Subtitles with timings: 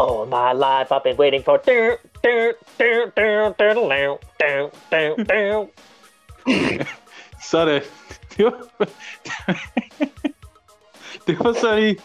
[0.00, 1.60] All my life I've been waiting for...
[7.50, 7.82] så det...
[8.36, 8.66] Det var...
[11.26, 11.96] det var så lige...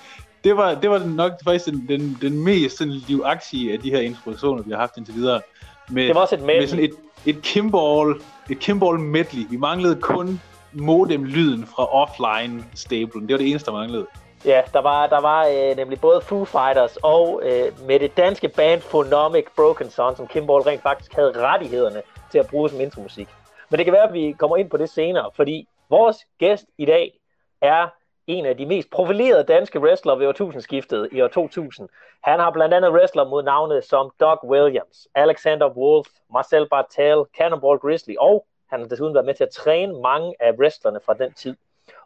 [0.43, 3.99] Det var, det var nok faktisk den, den, den mest sådan, livaktige af de her
[3.99, 5.41] introduktioner, vi har haft indtil videre.
[5.89, 6.59] Med, det var også et medley.
[6.59, 6.93] Med sådan et,
[7.25, 9.45] et Kimball, et Kimball medley.
[9.49, 10.42] Vi manglede kun
[10.73, 13.28] modem-lyden fra offline-stablen.
[13.28, 14.07] Det var det eneste, der manglede.
[14.46, 18.50] Ja, der var, der var øh, nemlig både Foo Fighters og øh, med det danske
[18.50, 23.28] band Phonomic Broken Sun, som Kimball rent faktisk havde rettighederne til at bruge som intromusik.
[23.70, 26.86] Men det kan være, at vi kommer ind på det senere, fordi vores gæst i
[26.86, 27.20] dag
[27.62, 27.88] er
[28.28, 31.90] en af de mest profilerede danske wrestlere ved årtusindskiftet i år 2000.
[32.23, 37.80] Han har blandt andet wrestler mod navne som Doug Williams, Alexander Wolf, Marcel Bartel, Cannonball
[37.80, 41.34] Grizzly, og han har desuden været med til at træne mange af wrestlerne fra den
[41.34, 41.56] tid,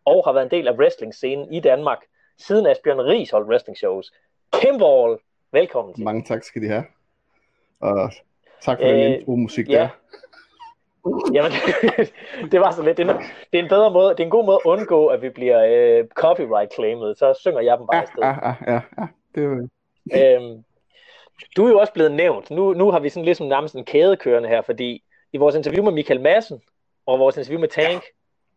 [0.06, 2.00] og har været en del af wrestling-scenen i Danmark,
[2.48, 4.12] siden Asbjørn Ries holdt wrestling shows.
[4.54, 5.18] Kimball,
[5.52, 6.04] velkommen til.
[6.04, 6.84] Mange tak skal de have.
[7.82, 8.12] Og
[8.62, 9.74] tak for den Øh, intro-musik ja.
[9.80, 9.90] der.
[11.36, 11.52] Jamen,
[12.52, 12.98] det var så lidt.
[12.98, 15.08] Det er, en- det er en bedre måde, det er en god måde at undgå,
[15.08, 15.66] at vi bliver
[16.00, 17.18] øh, copyright-claimet.
[17.18, 18.28] Så synger jeg dem bare Ja, i stedet.
[18.28, 19.08] ja, ja, ja, ja.
[19.36, 19.68] Det var,
[20.16, 20.64] Øhm,
[21.58, 22.52] du er jo også blevet nævnt.
[22.52, 25.84] Nu, nu har vi sådan ligesom nærmest en kæde kørende her, fordi i vores interview
[25.84, 26.62] med Michael Madsen
[27.06, 28.04] og vores interview med Tank,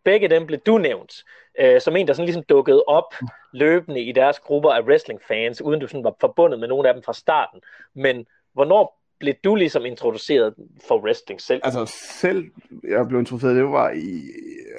[0.05, 1.15] begge dem blev du nævnt,
[1.59, 3.15] øh, som en, der sådan ligesom dukkede op
[3.53, 7.03] løbende i deres grupper af wrestling-fans, uden du sådan var forbundet med nogen af dem
[7.03, 7.61] fra starten.
[7.95, 10.55] Men hvornår blev du ligesom introduceret
[10.89, 11.61] for wrestling selv?
[11.65, 12.45] altså selv,
[12.89, 14.23] jeg blev introduceret, det var i,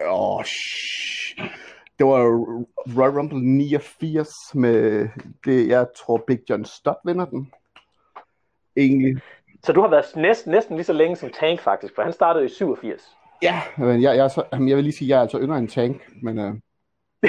[0.09, 1.43] åh, shh.
[1.99, 2.21] det var
[2.97, 5.09] Royal Rumble 89 med,
[5.45, 7.51] det, jeg tror Big John Stott vinder den.
[8.77, 9.21] Egentlig.
[9.63, 12.45] Så du har været næsten, næsten lige så længe som Tank faktisk, for han startede
[12.45, 13.01] i 87.
[13.41, 16.01] Ja, men jeg, jeg, så, jeg vil lige sige, jeg er altså yngre end Tank,
[16.21, 16.53] men øh,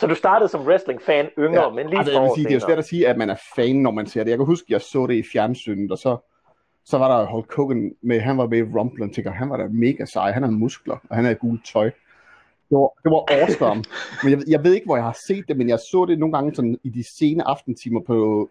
[0.00, 2.54] Så du startede som wrestling-fan yngre, ja, men lige altså, jeg vil sige, det er
[2.54, 4.30] jo svært at sige, at man er fan, når man ser det.
[4.30, 6.16] Jeg kan huske, jeg så det i fjernsynet, og så,
[6.84, 9.56] så var der Hulk Hogan med, han var med i Rumble, og tænker, han var
[9.56, 11.90] da mega sej, han havde muskler, og han havde gult tøj.
[12.70, 13.84] Det var, det var awesome.
[14.22, 16.32] men jeg, jeg ved ikke, hvor jeg har set det, men jeg så det nogle
[16.32, 18.48] gange sådan i de sene aftentimer på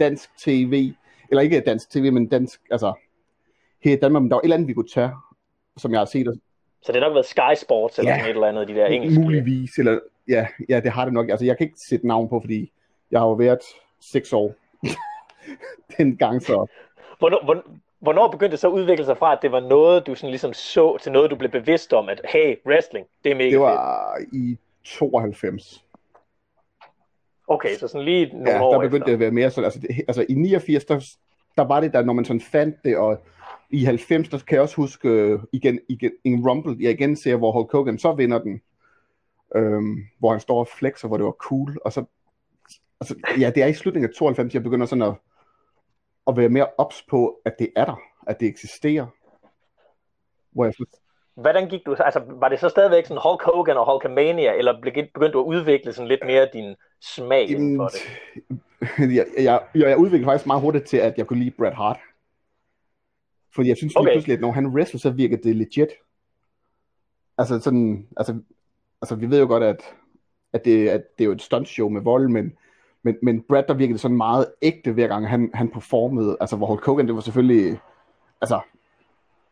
[0.00, 0.92] dansk tv,
[1.30, 2.92] eller ikke dansk tv, men dansk, altså
[3.84, 5.10] her i Danmark, men der var et eller andet, vi kunne tage,
[5.76, 6.40] som jeg har set,
[6.82, 8.16] Så det har nok været Sky Sports eller Ja.
[8.18, 9.20] sådan et eller andet, de der engelske.
[9.20, 11.28] muligvis, eller ja, ja, det har det nok.
[11.30, 12.72] Altså, jeg kan ikke sætte navn på, fordi
[13.10, 13.58] jeg har jo været
[14.00, 14.54] seks år
[15.98, 16.66] den gang, så
[17.18, 17.62] Hvornår, hvornår,
[18.00, 20.52] hvornår begyndte det så at udvikle sig fra, at det var noget, du sådan ligesom
[20.52, 23.60] så, til noget, du blev bevidst om, at hey, wrestling, det er mega det fedt.
[23.60, 25.84] var i 92.
[27.48, 29.06] Okay, så sådan lige nogle Ja, år der begyndte efter.
[29.06, 31.00] det at være mere sådan, altså, det, altså i 89, der,
[31.56, 33.18] der var det der, når man sådan fandt det, og
[33.70, 37.36] i 90, der kan jeg også huske øh, igen, igen en Rumble, jeg igen ser,
[37.36, 38.60] hvor Hulk Hogan så vinder den,
[39.56, 42.04] øhm, hvor han står og flexer, hvor det var cool, og så,
[43.00, 45.14] altså, ja, det er i slutningen af 92, jeg begynder sådan at,
[46.26, 49.06] at være mere ops på, at det er der, at det eksisterer.
[50.50, 50.90] Hvor jeg synes,
[51.34, 55.32] Hvordan gik du, altså var det så stadigvæk sådan Hulk Hogan og Hulkamania, eller begyndte
[55.32, 59.14] du at udvikle sådan lidt mere din smag for det?
[59.16, 61.98] jeg, jeg, jeg, jeg udviklede faktisk meget hurtigt til, at jeg kunne lide Bret Hart.
[63.54, 64.12] Fordi jeg synes Okay.
[64.12, 65.88] pludselig, at når han wrestler, så virker det legit.
[67.38, 68.38] Altså sådan, altså,
[69.02, 69.82] altså vi ved jo godt, at,
[70.52, 72.52] at, det, at det er jo et stuntshow med vold, men,
[73.02, 76.36] men, men Bret, der virkede sådan meget ægte, hver gang han, han performede.
[76.40, 77.78] Altså hvor Hulk Hogan, det var selvfølgelig,
[78.40, 78.60] altså,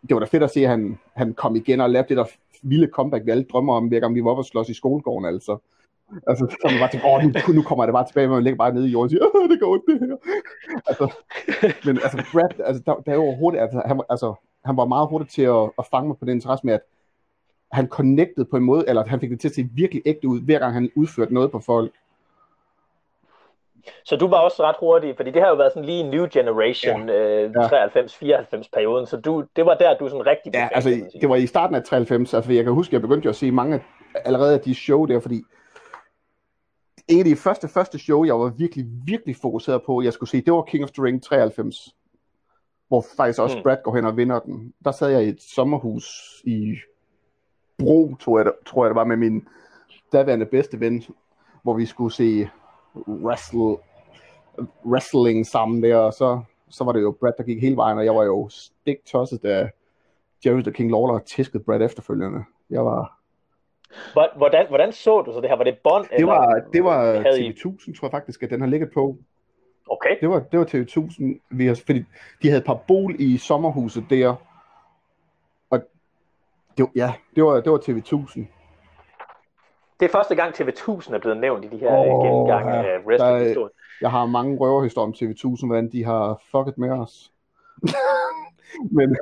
[0.08, 2.24] det var da fedt at se, at han, han kom igen og lavede det der
[2.62, 5.24] vilde comeback, vi alle drømmer om, hver gang vi var oppe og slås i skolegården,
[5.24, 5.58] altså.
[6.28, 8.42] Altså, så man bare tænkte, åh, nu, nu kommer jeg det bare tilbage, men man
[8.44, 10.16] ligger bare nede i jorden og siger, åh, det går ondt, det her.
[10.86, 11.04] Altså,
[11.86, 14.34] men altså, Brad, altså, der, der er jo hurtigt, altså, han, var- altså,
[14.64, 16.80] han var meget hurtig til at, at fange mig på den interesse med, at
[17.72, 20.28] han connected på en måde, eller at han fik det til at se virkelig ægte
[20.28, 21.92] ud, hver gang han udførte noget på folk.
[24.04, 27.08] Så du var også ret hurtig, fordi det har jo været sådan lige new generation,
[27.08, 27.44] ja.
[27.44, 27.86] øh, Ja.
[27.86, 31.47] 93-94 perioden, så du, det var der, du sådan rigtig Ja, altså, det var i
[31.47, 33.82] starten af 93, altså, jeg kan huske, jeg begyndte jo at se mange
[34.24, 35.42] allerede af de show der, fordi
[37.08, 40.41] en af de første, første show, jeg var virkelig, virkelig fokuseret på, jeg skulle se,
[40.41, 41.97] det var King of the Ring 93,
[42.88, 43.62] hvor faktisk også Mm.
[43.62, 44.74] Brad går hen og vinder den.
[44.84, 46.06] Der sad jeg i et sommerhus
[46.44, 46.76] i
[47.78, 49.48] Bro, tror jeg, det- tror jeg det var, med min
[50.12, 51.04] daværende bedste ven,
[51.62, 52.48] hvor vi skulle se
[53.09, 53.76] wrestle,
[54.84, 58.04] wrestling sammen der, og så, så var det jo Brad, der gik hele vejen, og
[58.04, 59.70] jeg var jo stik tosset, da
[60.47, 62.44] Jerry the King Lawler tæskede Brad efterfølgende.
[62.70, 63.16] Jeg var,
[64.36, 65.56] Hvordan, hvordan så du så det her?
[65.56, 66.06] Var det bånd?
[66.18, 69.16] det var, det var havde I- TV1000, tror jeg faktisk, at den har ligget på.
[69.88, 70.16] Okay.
[70.21, 72.04] Det var, det var TV1000, vi har, fordi
[72.42, 74.34] de havde parabol i sommerhuset der,
[75.71, 75.83] og
[76.78, 78.41] det, ja, det var, det var TV1000.
[80.00, 82.83] det er første gang TV1000 er blevet nævnt i de her oh, gennemgange ja.
[82.83, 83.71] af wrestling-historien.
[84.00, 87.33] Jeg har mange røverhistorier om TV1000, hvordan de har fucket med os.
[88.97, 89.16] men,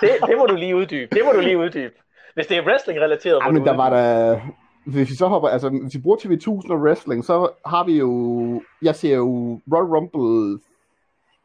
[0.00, 1.14] Det, det må du lige uddybe.
[1.14, 1.94] Det må du lige uddybe.
[2.38, 4.40] Hvis det er wrestling-relateret, ja, men der var der...
[4.84, 8.62] Hvis vi så hopper, altså hvis vi bruger TV1000 og wrestling, så har vi jo,
[8.82, 10.60] jeg ser jo Royal Rumble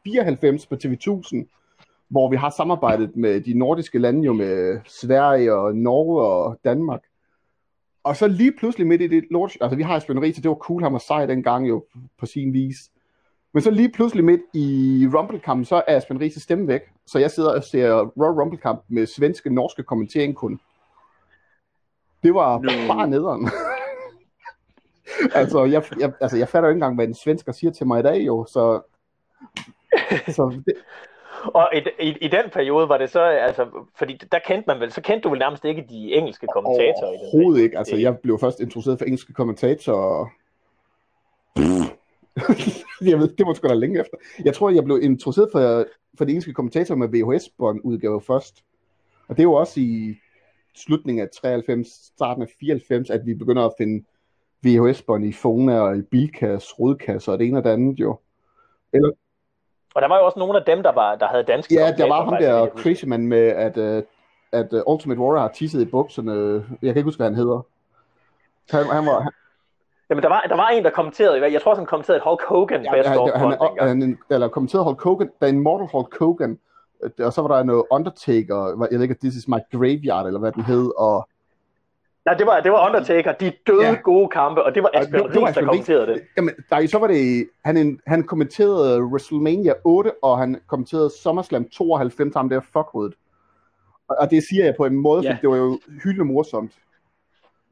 [0.04, 1.36] 94 på TV1000,
[2.08, 7.02] hvor vi har samarbejdet med de nordiske lande, jo med Sverige og Norge og Danmark.
[8.04, 10.54] Og så lige pludselig midt i det lort, altså vi har Ries, så det var
[10.54, 11.84] cool, han var sej dengang jo
[12.20, 12.76] på sin vis.
[13.54, 16.82] Men så lige pludselig midt i Rumble-kampen, så er Esben Ries stemme væk.
[17.06, 20.60] Så jeg sidder og ser Royal Rumble-kamp med svenske, norske kommentering kun.
[22.24, 22.94] Det var No.
[22.94, 23.48] bare nederen.
[25.40, 28.00] altså, jeg, jeg, altså, jeg fatter jo ikke engang, hvad en svensker siger til mig
[28.00, 28.46] i dag, jo.
[28.48, 28.80] Så,
[30.36, 30.74] så det,
[31.44, 34.92] Og i, i, i den periode var det så, altså, fordi der kendte man vel,
[34.92, 37.78] så kendte du vel nærmest ikke de engelske kommentatorer i den Overhovedet ikke.
[37.78, 40.26] Altså, jeg blev først introduceret for engelske kommentatorer.
[43.10, 44.16] jeg ved, det var sgu da længe efter.
[44.44, 45.84] Jeg tror, jeg blev introduceret for,
[46.18, 48.64] for de engelske kommentatorer med VHS-bånd udgave først.
[49.28, 50.14] Og det jo også i
[50.76, 51.86] slutningen af 93,
[52.16, 54.04] starten af 94, at vi begynder at finde
[54.64, 58.18] VHS-bånd i Fona og i Bilkas, Rodkasse og det ene og det andet jo.
[58.92, 59.10] Eller,
[59.94, 62.08] Og der var jo også nogle af dem, der, var, der havde danske ja, der
[62.08, 64.02] var ham der crazy man med, at, uh,
[64.52, 66.32] at uh, Ultimate Warrior har tisset i bukserne.
[66.54, 67.66] Jeg kan ikke huske, hvad han hedder.
[68.70, 69.32] Han, han var,
[70.10, 72.84] Jamen, der var, der var en, der kommenterede, jeg tror han kommenterede et Hulk Hogan
[72.84, 76.18] Ja, best han, han, han, han, eller kommenteret Hulk Hogan, der er en Mortal Hulk
[76.18, 76.56] Hogan, øh,
[77.18, 80.52] og så var der noget Undertaker, jeg ved ikke, This is my graveyard, eller hvad
[80.52, 81.28] den hed, og
[82.24, 83.94] Nej, det var, det var Undertaker, de døde Ja.
[84.02, 85.68] gode kampe, og det var Asbjørn Ries, der Asbjørn Ries.
[85.68, 86.22] kommenterede det.
[86.36, 92.34] jamen, der, så var det, han, han kommenterede WrestleMania 8, og han kommenterede SummerSlam 92,
[92.34, 93.14] ham der fuckhovedet.
[94.08, 95.30] Og, og det siger jeg på en måde, Ja.
[95.30, 96.72] fordi det var jo hyldende morsomt.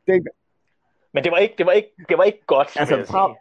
[0.07, 0.23] Det,
[1.13, 3.35] Men det var ikke, det var ikke, det var ikke godt, Altså, fra-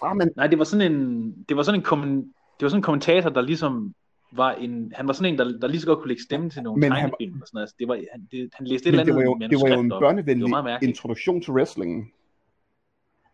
[0.00, 2.16] fra man, Nej, det var sådan en, det var sådan en, kommen,
[2.60, 3.94] det var sådan en kommentator, der ligesom
[4.32, 6.62] var en, han var sådan en, der, der lige så godt kunne lægge stemme til
[6.62, 7.62] nogle Men han- tegnefilm og sådan noget.
[7.62, 9.74] Altså, det var, han, det, han læste et eller det andet var jo, det var
[9.74, 9.90] jo en.
[9.90, 12.10] Det børnevenlig introduktion til wrestlingen.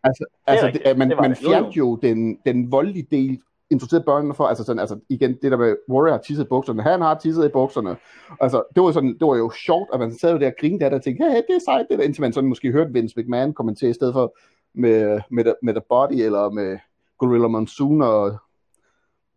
[0.03, 0.85] Altså, er altså rigtigt.
[0.85, 1.43] det, man, Det man det.
[1.43, 3.39] Jo, fjernede jo den, den voldelige del,
[3.69, 6.81] introducerede børnene for, altså sådan, altså igen, det der med, Warrior har tisset i bukserne,
[6.83, 7.95] han har tisset i bukserne,
[8.41, 10.83] altså det var sådan, det var jo sjovt, at man sad jo der og grinede
[10.85, 12.93] af det og tænkte, hey, det er sejt, det der, indtil man sådan måske hørte
[12.93, 14.37] Vince McMahon kommentere i stedet for
[14.73, 16.77] med, med, the, med The Body, eller med
[17.17, 18.37] Gorilla Monsoon og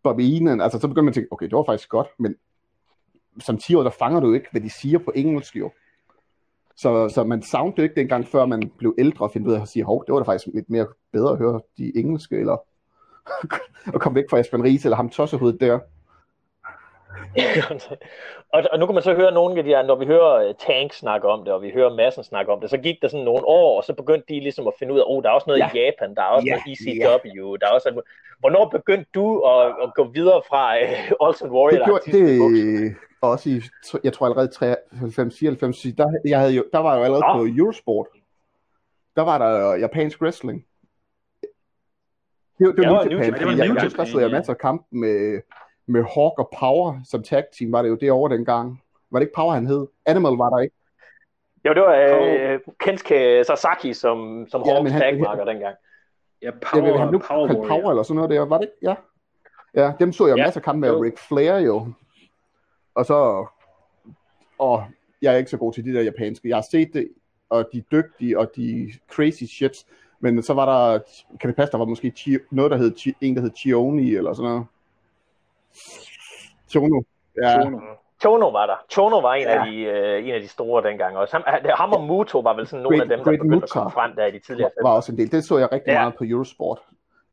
[0.03, 2.35] Bobby Heenan, altså så begynder man at tænke, okay, det var faktisk godt, men
[3.39, 5.71] som 10 år, der fanger du ikke, hvad de siger på engelsk jo.
[6.75, 9.61] Så, så man savnede jo ikke dengang, før man blev ældre og finde ud af
[9.61, 12.57] at sige, hov, det var da faktisk lidt mere bedre at høre de engelske, eller
[13.95, 15.79] at komme væk fra Esben Ries, eller ham tossehovedet der.
[18.53, 20.55] og, og nu kan man så høre nogle af de her, når vi hører uh,
[20.59, 23.25] Tank snakke om det, og vi hører Madsen snakke om det, så gik der sådan
[23.25, 25.47] nogle år, og så begyndte de ligesom at finde ud af, oh, der er også
[25.47, 25.69] noget Ja.
[25.73, 27.89] i Japan, der er også Ja, noget ECW, der er også...
[27.89, 27.99] alt-
[28.39, 30.75] Hvornår begyndte du at, at gå videre fra
[31.21, 33.61] uh, Ultimate Warrior, Det der gjorde det også i,
[34.03, 37.43] jeg tror allerede 93, 94, der, jeg havde jo, der var jeg jo allerede Nå.
[37.43, 38.07] på Eurosport.
[39.15, 40.65] Der var der japansk wrestling.
[42.59, 43.41] Det, var- det Ja, var det New var Japan.
[43.41, 44.37] New Japan, Jeg, New jeg, Japan, jeg, jeg, jeg ja.
[44.37, 45.41] masser af kamp med,
[45.87, 48.81] med Hawk og Power som tag team, var det jo det over dengang.
[49.11, 49.87] Var det ikke Power, han hed?
[50.05, 50.75] Animal var der ikke.
[51.65, 55.75] Jo, det var uh, Kensuke Sasaki som, som Ja, ja, Hawks tagmarker dengang.
[56.41, 57.67] Ja, Jeg Power, ved, han nu Power Warrior.
[57.67, 58.77] Power eller sådan noget der, var det ikke?
[58.89, 58.95] Ja.
[59.75, 61.03] Ja, dem så jeg Ja, masser af kampe med jo.
[61.03, 61.87] Ric Flair jo.
[62.95, 63.45] Og så,
[64.59, 64.83] og
[65.21, 66.49] jeg er ikke så god til de der japanske.
[66.49, 67.09] Jeg har set det,
[67.49, 69.85] og de dygtige, og de er crazy shits.
[70.19, 70.99] Men så var der,
[71.39, 74.15] kan det passe, der var måske Chi- noget, der hed, Chi- en, der hed Chioni,
[74.15, 74.65] eller sådan noget.
[76.69, 77.01] Chono.
[77.41, 77.79] Ja, Chono.
[78.21, 78.75] Chono var der.
[78.91, 79.59] Chono var en, Ja.
[79.59, 79.71] af, de,
[80.21, 81.33] uh, en af de store dengang også.
[81.35, 83.55] Ham, han- ham og Muto var vel sådan nogle Great- af dem, der Great begyndte
[83.55, 83.73] at Muta.
[83.73, 85.31] komme frem der i de tidligere var også en del.
[85.31, 85.99] Det så jeg rigtig Ja.
[86.01, 86.79] meget på Eurosport.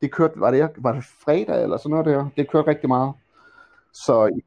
[0.01, 2.29] Det kørte, var det, var det fredag eller sådan noget der?
[2.37, 3.13] Det kørte rigtig meget.
[3.93, 4.39] Så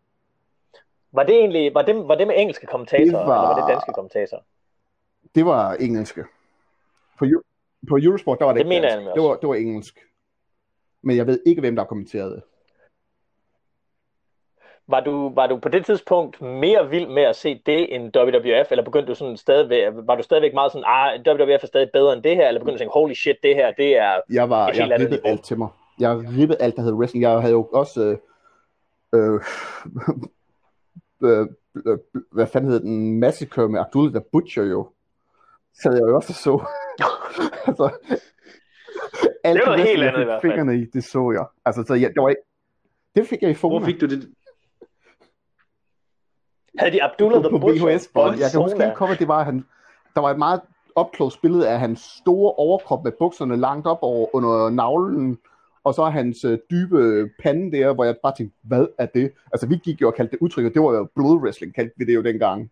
[1.12, 3.26] Var det egentlig, var det, var det med engelske kommentatorer, Det var...
[3.26, 4.42] var- eller var det danske kommentatorer?
[5.34, 6.24] Det var engelske.
[7.18, 7.24] På,
[7.88, 9.14] på Eurosport, der var det, Det ikke mener jeg dansk.
[9.14, 9.98] det var, det var engelsk.
[11.02, 12.42] Men jeg ved ikke, hvem der kommenterede det.
[14.88, 18.70] Var du, var du på det tidspunkt mere vild med at se det end WWF,
[18.70, 22.12] eller begyndte du sådan stadigvæk, var du stadigvæk meget sådan, ah, WWF er stadig bedre
[22.12, 24.20] end det her, eller begyndte du at tænke, holy shit, det her, det er...
[24.30, 25.18] Jeg var, Et helt jeg niveau.
[25.24, 25.68] alt til mig.
[26.00, 27.22] Jeg ribbede alt, der hed wrestling.
[27.22, 28.18] Jeg havde jo også, øh,
[29.14, 29.40] øh,
[31.30, 31.46] øh,
[31.86, 31.98] øh,
[32.32, 34.88] hvad fanden hed den, Massacre med Abdullah the Butcher jo.
[35.74, 36.64] Så jeg jo også og så.
[37.68, 37.90] altså,
[39.44, 40.52] alt Det var wrestling, helt jeg andet i hvert fald.
[40.52, 41.46] fingrene i, det så jeg.
[41.64, 42.42] Altså, så jeg, det var ikke,
[43.16, 43.86] det fik jeg i Hvor Fona.
[43.86, 44.28] fik du det?
[46.78, 47.86] Havde de Abdullah på, the på Butcher?
[47.86, 48.38] VHS bånd.
[48.38, 49.64] Jeg kan huske helt det var, han,
[50.14, 50.60] der var et meget
[51.00, 55.38] up close billede af hans store overkrop med bukserne langt op over under navlen,
[55.84, 59.32] og så hans øh, dybe pande der, hvor jeg bare tænkte, hvad er det?
[59.52, 62.04] Altså vi gik jo og kaldte det udtryk, det var jo blood wrestling, kaldte vi
[62.04, 62.70] det jo dengang.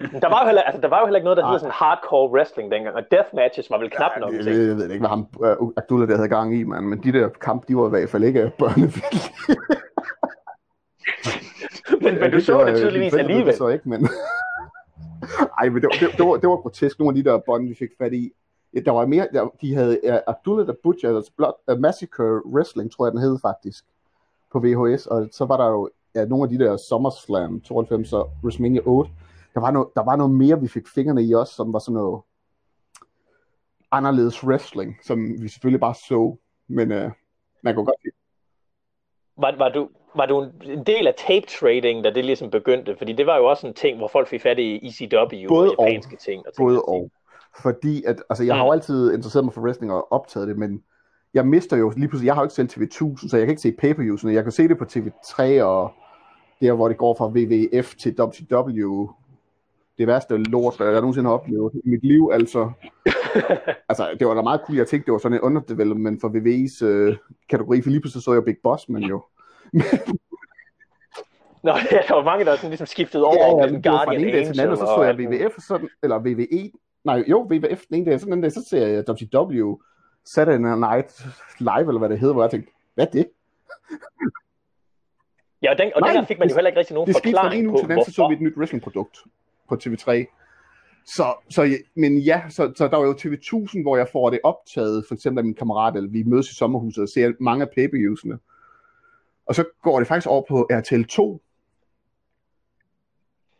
[0.00, 2.30] Der var jo heller, altså, der var jo heller ikke noget, der hed sådan hardcore
[2.30, 4.30] wrestling dengang, og death matches var vel knap Ja, nok.
[4.30, 4.44] ting.
[4.46, 5.26] jeg, jeg ved ikke, hvad ham
[5.60, 6.84] uh, Abdullah der havde gang i, man.
[6.84, 9.20] men de der kampe, de var i hvert fald ikke børnefilm.
[12.00, 13.54] men, men du så det tydeligvis alligevel.
[13.56, 14.08] Så ikke, men...
[15.58, 17.68] Ej, men det, var- det, det, var, det var grotesk, nogle af de der bånd,
[17.68, 18.32] vi fik fat i.
[18.74, 22.46] Ja, Der var mere, der, de havde uh, Abdullah the Butcher, altså Blood, uh, Massacre
[22.46, 23.84] Wrestling, tror jeg den hed faktisk,
[24.52, 28.30] på VHS, og så var der jo ja, nogle af de der SummerSlam 92 og
[28.44, 29.10] WrestleMania 8.
[29.54, 31.94] Der var, noget, der var noget mere, vi fik fingrene i også, som var sådan
[31.94, 32.22] noget
[33.90, 36.36] anderledes wrestling, som vi selvfølgelig bare så,
[36.68, 37.10] men uh,
[37.62, 38.14] man kunne godt lide.
[39.36, 42.96] Var, var, du, var du en- del af tape trading, da det ligesom begyndte?
[42.96, 45.86] Fordi det var jo også en ting, hvor folk fik fat i ECW Både og
[45.88, 46.46] japanske ting.
[46.46, 47.10] Og ting Både og.
[47.62, 48.66] Fordi at, altså jeg har Mm.
[48.66, 50.82] jo altid interesseret mig for wrestling og optaget det, men
[51.34, 53.62] jeg mister jo lige pludselig, jeg har jo ikke selv TV1000, så jeg kan ikke
[53.62, 54.32] se pay-per-viewsene.
[54.34, 55.92] Jeg kan se det på TV3 og
[56.60, 59.08] der, hvor det går fra WWF til WCW.
[59.98, 62.70] Det værste lort, jeg nogensinde har oplevet i mit liv, altså.
[63.88, 66.84] altså, det var da meget cool, jeg tænkte, det var sådan en underdevelopment for WWE's
[66.84, 67.16] øh,
[67.50, 69.22] kategori, for lige pludselig så jeg Big Boss, men jo.
[71.62, 73.36] Nå, ja, der var mange, der sådan ligesom skiftede over.
[73.36, 74.86] Ja, ja, mellem det var fra den Guardian ene dag til den anden, og så
[74.96, 75.14] så jeg.
[75.46, 76.70] WWF, sådan, eller WWE,
[77.04, 79.76] nej, jo, WWF den ene dag, så den anden dag, så ser jeg WCW,
[80.34, 81.10] Saturday Night
[81.58, 83.26] Live, eller hvad det hedder, hvor jeg tænkte, hvad er det?
[85.62, 87.16] Ja, og, den, og Nej, dengang fik man jo det- heller ikke rigtig nogen Det
[87.16, 88.56] skete fra den forklaring ene på, uge til den anden, så så vi et nyt
[88.56, 89.18] wrestlingprodukt
[89.68, 90.08] på TV3.
[91.16, 95.04] Så, så, men ja, så, så der var jo TV1000, hvor jeg får det optaget,
[95.08, 97.88] for eksempel af min kammerat, eller vi mødes i sommerhuset og ser mange af pay
[99.46, 101.42] Og så går det faktisk over på RTL 2.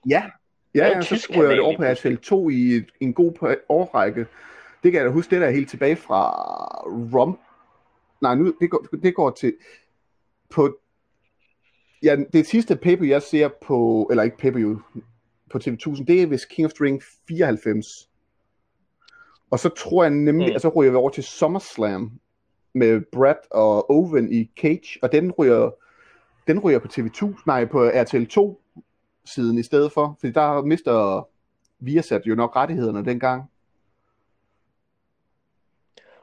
[0.09, 0.31] Ja,
[0.75, 4.27] ja, ja så ryger det over på lige RTL 2 i en- god årrække.
[4.83, 6.31] Det kan jeg da huske, det der er helt tilbage fra
[7.15, 7.39] ROM.
[8.21, 9.57] Nej, nu, det, går, det går til
[10.51, 10.79] på
[12.03, 14.53] Ja, det sidste pay jeg ser på, eller ikke pay
[15.51, 18.09] på TV1000, det er vist King of Ring 94.
[19.51, 20.55] Og så tror jeg nemlig, mm.
[20.55, 22.13] at så ryger vi over til SummerSlam
[22.75, 25.71] med Brad og Owen i Cage, og den ryger,
[26.47, 28.63] den ryger på TV2, nej, på RTL 2
[29.25, 31.29] siden i stedet for, fordi der mister
[31.81, 33.52] Viasat jo nok rettighederne dengang.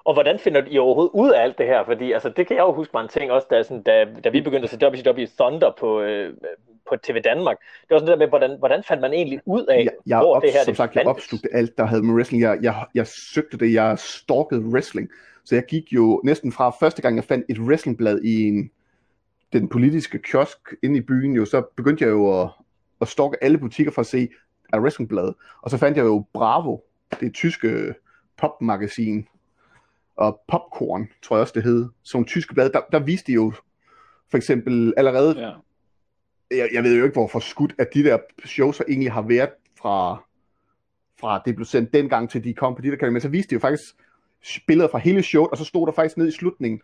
[0.10, 1.86] Og hvordan finder I overhovedet ud af alt det her?
[1.86, 4.30] Fordi altså, det kan jeg jo huske var en ting også, da, sådan, da, da
[4.30, 6.34] vi begyndte at se WCW Thunder på, øh,
[6.90, 7.58] på TV Danmark.
[7.60, 10.20] Det var sådan det der med, hvordan, hvordan fandt man egentlig ud af, Jeg, jeg,
[10.20, 11.24] hvor op, det her som det sagt, jeg fandtes?
[11.24, 12.44] opslugte alt, der havde med wrestling.
[12.44, 15.10] Jeg, jeg, jeg søgte det, jeg stalkede wrestling.
[15.46, 18.72] Så jeg gik jo næsten fra første gang, jeg fandt et wrestlingblad i en,
[19.54, 22.50] den politiske kiosk inde i byen, jo, så begyndte jeg jo at,
[23.02, 24.30] at stalke alle butikker for at se
[24.74, 25.34] af wrestlingblad.
[25.62, 26.78] Og så fandt jeg jo Bravo,
[27.20, 27.94] det tyske
[28.38, 29.28] popmagasin,
[30.20, 33.34] og Popcorn, tror jeg også det hed, sådan nogle tyske blade, der, der viste de
[33.34, 33.54] jo
[34.30, 35.52] for eksempel allerede Ja.
[36.58, 39.50] jeg, jeg ved jo ikke, hvor forskudt, at de der shows så egentlig har været
[39.82, 40.24] fra,
[41.20, 43.50] fra det blev sendt dengang til de kom på de der kanaler, men så viste
[43.50, 43.96] de jo faktisk
[44.68, 46.82] billeder fra hele showet, og så stod der faktisk ned i slutningen,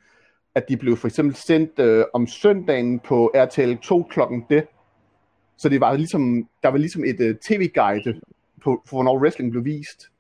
[0.56, 4.68] at de blev for eksempel sendt øh, om søndagen på RTL 2 klokken det.
[5.58, 8.22] Så det var ligesom, der var ligesom et øh, tv-guide
[8.64, 10.12] på, for hvornår wrestling blev vist.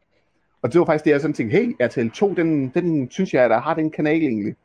[0.65, 3.43] Og det var faktisk det, jeg sådan tænkte, hey, RTL 2, den, den synes jeg,
[3.43, 4.55] at der har den kanal egentlig.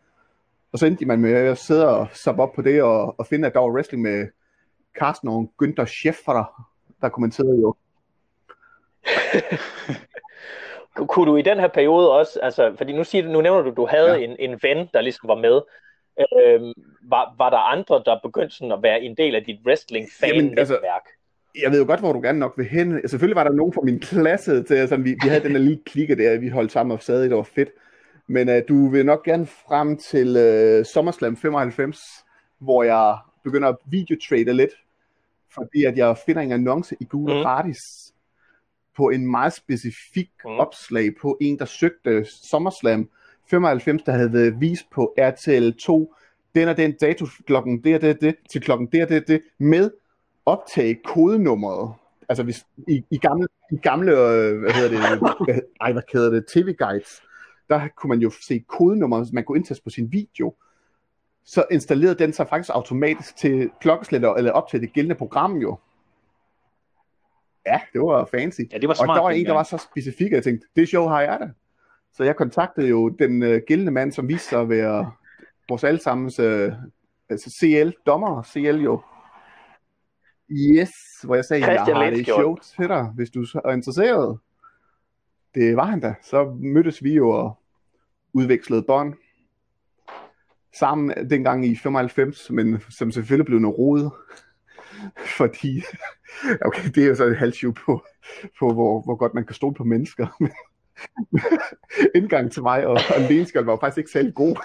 [0.72, 3.46] Og så endte man med at sidde og sappe op på det, og, og finde,
[3.46, 4.28] at der var wrestling med
[4.98, 6.66] Carsten og Günther Schäfer,
[7.00, 7.74] der kommenterede jo.
[11.08, 13.70] Kunne du i den her periode også, altså, fordi nu, siger du, nu nævner du,
[13.76, 14.24] du havde Ja.
[14.24, 15.60] en, en ven, der ligesom var med.
[16.20, 19.58] Øhm, var, var der andre, der begyndte sådan at være en del af dit
[20.22, 20.78] Jamen, altså-?
[21.62, 23.00] Jeg ved jo godt, hvor du gerne nok vil hen.
[23.08, 25.80] Selvfølgelig var der nogen fra min klasse, til, altså, vi, vi havde den der lille
[25.86, 27.68] klikke der, vi holdt sammen og sad det var fedt.
[28.26, 32.00] Men uh, du vil nok gerne frem til uh, SummerSlam 95,
[32.58, 34.70] hvor jeg begynder at videotrade lidt,
[35.54, 37.42] fordi at jeg finder en annonce i Google Mhm.
[37.42, 37.78] gratis
[38.96, 40.54] på en meget specifik Mhm.
[40.58, 43.08] opslag på en, der søgte SummerSlam
[43.50, 46.14] 95, der havde været vist på RTL 2,
[46.54, 49.40] den og den dato klokken det og det, det til klokken det og det, det
[49.58, 49.90] med
[50.46, 51.94] optage kodenummeret.
[52.28, 56.30] Altså hvis, i, i gamle, i gamle øh, hvad hedder det, hvad, ej, hvad hedder
[56.30, 57.22] det, tv-guides,
[57.68, 60.54] der kunne man jo se kodenummeret, man kunne indtaste på sin video.
[61.44, 65.78] Så installerede den sig faktisk automatisk til klokkeslætter, eller op til det gældende program jo.
[67.66, 68.60] Ja, det var fancy.
[68.72, 69.16] ja, det var Og smart.
[69.16, 71.50] der var en, der var så specifik, at jeg tænkte, det show har jeg da.
[72.12, 75.12] Så jeg kontaktede jo den øh, gældende mand, som viste sig at være
[75.68, 76.72] vores allesammens øh,
[77.28, 79.00] altså CL-dommer, CL jo.
[80.52, 80.90] Yes,
[81.24, 82.42] hvor jeg sagde, Christian jeg har det Lindskjold.
[82.42, 84.38] show til dig, hvis du er interesseret.
[85.54, 86.14] Det var han da.
[86.22, 87.58] Så mødtes vi jo og
[88.32, 89.14] udvekslede bånd.
[90.78, 94.12] Sammen dengang i 95, men som selvfølgelig blev noget rodet.
[95.38, 95.82] Fordi,
[96.66, 98.04] okay, det er jo så et halvsjov på,
[98.58, 100.26] på hvor, hvor godt man kan stole på mennesker.
[101.30, 101.42] Men
[102.14, 104.56] indgang til mig og, og Lenskjold var jo faktisk ikke særlig god.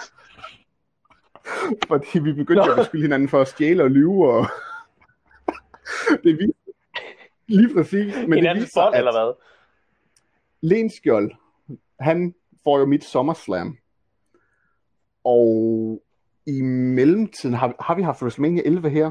[1.88, 4.46] Fordi vi begyndte jo at beskylde hinanden for at stjæle og lyve, og
[6.24, 6.72] det viste
[7.46, 8.14] lige præcis.
[8.16, 9.34] Men det Hinandens viste sig, bånd, at eller hvad?
[10.60, 11.30] Lenskjold,
[12.00, 13.78] han får jo mit SummerSlam.
[15.24, 16.02] Og
[16.46, 19.10] i mellemtiden, har, har vi haft WrestleMania 11 her?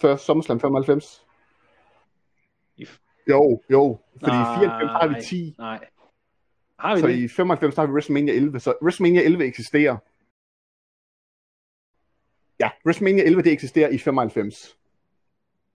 [0.00, 1.26] Før SummerSlam 95?
[2.76, 2.86] I-
[3.28, 3.98] Jo, jo.
[4.20, 5.54] Fordi i Nej, 94 har vi 10.
[5.58, 5.88] Nej.
[6.78, 7.18] Har vi Så det?
[7.18, 8.60] i 95 der har vi WrestleMania 11.
[8.60, 9.96] Så WrestleMania 11 eksisterer.
[12.60, 14.76] Ja, WrestleMania 11 det eksisterer i 95.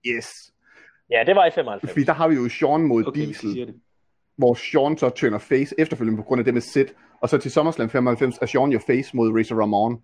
[0.06, 0.52] Yes.
[1.10, 1.92] Ja, det var i 95.
[1.92, 3.52] Fordi der har vi jo Sean mod Okay, Diesel.
[3.52, 3.74] siger det.
[4.36, 6.86] hvor Sean så turner face efterfølgende på grund af det med Sid,
[7.20, 10.02] og så til SummerSlam 95 er Sean jo face mod Razor Ramon.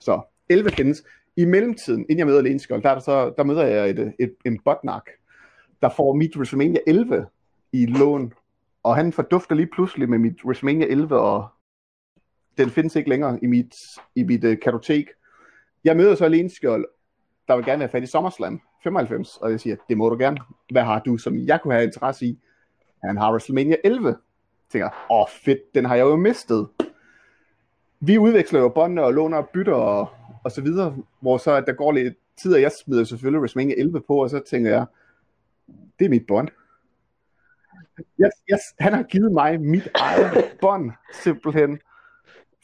[0.00, 1.02] Så 11 findes.
[1.36, 4.34] I mellemtiden, inden jeg møder Lenskjold, der, er der, så, der møder jeg et, et,
[4.44, 5.02] en botnak,
[5.82, 7.26] der får mit WrestleMania 11
[7.72, 8.32] i lån,
[8.82, 11.48] og han fordufter lige pludselig med mit WrestleMania 11, og
[12.58, 13.74] den findes ikke længere i mit,
[14.14, 15.06] i mit uh, kartotek.
[15.84, 16.84] Jeg møder så Lenskjold,
[17.48, 20.38] der vil gerne have fat i SummerSlam 95, og jeg siger, det må du gerne.
[20.70, 22.38] Hvad har du, som jeg kunne have interesse i?
[23.04, 24.08] Han har WrestleMania 11.
[24.08, 24.16] Jeg
[24.68, 26.68] tænker, åh oh, fedt, den har jeg jo mistet.
[28.00, 30.08] Vi udveksler jo båndene og låner og bytter og,
[30.44, 33.74] og så videre, hvor så at der går lidt tid, og jeg smider selvfølgelig WrestleMania
[33.78, 34.86] 11 på, og så tænker jeg,
[35.98, 36.48] det er mit bånd.
[37.98, 41.78] Yes, yes, han har givet mig mit eget bånd, simpelthen.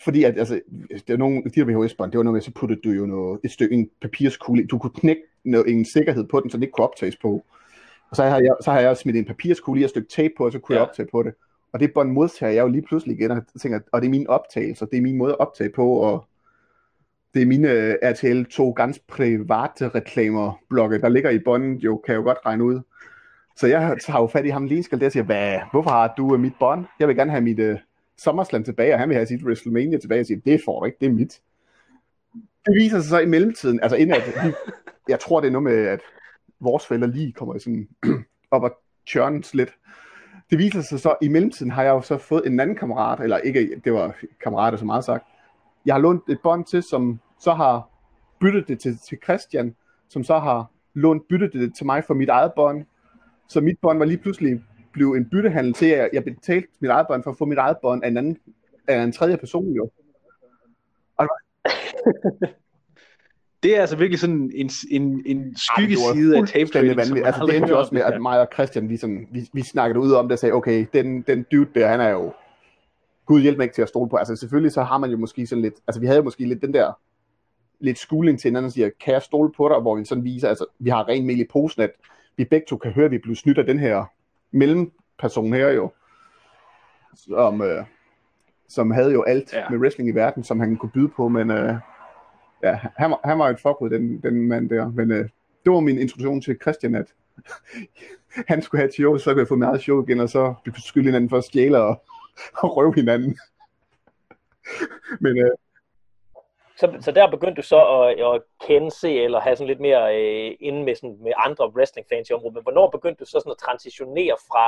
[0.05, 2.81] Fordi at, altså, det er nogle, de der VHS-bånd, det var noget med, så puttede
[2.85, 6.51] du jo noget, et stykke, en papirskugle, du kunne knække noget, en sikkerhed på den,
[6.51, 7.45] så den ikke kunne optages på.
[8.11, 10.35] Og så har jeg, så har jeg smidt en papirskugle i og et stykke tape
[10.37, 10.81] på, og så kunne ja.
[10.81, 11.35] Jeg optage på det.
[11.73, 14.27] Og det bånd modtager jeg jo lige pludselig igen, og tænker, og det er min
[14.27, 16.25] optagelse, det er min måde at optage på, og
[17.35, 22.13] det er mine RTL 2 ganske private reklamer blogge, der ligger i båndet, jo, kan
[22.13, 22.81] jeg jo godt regne ud.
[23.57, 26.15] Så jeg tager jo fat i ham lige skal der og siger, Hvad, hvorfor har
[26.17, 26.85] du uh, mit bånd?
[27.01, 27.77] Jeg vil gerne have mit uh,
[28.25, 30.99] SummerSlam tilbage, og han vil have sit WrestleMania tilbage, og sige, det får du ikke,
[31.01, 31.41] det er mit.
[32.67, 34.53] Det viser sig så i mellemtiden, altså inden at, vi,
[35.09, 36.01] jeg tror det er noget med, at
[36.61, 37.89] vores fælder lige kommer sådan
[38.51, 39.75] op og churnes lidt.
[40.51, 43.39] Det viser sig så, i mellemtiden har jeg jo så fået en anden kammerat, eller
[43.39, 45.25] ikke, det var kammerater så meget sagt.
[45.87, 47.89] Jeg har lånt et bånd til, som så har
[48.41, 49.77] byttet det til, til Christian,
[50.09, 52.85] som så har lånt byttet det til mig for mit eget bånd.
[53.49, 57.07] Så mit bånd var lige pludselig blev en byttehandel til, at jeg betalte mit eget
[57.07, 58.39] bånd for at få mit eget bånd af en, anden,
[58.89, 59.91] af en tredje person jo.
[63.63, 67.27] Det er altså virkelig sådan en, en, en skyggeside af tape trading, vanvittigt.
[67.27, 70.01] Altså, det endte jo også med, at mig og Christian, vi, sådan, vi, vi snakkede
[70.01, 72.33] ud om det og sagde, okay, den, den dude der, han er jo,
[73.27, 74.17] Gud hjælp mig ikke til at stole på.
[74.17, 76.63] Altså selvfølgelig så har man jo måske sådan lidt, altså vi havde jo måske lidt
[76.63, 76.93] den der,
[77.81, 80.49] lidt skuling til hinanden og siger, kan jeg stole på dig, hvor vi sådan viser,
[80.49, 81.91] altså vi har ren mel i posen, at
[82.37, 84.05] vi begge to kan høre, at vi blev snydt af den her
[84.53, 85.93] mellemperson her jo,
[87.15, 87.85] som, øh,
[88.69, 89.69] som havde jo alt Ja.
[89.71, 91.75] med wrestling i verden, som han kunne byde på, men øh,
[92.63, 95.29] ja, han, var- han var et fuckud, den, den mand der, men øh,
[95.65, 97.07] det var min introduktion til Christian, at
[98.49, 100.55] han skulle have et show, så kunne jeg få mit eget show igen, og så
[100.65, 102.03] beskylde hinanden for at stjæle og,
[102.63, 103.39] og røve hinanden.
[105.21, 105.51] men øh,
[106.81, 110.03] Så, så der begyndte du så at, at kende se, eller have sådan lidt mere
[110.21, 112.55] øh, inde med, sådan, med andre wrestling-fans i området.
[112.55, 114.65] Men hvornår begyndte du så sådan at transitionere fra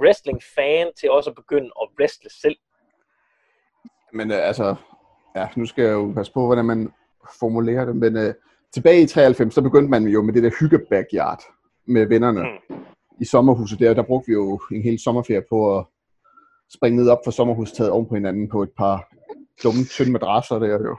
[0.00, 2.56] wrestling-fan til også at begynde at wrestle selv?
[4.12, 4.74] Men øh, altså,
[5.36, 6.92] ja, nu skal jeg jo passe på, hvordan man
[7.40, 8.34] formulerer det, men øh,
[8.74, 11.42] tilbage i 93, så begyndte man jo med det der hygge backyard
[11.86, 12.76] med vennerne Mm.
[13.20, 13.94] i sommerhuset der.
[13.94, 15.84] Der brugte vi jo en hel sommerferie på at
[16.74, 19.08] springe ned op for sommerhustaget oven på hinanden på et par
[19.62, 20.96] dumme, tynde madrasser der jo.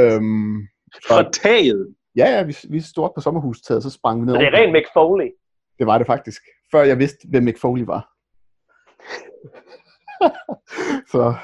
[0.00, 0.68] Øhm,
[1.08, 1.94] Fra taget.
[2.16, 4.72] ja, ja, vi, vi stod på sommerhustaget, så sprang vi ned Så det er rent
[4.72, 5.30] Mick Foley.
[5.78, 6.42] Det var det faktisk.
[6.72, 8.12] Før jeg vidste, hvem Mick Foley var.
[11.12, 11.34] så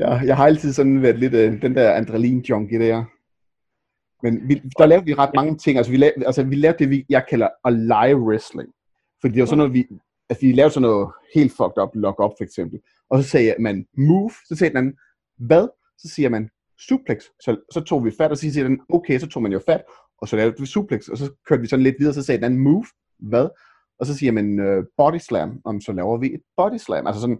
[0.00, 3.04] ja, jeg har altid sådan været lidt øh, den der adrenalin junkie der.
[4.22, 5.76] Men vi, der lavede vi ret mange ting.
[5.78, 8.68] Altså vi lavede, altså, vi lavede det, vi, jeg kalder a live wrestling.
[9.20, 9.86] Fordi det var sådan noget, vi,
[10.30, 12.80] altså, vi lavede sådan noget helt fucked up, lock up for eksempel.
[13.10, 14.96] Og så sagde man move, så sagde den anden,
[15.38, 15.68] hvad?
[15.98, 16.50] Så siger man
[16.88, 17.22] suplex.
[17.40, 19.82] Så, så tog vi fat, og så siger den, okay, så tog man jo fat,
[20.20, 22.44] og så lavede vi suplex, og så kørte vi sådan lidt videre, så sagde den
[22.44, 22.84] anden move,
[23.18, 23.48] hvad?
[24.00, 27.06] Og så siger man øh, body slam, og så laver vi et body slam.
[27.06, 27.36] Altså sådan,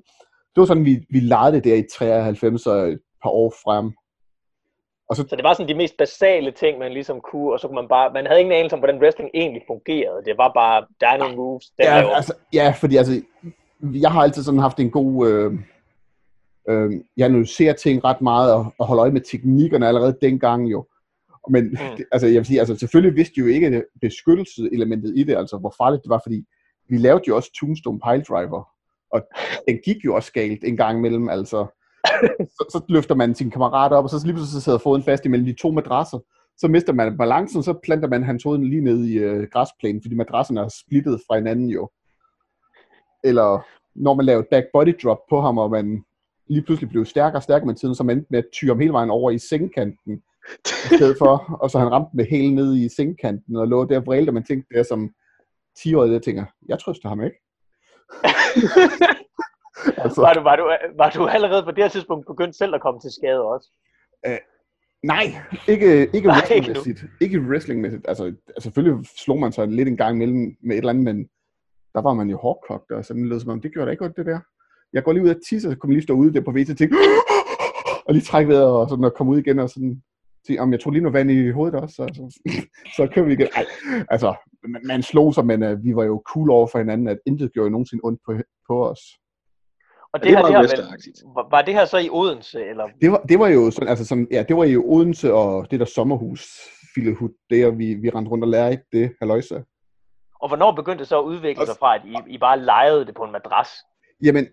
[0.55, 3.93] det var sådan, vi, vi legede det der i 93 og et par år frem.
[5.09, 7.67] Og så, Så det var sådan de mest basale ting, man ligesom kunne, og så
[7.67, 10.25] kunne man bare, man havde ingen anelse om, hvordan wrestling egentlig fungerede.
[10.25, 12.15] Det var bare, der er nogle moves, den ja, laver.
[12.15, 13.23] altså, ja, fordi altså,
[13.83, 15.29] jeg har altid sådan haft en god...
[15.29, 15.53] Øh,
[16.69, 20.87] øh, jeg analyserer ting ret meget og, og holder øje med teknikkerne allerede dengang jo.
[21.51, 21.77] Men mm.
[21.97, 25.75] det, altså, jeg vil sige, altså, selvfølgelig vidste jo ikke beskyttelseselementet i det, altså hvor
[25.79, 26.45] farligt det var, fordi
[26.89, 28.69] vi lavede jo også Tombstone Piledriver,
[29.11, 29.23] og
[29.69, 31.67] den gik jo også galt en gang imellem, altså.
[32.57, 35.47] Så, så løfter man sin kammerat op, og så lige pludselig sidder foden fast imellem
[35.47, 36.19] de to madrasser.
[36.57, 40.15] Så mister man balancen, så planter man hans hoved lige ned i øh, græsplænen, fordi
[40.15, 41.91] madrassen er splittet fra hinanden jo.
[43.25, 46.05] Eller når man lavede back body drop på ham, og man
[46.49, 48.81] lige pludselig blev stærkere og stærkere med tiden, så man endte med at tyre ham
[48.81, 50.23] hele vejen over i sengkanten,
[50.93, 53.99] i stedet for, og så han ramte med hele ned i sengkanten, og lå der
[53.99, 55.11] og vrælte, og man tænkte der som
[55.79, 57.37] 10-årig, jeg tænker, jeg trøster ham ikke.
[60.03, 60.65] altså, Var du, var, du,
[60.97, 63.71] var du allerede på det her tidspunkt begyndt selv at komme til skade også?
[65.03, 65.25] nej,
[65.69, 67.05] ikke, ikke Nej, wrestlingmæssigt.
[67.21, 68.09] Ikke wrestlingmæssigt.
[68.09, 71.29] Altså, altså, selvfølgelig slog man sig lidt en gang imellem med et eller andet, men
[71.95, 74.17] der var man jo hårdkogt, og sådan lød som om, det gjorde da ikke godt,
[74.17, 74.41] det der.
[74.93, 76.71] Jeg går lige ud af tisse, og så kunne lige stå ude der på VT
[76.71, 76.97] og tænke,
[78.07, 80.03] og lige trække vejret, og sådan, og komme ud igen, og sådan,
[80.47, 82.41] sige, om jeg tror lige noget vand i hovedet også, så, så,
[82.97, 83.49] så kører vi igen.
[83.55, 83.65] Ej,
[84.11, 84.35] altså,
[84.69, 87.53] man, man slog sig, men uh, vi var jo cool over for hinanden, at intet
[87.53, 88.33] gjorde nogensinde ondt på,
[88.69, 89.01] på os.
[90.13, 92.09] Og Ja, det, det her, var det, her, vel, var, var det her så i
[92.11, 92.87] Odense, eller?
[93.01, 95.81] Det var, det var jo sådan, altså sådan, ja, det var jo Odense og det
[95.81, 96.45] der sommerhus,
[96.95, 99.61] Filehud, der vi, vi rendte rundt og lærte det, halløjsa.
[100.41, 103.15] Og hvornår begyndte det så at udvikle sig fra, at I, I bare legede det
[103.15, 103.69] på en madras?
[104.23, 104.47] Jamen,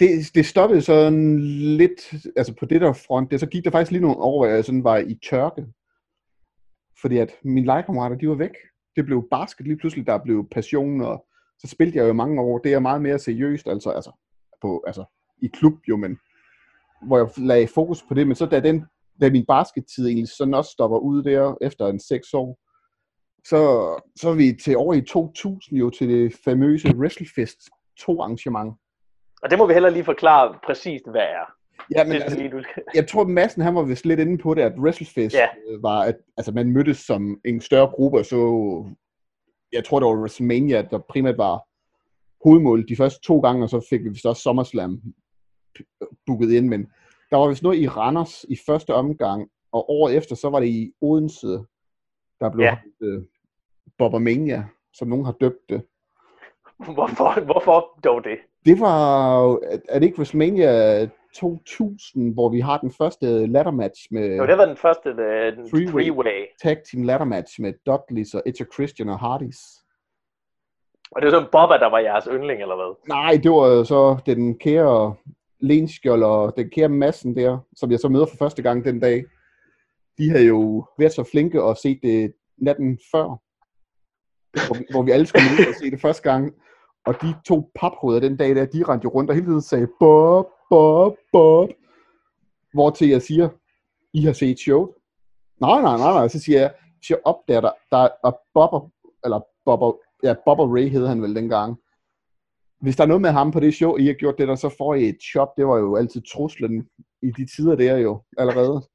[0.00, 1.40] det, det stoppede sådan
[1.76, 4.54] lidt, altså på det der front, det, så gik der faktisk lige nogle år, hvor
[4.54, 5.66] jeg sådan var i tørke.
[7.00, 8.54] Fordi at mine legekammerater, de var væk.
[8.96, 11.26] Det blev basket lige pludselig, der blev passion, og
[11.58, 12.58] så spillede jeg jo mange år.
[12.58, 14.10] Det er meget mere seriøst, altså, altså,
[14.60, 15.04] på, altså
[15.42, 16.18] i klub jo, men
[17.06, 18.26] hvor jeg lagde fokus på det.
[18.26, 18.84] Men så da, den,
[19.20, 22.60] da min baskettid egentlig sådan også stopper ud der efter en seks år,
[23.48, 23.60] så,
[24.20, 27.58] så er vi til over i 2000 jo til det famøse WrestleFest
[27.98, 28.74] 2 arrangement.
[29.44, 31.52] Og det må vi heller lige forklare præcist, hvad er.
[31.96, 32.62] Ja, Men, det altså, lige, du
[32.94, 35.40] jeg tror, Madsen han var vist lidt inde på det, at WrestleFest Ja.
[35.40, 35.76] ja.
[35.80, 38.36] var, at altså, man mødtes som en større gruppe, og så,
[39.72, 41.64] jeg tror, det var WrestleMania, der primært var
[42.44, 45.02] hovedmålet de første to gange, og så fik vi vist også SummerSlam
[46.26, 46.86] booket ind, men
[47.30, 50.68] der var vist noget i Randers i første omgang, og året efter, så var det
[50.68, 51.46] i Odense,
[52.40, 52.78] der blev Ja.
[53.00, 53.06] ja.
[53.06, 53.22] uh,
[53.98, 55.82] Bobbermania, som nogen har døbt det.
[56.76, 58.38] Hvorfor, hvorfor dog det?
[58.64, 64.36] Det var, er det ikke WrestleMania 2000, hvor vi har den første ladder match med...
[64.36, 65.16] Jo, det var den første uh,
[65.56, 65.92] den Three-way.
[65.92, 66.56] three-way.
[66.62, 69.58] tag team ladder match med Dudleys og Edge Christian og Hardys.
[71.10, 73.08] Og det var sådan Bobba, der var jeres yndling, eller hvad?
[73.08, 75.14] Nej, det var så den kære
[75.60, 79.24] Lenskjold og den kære massen der, som jeg så møder for første gang den dag.
[80.18, 83.26] De havde jo været så flinke og set det natten før,
[84.66, 86.54] hvor vi, hvor vi alle skulle møde og se det første gang.
[87.06, 89.88] Og de to paphoveder den dag der, de rendte jo rundt og hele tiden sagde,
[90.00, 91.70] Bob, Bob, Bob.
[92.72, 93.48] Hvor til jeg siger,
[94.12, 94.90] I har set showet?
[95.60, 96.28] Nej, nej, nej, nej.
[96.28, 98.90] Så siger jeg, shut op der, der, der er Bobber,
[99.24, 101.76] eller Bobber, ja, Bobber Ray hed han vel dengang.
[102.80, 104.74] Hvis der er noget med ham på det show, I har gjort det der, så
[104.78, 105.48] får I et chop.
[105.56, 106.88] Det var jo altid truslen
[107.22, 108.88] i de tider der jo allerede.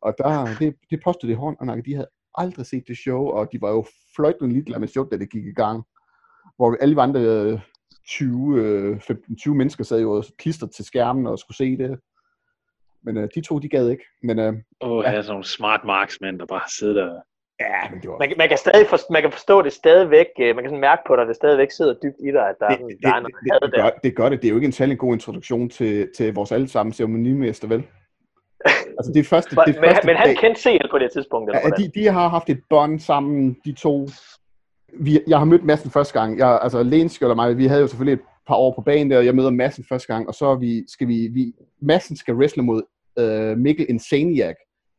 [0.00, 3.26] Og der, det, det postede det hånd, og nok, de havde aldrig set det show,
[3.26, 3.84] og de var jo
[4.16, 5.84] fløjtende ligeglade med showet, da det gik i gang.
[6.56, 7.58] Hvor alle vi andre øh,
[8.08, 11.98] 20, øh, 15-20 mennesker sad jo og klistret til skærmen og skulle se det.
[13.04, 14.04] Men øh, de to, de gad ikke.
[14.22, 17.20] Men øh, Åh, oh, jeg er sådan nogle smart marksmænd, der bare sidder der.
[17.60, 18.18] ja, men det var...
[18.18, 20.26] Man, kan- man, kan stadig forstå, man kan forstå det stadigvæk.
[20.40, 22.56] øh, Man kan sådan mærke på dig, at det stadigvæk sidder dybt i dig, at
[22.60, 23.82] der, det, er, det, der er det, noget det, det, der.
[23.82, 24.42] gør, det gør det.
[24.42, 27.82] Det er jo ikke en særlig god introduktion til, til vores allesammen ceremonimester, vel?
[28.98, 31.50] Altså det første, det er Men, første men han dag- kendte CL på det tidspunkt,
[31.50, 34.08] eller Ja, de, de har haft et bånd sammen, de to.
[35.00, 36.38] Vi, jeg har mødt Madsen første gang.
[36.38, 39.18] Jeg, altså Lenskjold og mig, vi havde jo selvfølgelig et par år på banen der,
[39.18, 41.52] og jeg møder Madsen første gang, og så er vi, skal vi, vi
[41.82, 42.82] Madsen skal wrestle mod
[43.18, 44.54] øh, Mikkel Insaniac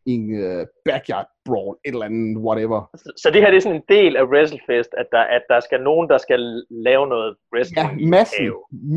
[0.06, 2.90] i en øh, backyard brawl, et eller andet, whatever.
[2.96, 5.60] Så- Så det her det er sådan en del af WrestleFest, at der, at der
[5.60, 8.10] skal nogen, der skal lave noget wrestling Ja, i en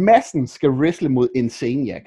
[0.05, 2.03] Madsen, skal wrestle mod Insaniac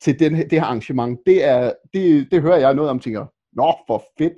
[0.00, 1.20] til den, det her arrangement.
[1.26, 4.32] Det, er, det, det hører jeg noget om, tænker, nå, for fedt.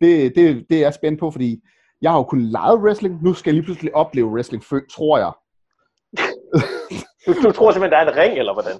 [0.00, 1.62] Det, det, det er jeg spændt på, fordi
[2.02, 5.32] jeg har jo kun leget wrestling, nu skal jeg lige pludselig opleve wrestling, tror jeg.
[7.26, 8.78] Du, du tror simpelthen, der er en ring, eller hvordan?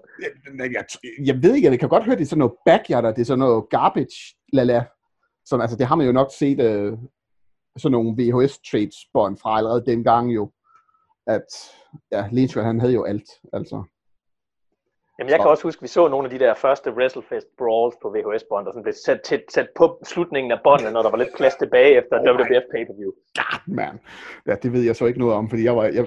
[0.59, 0.85] Jeg, jeg,
[1.26, 3.38] jeg ved ikke, jeg kan godt høre, det er sådan noget backyard, det er sådan
[3.38, 4.85] noget garbage, lala.
[5.44, 6.92] Som, altså, det har man jo nok set, øh,
[7.76, 10.50] sådan nogle VHS trades bånd fra allerede dengang jo,
[11.26, 11.46] at
[12.12, 13.85] ja, Lensgaard, han havde jo alt, altså.
[15.18, 17.96] Jamen, jeg kan også huske, at vi så nogle af de der første WrestleFest brawls
[18.02, 21.18] på VHS-bånd, der sådan blev sat, tæt, sat på slutningen af båndene, når der var
[21.18, 23.12] lidt plads tilbage efter Oh WWF pay-per-view.
[23.35, 24.00] God, man.
[24.46, 26.07] Ja, det ved jeg så ikke noget om, fordi jeg var, jeg,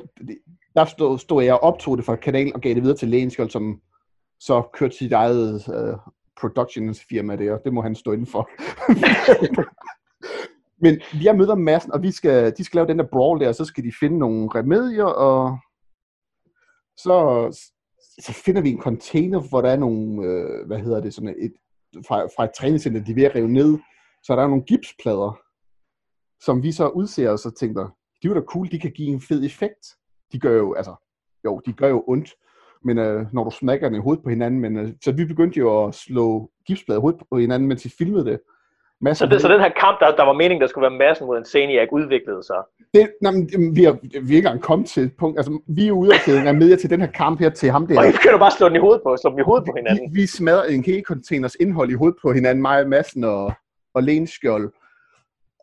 [0.75, 3.49] der stod, stod jeg og optog det fra kanalen og gav det videre til Lægenskjold,
[3.49, 3.81] som
[4.39, 5.99] så kørte sit eget uh,
[6.39, 7.57] productionsfirma der.
[7.57, 8.49] Det må han stå inden for.
[10.83, 13.55] Men jeg møder massen, og vi skal, de skal lave den der brawl der, og
[13.55, 15.57] så skal de finde nogle remedier, og
[16.97, 17.47] så,
[18.19, 21.53] så finder vi en container, hvor der er nogle, øh, hvad hedder det, sådan et,
[22.07, 23.77] fra, fra et træningscenter, de er ved at rive ned,
[24.23, 25.39] så der er nogle gipsplader,
[26.41, 27.89] som vi så udser, og så tænker,
[28.23, 29.85] de er da cool, de kan give en fed effekt.
[30.31, 30.95] De gør jo, altså,
[31.45, 32.35] jo, de gør jo ondt,
[32.83, 35.59] men øh, når du smækker den i hovedet på hinanden, men øh, så vi begyndte
[35.59, 38.39] jo at slå gipsplader i hovedet på hinanden, mens vi filmede det.
[39.01, 41.27] Masser Så, det, så den her kamp, der, der var meningen, der skulle være massen
[41.27, 42.55] mod en Zeniac, udviklede sig.
[42.93, 45.87] det, nej, men, vi, er, vi er ikke engang kommet til et punkt, altså vi
[45.87, 47.99] er ude og er med til den her kamp her til ham der.
[47.99, 49.73] Og I begynder bare at slå den i hovedet på, slå dem i hovedet på
[49.75, 50.13] hinanden.
[50.13, 53.53] Vi, vi smadrede en hele containers indhold i hovedet på hinanden, mig, Madsen og,
[53.93, 54.73] og Lenskjold.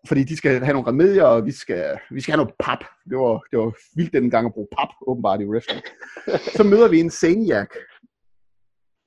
[0.08, 2.78] Fordi de skal have nogle remedier, og vi skal, vi skal have noget pap.
[3.10, 5.82] Det var, det var vildt den gang at bruge pap, åbenbart i wrestling.
[6.56, 7.68] Så møder vi en Zaniac,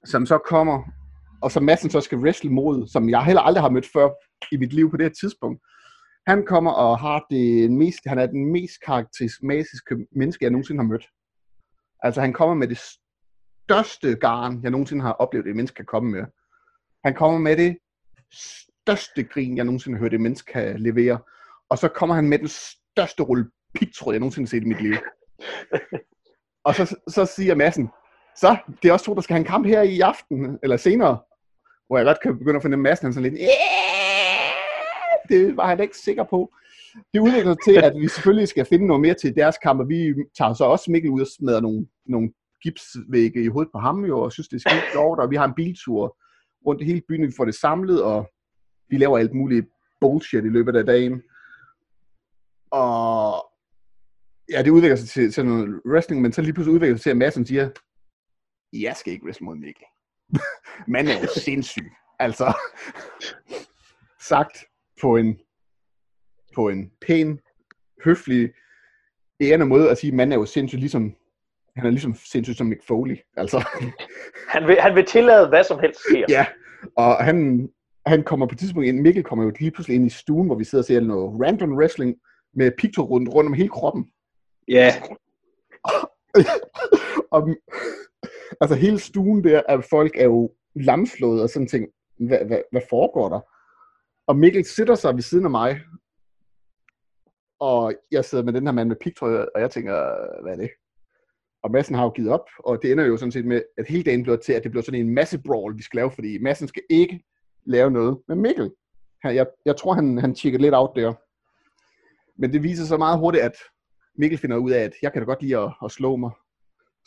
[0.05, 0.83] som så kommer,
[1.41, 4.09] og som Madsen så skal wrestle mod, som jeg heller aldrig har mødt før
[4.51, 5.61] i mit liv på det her tidspunkt.
[6.27, 10.87] Han kommer og har det mest, han er den mest karakteristiske menneske, jeg nogensinde har
[10.87, 11.07] mødt.
[12.03, 12.79] Altså han kommer med det
[13.65, 16.25] største garn, jeg nogensinde har oplevet, et menneske kan komme med.
[17.05, 17.77] Han kommer med det
[18.33, 21.19] største grin, jeg nogensinde har hørt, et menneske kan levere.
[21.69, 24.81] Og så kommer han med den største rulle pigtråd, jeg nogensinde har set i mit
[24.81, 24.95] liv.
[26.67, 27.89] og så, så siger massen,
[28.35, 31.19] så, det er også to, der skal have en kamp her i aften, eller senere,
[31.89, 33.41] hvor jeg godt kan begynde at fornemme massen, han sådan lidt,
[35.29, 36.53] det var han ikke sikker på.
[37.13, 39.89] Det udvikler sig til, at vi selvfølgelig skal finde noget mere til deres kamp, og
[39.89, 42.31] vi tager så også Mikkel ud og smadrer nogle, nogle
[42.63, 45.45] gipsvægge i hovedet på ham jo, og synes, det er skidt sjovt, og vi har
[45.45, 46.17] en biltur
[46.65, 48.29] rundt i hele byen, vi får det samlet, og
[48.89, 49.65] vi laver alt muligt
[50.01, 51.21] bullshit i løbet af dagen.
[52.71, 53.45] Og
[54.51, 57.09] ja, det udvikler sig til, til noget wrestling, men så lige pludselig udvikler sig til,
[57.09, 57.69] at Madsen siger,
[58.73, 59.85] jeg skal ikke wrestle mod Mikkel.
[60.87, 61.91] Man er jo sindssyg.
[62.19, 62.53] Altså,
[64.21, 64.57] sagt
[65.01, 65.39] på en,
[66.55, 67.39] på en pæn,
[68.05, 68.49] høflig,
[69.41, 71.15] ærende måde at sige, at man er jo sindssyg, ligesom,
[71.75, 73.17] han er ligesom sindssyg som Mick Foley.
[73.37, 73.67] Altså,
[74.49, 76.25] Han vil, han vil tillade, hvad som helst sker.
[76.29, 76.45] ja,
[76.95, 77.69] og han,
[78.05, 80.55] han kommer på et tidspunkt ind, Mikkel kommer jo lige pludselig ind i stuen, hvor
[80.55, 82.15] vi sidder og ser noget random wrestling
[82.53, 84.11] med pigtråd rundt, rundt om hele kroppen.
[84.67, 84.93] Ja,
[87.31, 87.49] og,
[88.61, 91.87] altså hele stuen der, at folk er jo lamslået og sådan ting.
[92.19, 93.39] Hvad, hvad, hvad foregår der?
[94.27, 95.81] Og Mikkel sætter sig ved siden af mig,
[97.59, 99.93] og jeg sidder med den her mand med pigtrøje, og jeg tænker,
[100.41, 100.69] hvad er det?
[101.63, 104.03] Og massen har jo givet op, og det ender jo sådan set med, at hele
[104.03, 106.67] dagen bliver til, at det bliver sådan en masse brawl, vi skal lave, fordi massen
[106.67, 107.23] skal ikke
[107.65, 108.71] lave noget med Mikkel.
[109.23, 111.13] Jeg, jeg tror, han, han tjekkede lidt out der.
[112.41, 113.55] Men det viser sig meget hurtigt, at
[114.15, 116.31] Mikkel finder ud af, at jeg kan da godt lide at, at slå mig.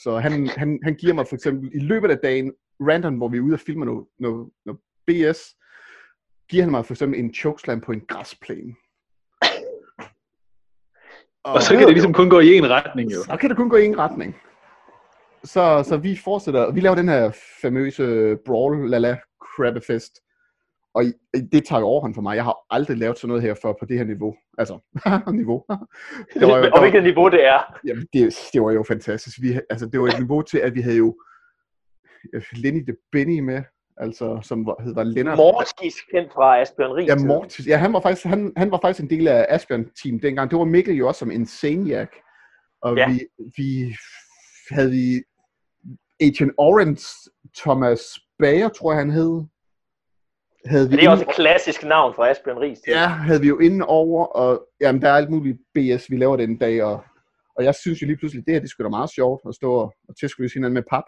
[0.02, 3.36] Så han, han, han giver mig for eksempel i løbet af dagen, random, hvor vi
[3.36, 5.40] er ude og filme noget, noget, noget BS,
[6.50, 8.74] giver han mig for eksempel en chokeslam på en græsplæne.
[11.44, 13.22] og så kan det ligesom kun gå i en retning jo.
[13.22, 14.36] Så kan det kun gå i en retning.
[15.44, 17.30] Så, så vi fortsætter, vi laver den her
[17.62, 20.20] famøse brawl lala krabbefest.
[20.94, 21.02] Og
[21.52, 22.36] det tager jo overhånd for mig.
[22.36, 24.34] Jeg har aldrig lavet sådan noget her før på det her niveau.
[24.58, 24.78] Altså,
[25.40, 25.64] niveau.
[26.40, 27.78] det var jo, og hvilket niveau det er.
[27.86, 29.42] Jamen, det, det var jo fantastisk.
[29.42, 31.16] Vi, altså, det var et niveau til, at vi havde jo
[32.34, 33.62] øh, Lenny the Benny med,
[33.96, 35.36] altså, som var, hed, var Lennart.
[35.38, 37.08] Morskis kendt fra Asbjørn Ries.
[37.08, 37.66] Ja, Mortis.
[37.66, 40.50] Ja, han var, faktisk, han, han var faktisk en del af Asbjørn team dengang.
[40.50, 42.08] Det var Mikkel jo også som Insaniac.
[42.82, 43.10] Og Ja.
[43.10, 43.20] vi,
[43.56, 43.94] vi
[44.70, 45.22] havde vi
[46.20, 47.04] Agent Orange,
[47.56, 48.00] Thomas
[48.38, 49.44] Bager, tror jeg han hed.
[50.66, 52.78] Havde vi det er også et klassisk navn fra Asbjørn Ries.
[52.88, 56.36] Ja, havde vi jo inde over, og jamen, der er alt muligt BS, vi laver
[56.36, 57.04] den dag, og,
[57.56, 59.72] og jeg synes jo lige pludselig, det her, det skulle da meget sjovt, at stå
[59.72, 61.04] og, og tilskyde hinanden med pap.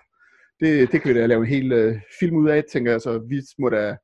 [0.60, 3.18] Det, det kan vi da lave en hel øh, film ud af, tænker jeg, så
[3.18, 3.96] vi må da,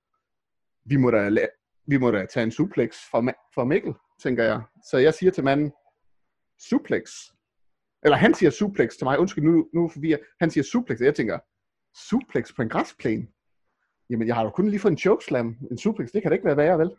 [0.84, 1.46] vi må da,
[1.86, 3.20] vi må da tage en suplex fra,
[3.54, 4.60] fra Mikkel, tænker jeg.
[4.90, 5.72] Så jeg siger til manden,
[6.68, 7.10] suplex.
[8.04, 11.14] Eller han siger suplex til mig, undskyld, nu, nu forvirrer han siger suplex, og jeg
[11.14, 11.38] tænker,
[12.10, 13.26] suplex på en græsplæne?
[14.11, 15.57] Jamen, jeg har jo kun lige fået en chokeslam.
[15.70, 16.90] En suplex, det kan da ikke være værre, vel?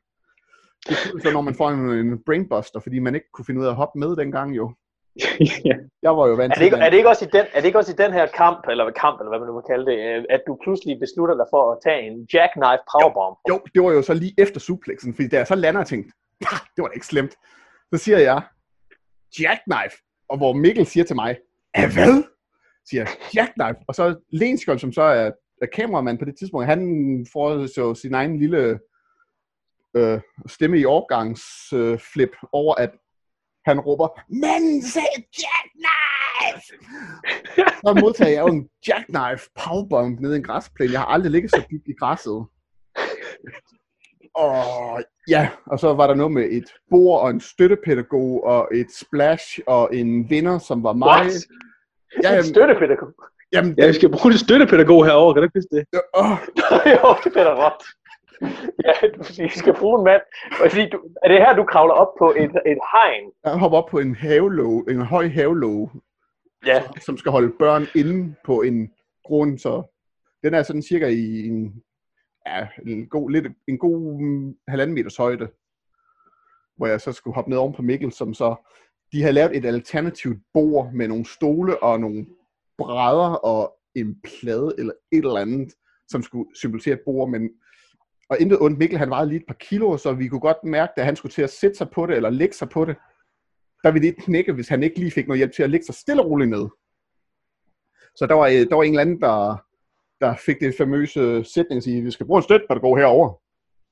[0.87, 3.65] Det er så, når man får en, en brainbuster, fordi man ikke kunne finde ud
[3.65, 4.73] af at hoppe med dengang jo.
[5.69, 5.75] ja.
[6.01, 6.85] Jeg var jo vant Er det, ikke, det.
[6.85, 8.83] er, det ikke også i den, er det ikke også i den her kamp, eller
[8.83, 11.45] hvad kamp, eller hvad man nu må kalde det, øh, at du pludselig beslutter dig
[11.53, 13.37] for at tage en jackknife powerbomb?
[13.49, 16.11] Jo, det var jo så lige efter suplexen, fordi da jeg så lander, jeg tænkte,
[16.51, 17.33] "Ah, det var da ikke slemt.
[17.93, 18.41] Så siger jeg,
[19.39, 19.95] jackknife,
[20.29, 21.37] og hvor Mikkel siger til mig,
[21.77, 22.23] "Ja, hvad?
[22.89, 25.31] siger Jackknife, og så Lenskjold, som så er
[25.67, 28.79] kameramand på det tidspunkt, han får så sin egen lille
[29.97, 32.91] øh, stemme i overgangsflip øh, flip over, at
[33.65, 35.91] han råber, manden sagde Jackknife!
[37.55, 40.91] så modtager jeg jo en Jackknife powerbomb nede i en græsplæne.
[40.91, 42.45] Jeg har aldrig ligget så dybt i græsset.
[44.35, 48.91] Og ja, og så var der noget med et bord og en støttepædagog og et
[48.91, 51.07] splash og en vinder, som var mig.
[51.07, 51.47] What?
[52.23, 53.13] Ja, En støttepædagog.
[53.53, 56.01] Jamen, Ja, vi skal bruge en støttepædagog herovre, kan du ikke huske det?
[56.21, 56.37] åh,
[56.95, 57.83] jo, det bliver da råt.
[58.85, 60.21] Ja, du skal bruge en mand.
[60.61, 63.31] Fordi du, er det her, du kravler op på et, et hegn?
[63.45, 65.89] jeg hopper op på en havelåge, en høj havelåge,
[66.65, 68.91] Ja, som skal holde børn inde på en
[69.25, 69.83] grund, så
[70.43, 71.83] den er sådan cirka i en,
[72.47, 75.47] ja, en god, lidt, en god mm, halvanden meters højde,
[76.77, 78.55] hvor jeg så skulle hoppe ned oven på Mikkel, som så,
[79.11, 82.25] de havde lavet et alternativt bord med nogle stole og nogle
[82.77, 85.73] brædder og en plade eller et eller andet,
[86.07, 87.49] som skulle symbolisere et bord, men
[88.29, 90.93] og intet ondt, Mikkel han vejede lige et par kilo, så vi kunne godt mærke,
[90.95, 92.95] at han skulle til at sætte sig på det, eller lægge sig på det,
[93.83, 95.95] der ville det knække, hvis han ikke lige fik noget hjælp til at lægge sig
[95.95, 96.67] stille og roligt ned.
[98.15, 99.63] Så der var, øh, der var en eller anden, der,
[100.21, 103.33] der fik det famøse sætning at sige, vi skal bruge en støttepædagog herover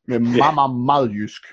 [0.08, 1.44] med meget, meget, meget jysk.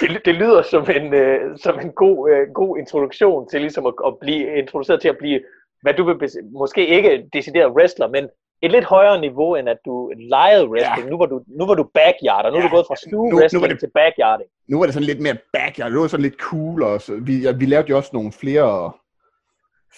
[0.00, 3.94] det, det lyder som en, øh, som en god, øh, god introduktion til ligesom at,
[4.06, 5.40] at blive introduceret til at blive,
[5.82, 6.16] hvad du vil,
[6.52, 8.28] måske ikke decideret wrestler, men
[8.62, 11.04] et lidt højere niveau, end at du legede wrestling.
[11.06, 11.10] Ja.
[11.10, 12.50] Nu, var du, nu var du backyarder.
[12.50, 14.50] Nu er Ja, du gået fra stue nu- nu wrestling det- til backyarding.
[14.68, 17.12] Nu var det sådan lidt mere backyard, nu var det sådan lidt cool, og så,
[17.22, 18.92] vi, ja, vi lavede jo også nogle flere,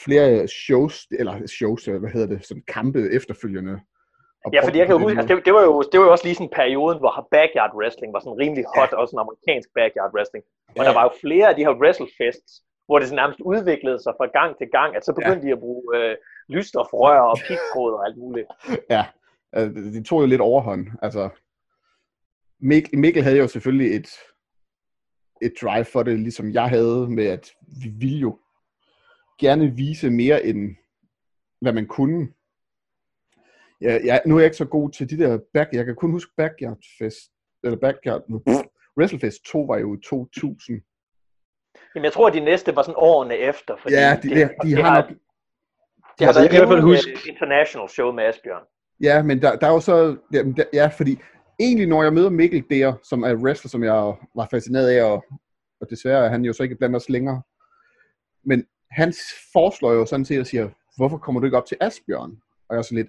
[0.04, 3.74] flere shows, eller shows, hvad hedder det, sådan kampe efterfølgende.
[4.44, 6.24] Og Ja, fordi jeg kan huske, altså det, det, var jo, det var jo også
[6.24, 8.96] lige sådan perioden, hvor backyard wrestling var sådan rimelig hot, ja.
[9.02, 10.44] også en amerikansk backyard wrestling.
[10.78, 10.88] Og Ja.
[10.88, 12.52] der var jo flere af de her wrestlefests,
[12.90, 15.46] hvor det nærmest udviklede sig fra gang til gang, at så begyndte ja.
[15.46, 16.16] de at bruge øh,
[16.48, 18.46] lysstofrør og pigtråd og alt muligt.
[18.94, 19.04] Ja,
[19.52, 20.86] altså, de tog jo lidt overhånd.
[21.02, 21.28] Altså,
[22.60, 24.08] Mikkel, Mikkel havde jo selvfølgelig et,
[25.42, 28.38] et drive for det, ligesom jeg havde med, at vi ville jo
[29.40, 30.76] gerne vise mere end
[31.60, 32.28] hvad man kunne.
[33.80, 36.10] Ja, ja, nu er jeg ikke så god til de der back, jeg kan kun
[36.10, 37.30] huske Backyard Fest,
[37.64, 38.22] eller Backyard,
[38.96, 40.82] WrestleFest 2 var jo i 2000.
[41.94, 43.76] Jamen, jeg tror, at de næste var sådan årene efter.
[43.76, 45.16] Fordi Ja, de, de, de det har nok, Det
[46.20, 48.62] har Altså, jeg været kan i hvert fald huske- øh, international show med Asbjørn.
[49.00, 50.16] Ja, men der, der er jo så...
[50.32, 51.18] Jamen, der, ja, fordi
[51.60, 55.24] egentlig når jeg møder Mikkel der, som er wrestler, som jeg var fascineret af, og,
[55.80, 57.42] og desværre er han jo så ikke blandt os længere.
[58.44, 59.12] Men han
[59.52, 62.30] foreslår jo sådan set og siger, hvorfor kommer du ikke op til Asbjørn?
[62.68, 63.08] Og jeg er så lidt...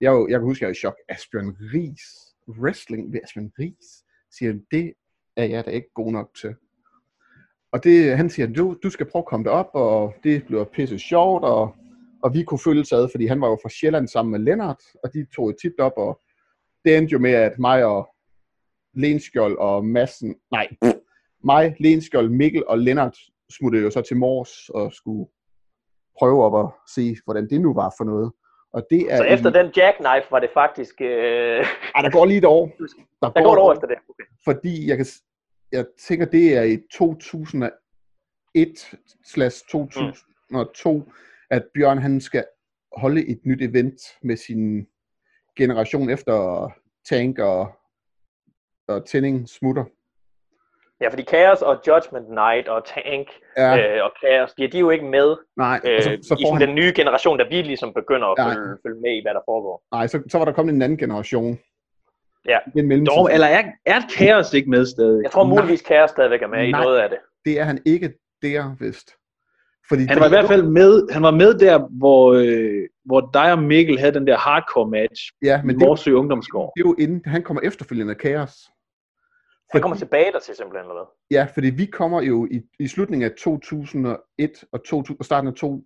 [0.00, 0.94] Jeg, jo, jeg kan huske, jeg er i chok.
[1.08, 2.02] Asbjørn Ries.
[2.48, 4.04] Wrestling ved Asbjørn Ries.
[4.38, 4.92] Siger det
[5.36, 6.54] er jeg da ikke god nok til.
[7.72, 10.98] Og det, han siger, du, du skal prøve at komme derop, og det bliver pisse
[10.98, 11.74] sjovt, og
[12.22, 15.12] og vi kunne følges ad, fordi han var jo fra Sjælland sammen med Lennart, og
[15.14, 16.20] de tog et tit op, og
[16.84, 18.08] det endte jo med, at mig og
[18.94, 20.68] Lenskjold og Massen, nej,
[21.44, 23.16] mig, Lenskjold, Mikkel og Lennart
[23.58, 25.30] smuttede jo så til Mors og skulle
[26.18, 28.32] prøve op og se, hvordan det nu var for noget.
[28.72, 31.00] Og det er Så efter en, den jackknife var det faktisk...
[31.00, 32.70] Øh, ej, der går lige et år.
[33.22, 33.96] der går et år efter det.
[34.08, 34.24] Okay.
[34.44, 35.06] fordi jeg, kan,
[35.72, 36.98] jeg tænker, det er i 2001-2002,
[41.50, 42.44] at Bjørn han skal
[42.96, 44.86] holde et nyt event med sin
[45.56, 46.68] generation efter
[47.08, 47.72] Tank og,
[48.88, 49.84] og Tænding smutter.
[51.00, 54.80] Ja, fordi Chaos og Judgment Night og Tank Ja, øh, og Chaos, de, de er
[54.80, 57.94] jo ikke med nej, øh, så, så i han, den nye generation, der vi ligesom
[57.94, 59.82] begynder at følge, følge med i, hvad der foregår.
[59.92, 61.58] nej, så, så var der kommet en anden generation.
[62.48, 62.58] Ja.
[62.74, 63.06] I den.
[63.06, 65.22] Dog, eller er, er Chaos ikke med stadig?
[65.22, 66.84] Jeg tror muligvis Chaos stadigvæk er med i Nej.
[66.84, 67.18] noget af det.
[67.44, 69.10] Det er han ikke der, vist.
[69.88, 73.52] Fordi Han var i hvert fald med, han var med der, hvor, øh, hvor dig
[73.52, 76.72] og Mikkel havde den der hardcore match ja, men i det, Morsø Ungdomsgård.
[76.76, 78.52] det er jo inden, han kommer efterfølgende af Chaos.
[79.72, 81.36] Han kommer tilbage der til simpelthen, eller hvad?
[81.38, 85.54] Ja, fordi vi kommer jo i, i slutningen af 2001 og, 2000, og starten af
[85.54, 85.84] 2,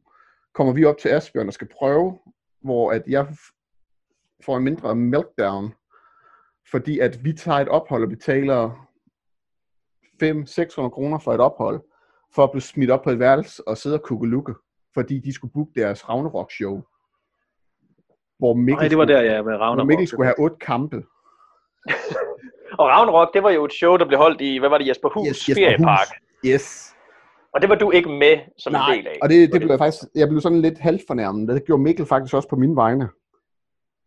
[0.54, 2.18] kommer vi op til Asbjørn og skal prøve,
[2.60, 3.26] hvor at jeg
[4.44, 5.72] får en mindre meltdown,
[6.72, 8.70] fordi at vi tager et ophold og betaler
[10.22, 11.80] 500-600 kroner for et ophold,
[12.34, 14.54] for at blive smidt op på et værelse og sidde og kukkelukke,
[14.94, 16.82] fordi de skulle booke deres Ragnarok show.
[18.38, 19.86] Hvor Mikkel, Nej, det var skulle- der, ja, med hvor Ragnarok.
[19.88, 20.96] Mikkel skulle have otte kampe.
[22.80, 25.08] Og Ragnarok, det var jo et show, der blev holdt i, hvad var det, Jesper
[25.08, 26.08] Hus yes, Jesper Feriepark.
[26.08, 26.50] Hus.
[26.50, 26.94] Yes.
[27.54, 29.18] Og det var du ikke med som Nej, en del af.
[29.22, 31.48] og det, det blev jeg faktisk, jeg blev sådan lidt halvfornærmet.
[31.48, 33.08] Det gjorde Mikkel faktisk også på mine vegne.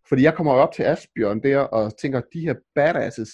[0.09, 3.31] Fordi jeg kommer op til Asbjørn der, og tænker, de her badasses,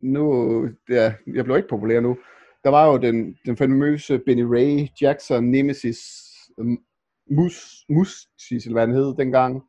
[0.00, 2.18] nu, ja, jeg blev ikke populær nu.
[2.64, 5.98] Der var jo den, den famøse Benny Ray, Jackson, Nemesis,
[7.30, 9.62] Mus, Mus, eller hvad han hed dengang.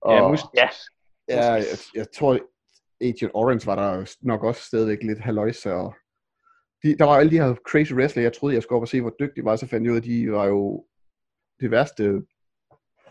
[0.00, 0.40] Og, ja, Mus.
[0.56, 0.68] Ja.
[1.28, 1.64] Ja, jeg,
[1.94, 2.38] jeg tror,
[3.00, 5.94] Agent Orange var der nok også stadigvæk lidt haløjse, og
[6.82, 9.00] de, der var alle de her crazy wrestler, jeg troede, jeg skulle op og se,
[9.00, 10.86] hvor dygtige var, så fandt jeg ud af, at de var jo
[11.60, 12.22] det værste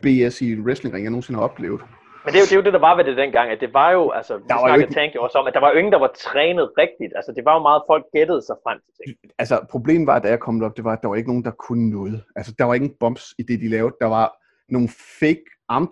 [0.02, 1.82] BS i wrestlingring, jeg nogensinde har oplevet.
[2.26, 3.74] Men det er, jo, det er jo det, der var ved det dengang, at det
[3.74, 4.94] var jo, altså, vi der snakkede ikke...
[4.94, 7.14] Tank også om, at der var jo ingen, der var trænet rigtigt.
[7.16, 9.18] Altså, det var jo meget, folk gættede sig frem til ting.
[9.40, 11.52] Altså, problemet var, da jeg kom op, det var, at der var ikke nogen, der
[11.52, 12.24] kunne noget.
[12.36, 13.96] Altså, der var ingen bumps i det, de lavede.
[14.02, 14.28] Der var
[14.70, 14.90] nogle
[15.20, 15.92] fake arm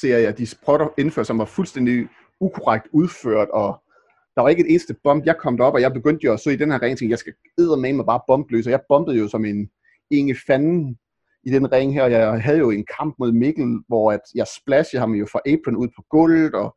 [0.00, 2.08] serier, de prøvede at indføre, som var fuldstændig
[2.40, 3.82] ukorrekt udført, og
[4.34, 5.26] der var ikke et eneste bump.
[5.26, 7.34] Jeg kom derop, og jeg begyndte jo at så i den her ring, jeg skal
[7.58, 9.70] med mig bare bumpløs, og jeg bumpede jo som en
[10.10, 10.98] Inge Fanden
[11.44, 12.06] i den ring her.
[12.06, 15.76] Jeg havde jo en kamp mod Mikkel, hvor at jeg splashede ham jo fra apron
[15.76, 16.76] ud på gulvet, og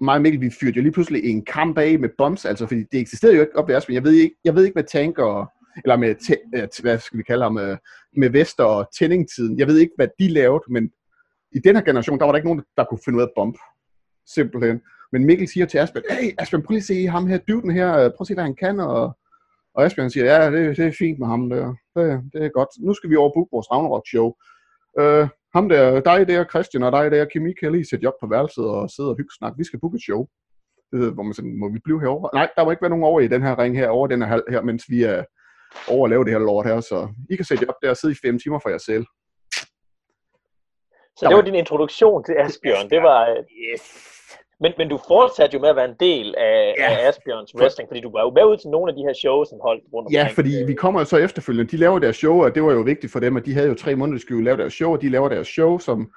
[0.00, 2.82] mig og Mikkel, vi fyrte jo lige pludselig en kamp af med bombs, altså fordi
[2.92, 3.94] det eksisterede jo ikke op i Aspen.
[3.94, 5.50] Jeg ved ikke, jeg ved ikke hvad tanker,
[5.84, 7.76] eller med, t- hvad skal vi kalde ham, øh,
[8.16, 9.58] med, Vester og tændingtiden.
[9.58, 10.90] Jeg ved ikke, hvad de lavede, men
[11.52, 13.56] i den her generation, der var der ikke nogen, der kunne finde ud af bomb.
[14.34, 14.80] Simpelthen.
[15.12, 17.92] Men Mikkel siger til Aspen, hey Aspen, prøv lige at se ham her, dyben her,
[17.92, 19.16] øh, prøv at se, hvad han kan, og,
[19.74, 22.68] og Aspen siger, ja, det, det er fint med ham der, det, det er godt.
[22.80, 24.26] Nu skal vi over booke vores Ragnarok show.
[25.00, 28.26] Uh, ham der, dig der, Christian, og dig der, Kimi, kan lige sætte op på
[28.30, 29.52] værelset og sidde og hygge snak.
[29.58, 30.26] Vi skal booke et show.
[30.92, 32.30] Det, hvor man sådan, må vi blive herovre?
[32.34, 34.28] Nej, der må ikke være nogen over i den her ring her, over den her
[34.28, 35.24] halv her, mens vi er
[35.88, 38.12] over at lave det her lort her, så I kan sætte op der og sidde
[38.12, 39.06] i fem timer for jer selv.
[41.16, 42.90] Så det var din introduktion til Asbjørn.
[42.90, 43.82] Det var, yes.
[44.60, 46.90] Men, men du fortsatte jo med at være en del af, ja.
[46.90, 49.48] af Asbjørns wrestling, fordi du var jo med ud til nogle af de her shows,
[49.48, 51.70] som holdt rundt Ja, fordi vi kommer jo så efterfølgende.
[51.70, 53.74] De laver deres show, og det var jo vigtigt for dem, at de havde jo
[53.74, 56.12] tre måneder, de skulle lave deres show, og de laver deres show, som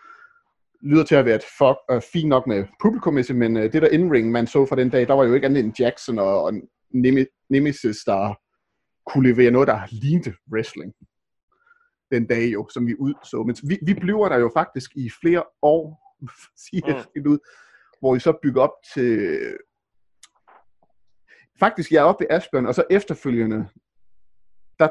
[0.81, 3.87] lyder til at være et fuck, uh, fint nok med publikummæssigt, men uh, det der
[3.87, 6.53] indring, man så fra den dag, der var jo ikke andet end Jackson og, og
[7.49, 8.39] Nemesis, der
[9.05, 10.93] kunne levere noget, der lignede wrestling
[12.11, 13.43] den dag jo, som vi udså.
[13.43, 16.17] Men vi, vi bliver der jo faktisk i flere år,
[16.69, 17.31] siger mm.
[17.31, 17.37] ud,
[18.01, 19.29] hvor I så bygger op til...
[21.59, 23.69] Faktisk, jeg er oppe i Asbjørn, og så efterfølgende,
[24.79, 24.89] der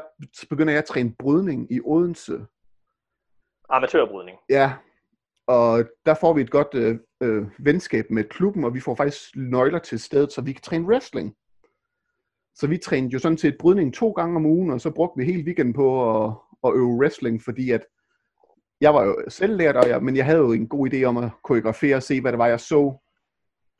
[0.49, 2.45] begynder jeg at træne brydning i Odense.
[3.69, 4.37] Amatørbrydning.
[4.49, 4.73] Ja,
[5.47, 9.35] og der får vi et godt øh, øh, venskab med klubben, og vi får faktisk
[9.35, 11.35] nøgler til stedet, så vi kan træne wrestling.
[12.55, 15.25] Så vi trænede jo sådan set brydning to gange om ugen, og så brugte vi
[15.25, 15.87] hele weekenden på
[16.25, 16.33] at,
[16.63, 17.85] at øve wrestling, fordi at
[18.81, 21.17] jeg var jo selv lært, og jeg, men jeg havde jo en god idé om
[21.17, 22.97] at koreografere og se, hvad det var, jeg så,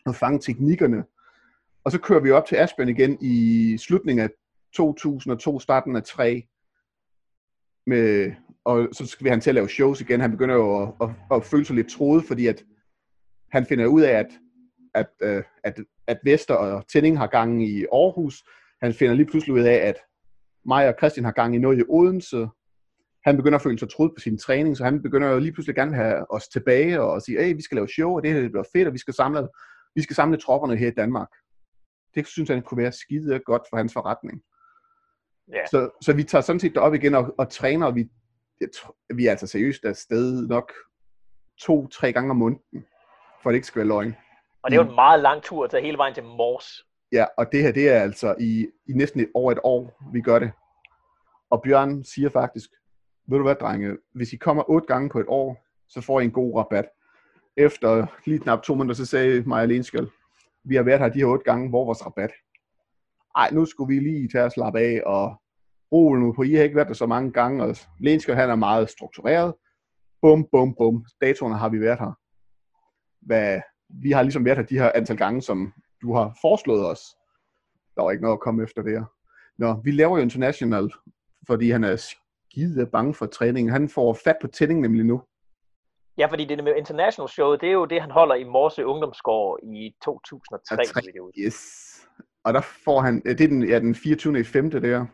[0.06, 1.04] og fange teknikkerne.
[1.84, 4.30] Og så kører vi op til Asbjørn igen i slutningen af
[4.76, 6.48] 2002, starten af 3.
[7.88, 8.32] Med,
[8.66, 10.22] og så skal vi han til at lave shows igen.
[10.22, 12.64] Han begynder jo at, at, at føle sig lidt troet, fordi at
[13.52, 14.28] han finder ud af, at,
[14.94, 18.44] at, at, at, at Vester og Tænding har gang i Aarhus.
[18.82, 19.96] Han finder lige pludselig ud af, at
[20.66, 22.48] mig og Christian har gang i noget i Odense
[23.26, 25.76] han begynder at føle sig troet på sin træning, så han begynder jo lige pludselig
[25.76, 28.42] gerne at have os tilbage og sige, hey, vi skal lave show, og det her
[28.42, 29.48] det bliver fedt, og vi skal samle,
[29.96, 31.30] vi skal samle tropperne her i Danmark.
[32.16, 34.42] Det synes han kunne være skide godt for hans forretning.
[35.52, 35.66] Ja.
[35.72, 38.10] Så, så vi tager sådan set op igen og, og træner, og vi,
[38.62, 38.70] jeg
[39.16, 40.74] vi er altså seriøst afsted nok
[41.62, 42.86] to-tre gange om måneden,
[43.44, 44.16] for det ikke skal være løgn.
[44.64, 46.66] Og det er jo en meget lang tur at tage hele vejen til Mors.
[47.12, 50.22] Ja, og det her, det er altså i, i næsten et, over et år, vi
[50.22, 50.52] gør det.
[51.50, 52.70] Og Bjørn siger faktisk,
[53.28, 55.58] ved du hvad, drenge, hvis I kommer otte gange på et år,
[55.88, 56.86] så får I en god rabat.
[57.58, 60.10] Efter lige knap to måneder, så sagde Maja Lenskjold,
[60.64, 62.32] vi har været her de her otte gange, hvor vores rabat?
[63.36, 65.42] Ej, nu skulle vi lige tage og slappe af, og
[65.92, 68.56] rolig nu på, I har ikke været der så mange gange, og Lenskjold han er
[68.56, 69.54] meget struktureret.
[70.22, 71.06] Bum, bum, bum.
[71.22, 72.20] Datoerne har vi været her.
[73.22, 77.02] Hvad, vi har ligesom været her de her antal gange, som du har foreslået os.
[77.96, 79.06] Der var ikke noget at komme efter det her.
[79.58, 80.92] Nå, vi laver jo international,
[81.48, 82.16] fordi han er
[82.52, 83.72] skide bange for træning.
[83.72, 85.22] Han får fat på tænding nemlig nu.
[86.18, 89.60] Ja, fordi det med International Show, det er jo det, han holder i Morse Ungdomsgård
[89.64, 90.76] i 2003.
[90.76, 91.02] Ja, 3,
[91.38, 91.60] yes.
[92.44, 94.40] Og der får han, det er den, ja, den 24.
[94.40, 94.72] i 5.
[94.72, 95.06] der.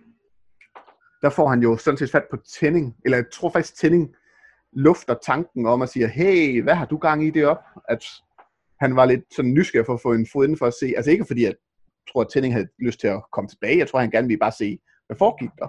[1.21, 4.15] Der får han jo sådan set fat på tænding, eller jeg tror faktisk tænding
[4.73, 7.63] lufter tanken om at sige, hey, hvad har du gang i det op?
[7.89, 8.05] At
[8.79, 11.11] han var lidt sådan nysgerrig for at få en fod inden for at se, altså
[11.11, 11.55] ikke fordi jeg
[12.11, 14.51] tror, at Tænding havde lyst til at komme tilbage, jeg tror, han gerne ville bare
[14.51, 15.67] se, hvad foregik der.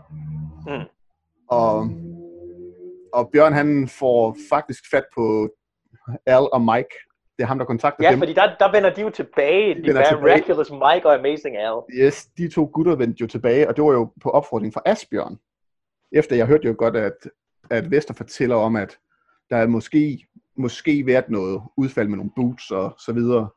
[0.66, 0.97] Mm.
[1.48, 1.90] Og,
[3.12, 5.48] og Bjørn han får faktisk fat på
[6.26, 6.94] Al og Mike.
[7.36, 8.18] Det er ham, der kontakter ja, dem.
[8.18, 9.74] Ja, fordi der, der vender de jo tilbage.
[9.74, 10.22] De, de tilbage.
[10.22, 11.80] Miraculous Mike og Amazing Al.
[11.92, 15.38] Yes, de to gutter vendte jo tilbage, og det var jo på opfordring fra Asbjørn.
[16.12, 17.30] Efter jeg hørte jo godt, at,
[17.70, 18.98] at Vester fortæller om, at
[19.50, 20.26] der er måske,
[20.56, 23.48] måske været noget udfald med nogle boots og så videre.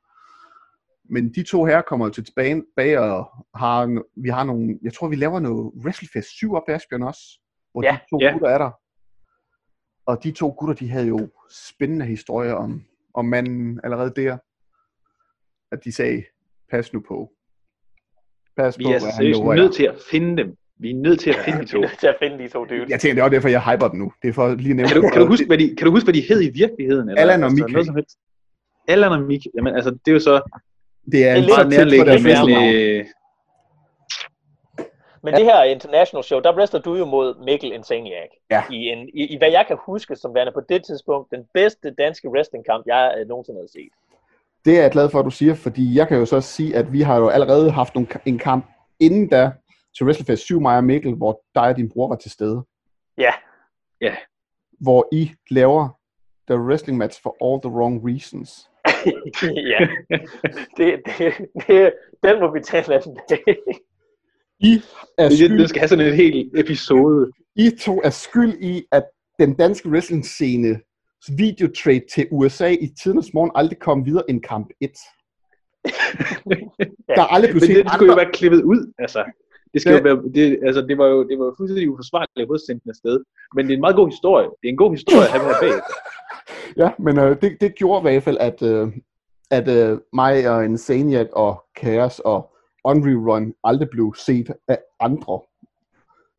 [1.10, 5.16] Men de to her kommer til tilbage og har, vi har nogle, jeg tror vi
[5.16, 7.41] laver noget WrestleFest 7 op i Asbjørn også
[7.72, 8.32] hvor ja, de to ja.
[8.32, 8.72] gutter er der.
[10.06, 11.30] og de to gutter, de havde jo
[11.70, 14.38] spændende historier om, om manden allerede der.
[15.72, 16.24] At de sagde,
[16.72, 17.32] pas nu på.
[18.58, 20.58] Pas Vi på, er hvad han seriøst nødt til at finde dem.
[20.80, 21.78] Vi er nødt til at finde de Vi to.
[21.78, 22.90] er nødt til at finde de to dudes.
[22.90, 24.14] Jeg tænker, det er også derfor, jeg hyper dem nu.
[24.22, 24.90] Det er for lige nævne.
[24.90, 27.10] Kan du, kan du, huske, hvad de, kan du huske, hvad de hed i virkeligheden?
[27.10, 28.18] Eller, Allan og altså, som helst?
[28.88, 29.42] Allan og Mik.
[29.56, 32.00] Jamen, altså, det er jo så Det er Det er en lidt meget meget tæt
[32.00, 33.10] på deres nærliggende,
[35.24, 38.30] men Men det her international show, der wrestler du jo mod Mikkel Insaniac.
[38.52, 38.64] Ja.
[38.72, 41.92] I, en, i, I hvad jeg kan huske som værende på det tidspunkt, den bedste
[41.92, 43.90] danske wrestlingkamp, jeg øh, nogensinde har set.
[44.66, 46.94] Det er jeg glad for, at du siger, fordi jeg kan jo så sige, at
[46.94, 48.66] vi har jo allerede haft nogle, en kamp
[49.00, 49.52] inden da
[49.98, 52.64] til WrestleFest 7, mig og Mikkel, hvor dig og din bror var til stede.
[53.18, 53.34] Ja,
[54.80, 55.90] Hvor I laver
[56.50, 58.70] the wrestling match for all the wrong reasons.
[59.72, 59.88] ja.
[60.78, 61.34] Det, det,
[61.68, 61.94] det,
[62.24, 63.56] den må vi tage en anden dag.
[64.62, 64.82] I
[65.18, 67.32] er det, skyld, det skal have sådan en hel episode.
[67.56, 69.04] I to er skyld i, at
[69.40, 70.80] den danske wrestling scene
[71.38, 74.90] videotrade til USA i tidernes morgen aldrig kom videre end kamp 1.
[77.16, 78.24] Der er aldrig blevet Men set det skulle jo andre...
[78.24, 79.24] være klippet ud, altså.
[79.74, 79.98] Det, skal Ja.
[79.98, 83.24] jo være, det, altså, det var jo det var jo fuldstændig uforsvarligt at hovedsendt afsted.
[83.56, 84.48] Men det er en meget god historie.
[84.62, 85.82] Det er en god historie at have her bag.
[86.78, 88.88] Ja, men øh, det, det gjorde i hvert fald, at, øh,
[89.52, 92.51] at øh, mig og Insaniac og Chaos og
[92.84, 95.40] Unrerun aldrig blev set af andre.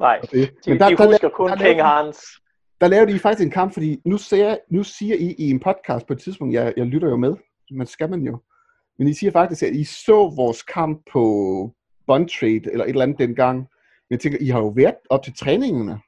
[0.00, 0.32] Nej, Det.
[0.32, 2.18] de, Men der, de der, husker der, kun der, King der, Hans.
[2.80, 6.06] der lavede I faktisk en kamp, fordi nu siger, nu siger I i en podcast
[6.06, 7.34] på et tidspunkt, jeg, jeg lytter jo med,
[7.70, 8.38] men skal man jo.
[8.98, 11.22] Men I siger faktisk, at I så vores kamp på
[12.06, 13.58] Bond Trade, eller et eller andet dengang.
[13.58, 13.66] Men
[14.10, 16.00] jeg tænker, I har jo været op til træningerne.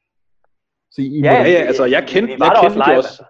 [0.91, 2.99] Så I, Ja, ja, altså, jeg kendte- vi jeg kendte også live.
[2.99, 3.25] også.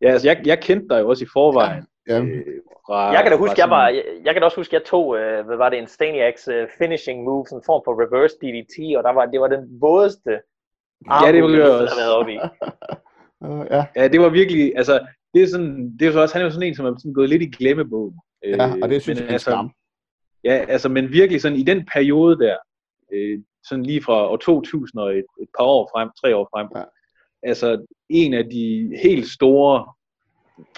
[0.00, 1.76] Ja, altså, jeg, jeg kendte dig jo også i forvejen.
[1.82, 2.44] ja, Øh,
[2.86, 5.18] fra, Jeg kan da huske, jeg var, jeg, jeg kan da også huske, jeg tog,
[5.18, 8.96] øh, hvad var det, en Staniacs øh, finishing move, sådan en form for reverse DDT,
[8.96, 10.30] og der var, det var den vådeste
[11.10, 11.94] Ja, det var jeg også.
[11.94, 12.36] har været oppe i.
[13.44, 16.42] øh, ja, Ja, det var virkelig, altså, det er sådan, det er så også, han
[16.42, 18.18] er jo sådan en, som er sådan gået lidt i glemmebogen.
[18.44, 19.70] ja, og det synes men jeg er altså, skam.
[20.44, 22.56] Ja, altså, men virkelig sådan i den periode der,
[23.12, 26.68] øh, sådan lige fra år 2000 og et, et par år frem, tre år frem,
[26.74, 26.78] Ja.
[26.78, 26.84] ja.
[27.42, 29.92] altså en af de helt store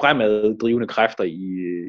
[0.01, 1.43] fremaddrivende kræfter i,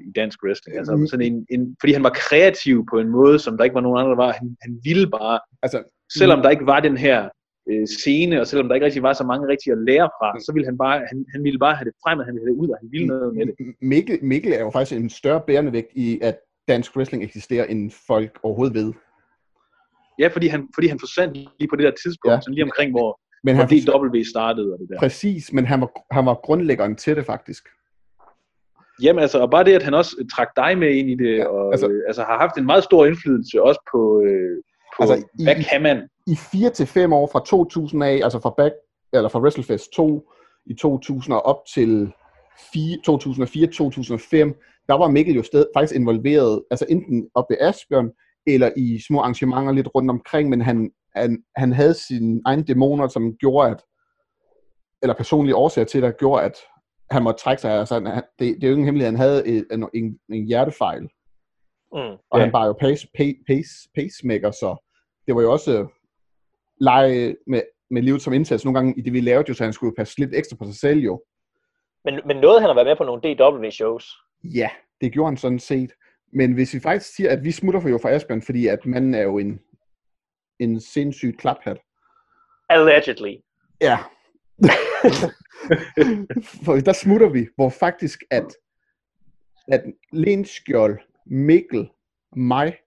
[0.07, 0.77] i dansk wrestling.
[0.77, 3.81] Altså sådan en, en, fordi han var kreativ på en måde, som der ikke var
[3.81, 4.31] nogen andre, der var.
[4.31, 5.83] Han, han ville bare, Altså,
[6.19, 7.29] selvom der ikke var den her
[7.69, 10.51] øh, scene, og selvom der ikke rigtig var så mange rigtige at lære fra, så
[10.53, 12.61] ville han bare, han, han ville bare have det frem, og han ville have det
[12.61, 13.55] ud, og han ville noget med det.
[13.81, 17.91] Mikkel, Mikkel er jo faktisk en større bærende vægt i, at dansk wrestling eksisterer, end
[18.07, 18.93] folk overhovedet ved.
[20.19, 22.41] Ja, fordi han, fordi han forsvandt lige på det der tidspunkt, ja.
[22.41, 24.99] sådan lige omkring, hvor, Men han, DW startede og det der.
[24.99, 27.63] præcis, men han var, han var grundlæggeren til det faktisk.
[29.01, 31.38] Jamen altså, og bare det, at han også øh, trak dig med ind i det,
[31.38, 34.57] Ja, og altså- øh, altså har haft en meget stor indflydelse også på, øh,
[34.97, 36.07] på Altså, hvad i- kan man?
[36.27, 38.73] I 4 til 5 år fra 2000 af, altså fra back,
[39.13, 40.29] eller fra WrestleFest 2
[40.65, 42.11] i 2000 og op til
[43.17, 44.53] 2004-2005,
[44.88, 48.09] der var Mikkel jo sted, faktisk involveret, altså enten op ved Asbjørn,
[48.47, 50.91] eller i små arrangementer lidt rundt omkring, men han,
[51.22, 53.84] han, han havde sine egne dæmoner, som gjorde, at,
[55.01, 56.53] eller personlige årsager til, der gjorde, at
[57.11, 57.72] han måtte trække sig.
[57.72, 61.07] Altså, han, det, det er jo ingen hemmelighed, han havde en, en, en hjertefejl,
[61.93, 61.99] Mm.
[62.32, 62.43] og Ja.
[62.43, 64.91] han var jo pace, pace, pace, pacemaker, så
[65.28, 65.88] det var jo også øh,
[66.82, 67.61] lege med,
[67.91, 68.65] med livet som indsats.
[68.65, 70.76] Nogle gange i det, vi lavede jo, så han skulle passe lidt ekstra på sig
[70.76, 71.24] selv jo.
[72.05, 74.05] Men, men nåede han at være med på nogle DW-shows?
[74.43, 74.70] Ja,
[75.01, 75.91] det gjorde han sådan set.
[76.34, 79.13] Men hvis vi faktisk siger, at vi smutter for jo fra Asbjørn, fordi at manden
[79.13, 79.59] er jo en,
[80.59, 81.77] en sindssygt klaphat.
[82.69, 83.35] Allegedly.
[83.81, 83.97] Ja.
[86.65, 88.45] for der smutter vi, hvor faktisk at,
[89.67, 91.89] at Lenskjold, Mikkel,
[92.35, 92.77] mig,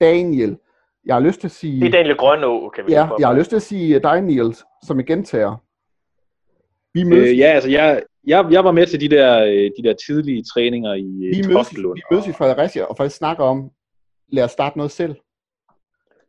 [0.00, 0.58] Daniel,
[1.06, 1.80] jeg har lyst til at sige...
[1.80, 4.64] Det er Daniel Grønå, kan vi Ja, jeg har lyst til at sige dig, Niels,
[4.86, 5.56] som jeg gentager.
[6.94, 9.82] Vi mødes, Øh, ja, altså jeg, jeg, jeg var med til de der, øh, de
[9.88, 13.70] der tidlige træninger i vi, øh, mødes, vi mødes i Fredericia og faktisk snakker om,
[14.28, 15.14] lad os starte noget selv.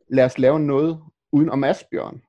[0.08, 1.00] Lad os lave noget
[1.32, 2.22] uden om Asbjørn.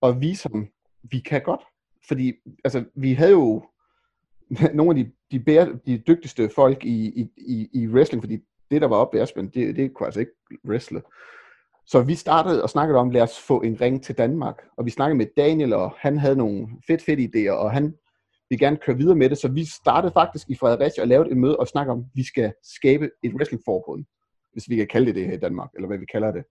[0.00, 0.68] Og vise ham,
[1.02, 1.60] vi kan godt.
[2.08, 2.32] Fordi
[2.64, 3.64] altså, vi havde jo
[4.74, 8.38] nogle af de, de, bære, de dygtigste folk i, i, i, wrestling, fordi
[8.70, 10.32] det, der var oppe i Asbjørn, det, det kunne altså ikke
[10.68, 11.02] wrestle.
[11.86, 14.62] Så vi startede og snakkede om, lad os få en ring til Danmark.
[14.76, 17.94] Og vi snakkede med Daniel, og han havde nogle fedt, fedt idéer, og han
[18.50, 19.38] ville gerne køre videre med det.
[19.38, 22.24] Så vi startede faktisk i Fredericia og lavede et møde og snakkede om, at vi
[22.24, 24.04] skal skabe et wrestlingforbund,
[24.52, 26.44] hvis vi kan kalde det det her i Danmark, eller hvad vi kalder det.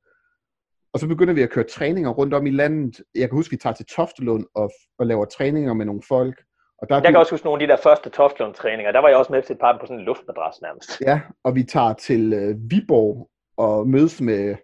[0.94, 3.02] Og så begynder vi at køre træninger rundt om i landet.
[3.16, 6.44] Jeg kan huske, vi tager til Toftelund og, og laver træninger med nogle folk.
[6.78, 8.92] Og der er Jeg kan du- også huske nogle af de der første Toftlund-træninger.
[8.92, 11.02] Der var jeg også med til et par på sådan en luftmadras nærmest.
[11.02, 14.56] Ja, og vi tager til øh, Viborg og mødes med,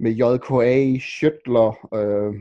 [0.00, 2.34] med JKA, Schøtler, øh,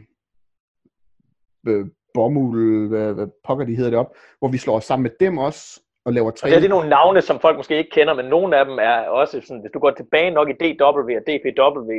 [1.67, 5.11] øh, Bomul, hvad, hvad pokker de hedder det op, hvor vi slår os sammen med
[5.19, 6.63] dem også, og laver Og det træning.
[6.65, 9.61] er nogle navne, som folk måske ikke kender, men nogle af dem er også sådan,
[9.61, 11.91] hvis du går tilbage nok i DW og DPW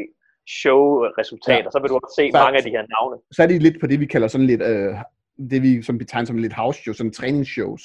[0.49, 1.71] show-resultater, Ja.
[1.71, 3.17] så vil du også se Så- mange af de her navne.
[3.33, 4.95] Så er de lidt på det, vi kalder sådan lidt, øh,
[5.51, 7.83] det vi som betegner som lidt house show, sådan træningsshows.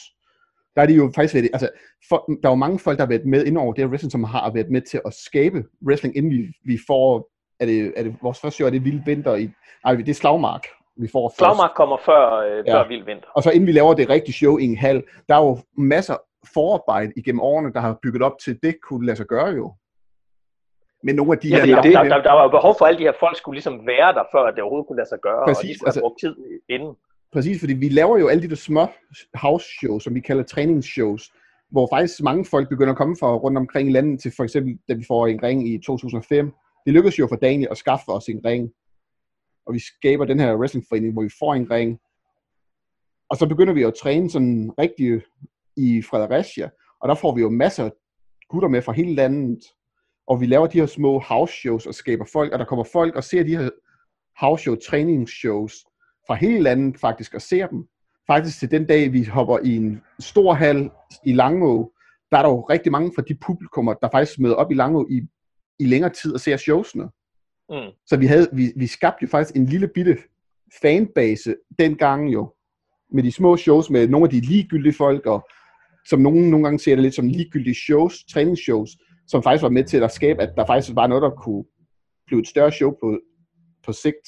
[0.76, 1.70] Der er de jo faktisk været, altså,
[2.10, 4.12] for, der er jo mange folk, der har været med ind over det her wrestling,
[4.12, 7.30] som har været med til at skabe wrestling, inden vi, vi får,
[7.60, 9.50] er det, er det vores første show, er det Vild Vinter i,
[9.86, 10.64] nej, det er Slagmark,
[10.98, 11.38] vi får først.
[11.38, 12.74] Slagmark kommer før, øh, Ja.
[12.76, 13.28] før Vild Vinter.
[13.36, 16.16] Og så inden vi laver det rigtige show i en hal, der er jo masser
[16.54, 19.74] forarbejde igennem årene, der har bygget op til, det kunne lade sig gøre jo.
[21.04, 22.76] Men nogle af de Ja, her er der, det, der, der, der, var jo behov
[22.78, 25.00] for, at alle de her folk skulle ligesom være der, før at det overhovedet kunne
[25.02, 26.36] lade sig gøre, og de Præcis, skulle have altså- brugt tid
[26.70, 26.96] inden.
[27.34, 28.88] Præcis, fordi vi laver jo alle de der små
[29.34, 31.24] house shows, som vi kalder træningsshows,
[31.72, 34.80] hvor faktisk mange folk begynder at komme fra rundt omkring i landet til for eksempel,
[34.90, 36.54] da vi får en ring i 2005.
[36.86, 38.72] Det lykkedes jo for Daniel at skaffe os en ring,
[39.66, 42.00] og vi skaber den her wrestlingforening, hvor vi får en ring.
[43.30, 45.22] Og så begynder vi at træne sådan rigtig
[45.78, 46.70] i Fredericia,
[47.02, 47.92] og der får vi jo masser af
[48.50, 49.60] gutter med fra hele landet,
[50.30, 53.16] og vi laver de her små house shows og skaber folk, og der kommer folk
[53.16, 53.70] og ser de her
[54.40, 55.74] house show træningsshows
[56.28, 57.88] fra hele landet faktisk og ser dem.
[58.28, 60.90] Faktisk til den dag, vi hopper i en stor hal
[61.26, 61.94] i Langå,
[62.32, 65.08] der er der jo rigtig mange fra de publikummer, der faktisk møder op i Langå
[65.10, 65.22] i,
[65.80, 67.04] i længere tid og ser showsene.
[67.70, 67.92] Mm.
[68.06, 70.18] Så vi, havde, vi, vi skabte jo faktisk en lille bitte
[70.82, 72.54] fanbase dengang jo,
[73.12, 75.50] med de små shows med nogle af de ligegyldige folk, og
[76.06, 78.90] som nogen nogle gange ser det lidt som ligegyldige shows, træningsshows,
[79.30, 81.64] som faktisk var med til at skabe, at der faktisk var noget, der kunne
[82.28, 83.20] blive et større show på,
[83.86, 84.26] på sigt.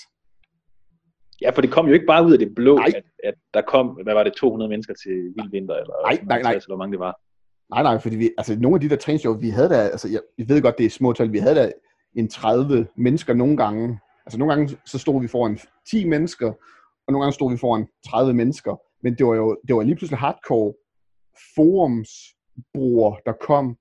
[1.41, 2.91] Ja, for det kom jo ikke bare ud af det blå, Nej.
[2.95, 6.41] at, at der kom, hvad var det, 200 mennesker til Vild Vinter, eller Nej, nej,
[6.41, 6.51] nej.
[6.51, 7.19] 50, eller hvor mange det var.
[7.73, 10.21] Nej, nej, fordi vi, altså nogle af de der træningsshows, vi havde der, altså jeg,
[10.37, 11.71] jeg ved godt, det er små tal, vi havde der
[12.15, 13.99] en 30 mennesker nogle gange.
[14.25, 16.47] Altså nogle gange, så stod vi foran 10 mennesker,
[17.07, 18.75] og nogle gange stod vi foran 30 mennesker.
[19.03, 20.73] Men det var jo det var lige pludselig hardcore
[21.55, 23.77] forumsbrugere, der kom,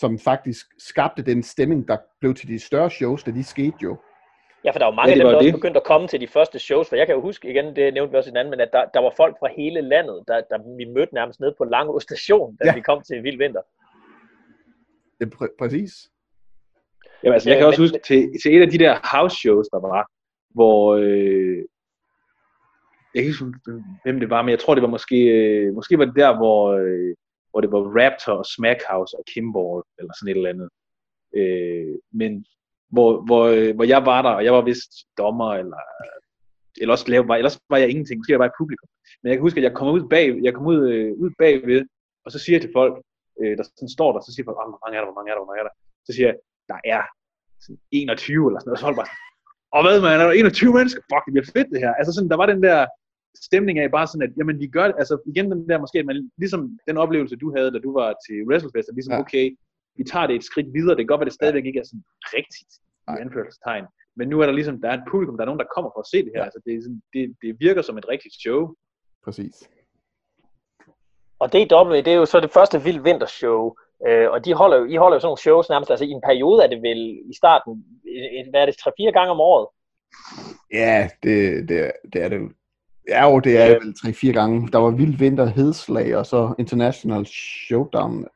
[0.00, 3.96] som faktisk skabte den stemning, der blev til de større shows, da de skete jo.
[4.64, 6.26] Ja, for der var mange Ja, af dem, der også begyndte at komme til de
[6.26, 8.50] første shows, for jeg kan jo huske, igen, det nævnte vi også i den anden,
[8.50, 11.54] men at der, der var folk fra hele landet, der, der vi mødte nærmest nede
[11.58, 12.74] på Langå station, da Ja.
[12.74, 13.62] vi kom til Vild Vinter.
[15.20, 15.92] Det er præ- præcis.
[17.22, 19.68] Jamen, altså, jeg kan også men- huske til, til et af de der house shows,
[19.68, 20.10] der var,
[20.54, 21.56] hvor, øh,
[23.14, 23.58] jeg kan ikke huske,
[24.04, 26.72] hvem det var, men jeg tror, det var måske, øh, måske var det der, hvor,
[26.72, 27.14] øh,
[27.56, 30.68] hvor det var Raptor og Smackhouse og Kimball, eller sådan et eller andet.
[31.40, 32.32] Øh, men
[32.94, 35.80] hvor, hvor, øh, hvor jeg var der, og jeg var vist dommer, eller,
[36.80, 38.88] eller også lav, var, ellers var jeg ingenting, måske var jeg bare i publikum.
[39.20, 41.82] Men jeg kan huske, at jeg kom ud, bag, jeg kom ud, øh, ud bagved,
[42.24, 42.94] og så siger jeg til folk,
[43.40, 45.34] øh, der sådan står der, så siger folk, hvor mange er der, hvor mange er
[45.34, 45.76] der, hvor mange er der?
[46.06, 46.36] Så siger jeg,
[46.72, 47.02] der er
[47.64, 49.12] sådan 21 eller sådan noget, og så holdt bare,
[49.74, 51.00] og hvad man, er der 21 mennesker?
[51.10, 51.92] Fuck, det bliver fedt det her.
[51.98, 52.78] Altså sådan, der var den der
[53.44, 56.30] stemning af bare sådan, at jamen vi gør det, altså igen den der måske, man,
[56.38, 59.20] ligesom den oplevelse du havde, da du var til WrestleFest, at ligesom, Ja.
[59.20, 59.56] okay,
[59.96, 62.04] vi tager det et skridt videre, det kan godt være, det stadigvæk ikke er sådan
[62.36, 62.72] rigtigt,
[63.08, 63.84] i anførselstegn,
[64.16, 66.00] men nu er der ligesom, der er et publikum, der er nogen, der kommer for
[66.00, 66.44] at se det her, Ja.
[66.44, 68.60] altså det, er sådan, det, det virker som et rigtigt show.
[69.24, 69.56] Præcis.
[71.38, 73.74] Og DW, det er jo så det første Vild Vintershow,
[74.06, 76.20] øh, og de holder jo, I holder jo sådan nogle shows nærmest, altså i en
[76.28, 77.00] periode er det vel
[77.32, 77.72] i starten,
[78.50, 79.66] hvad er det, 3-4 gange om året?
[80.72, 82.40] Ja, det, det, det er det.
[83.08, 83.94] Ja, jo, det er vel
[84.30, 84.68] 3-4 gange.
[84.72, 88.26] Der var Vild Vinter, Hedslag og så International Showdown.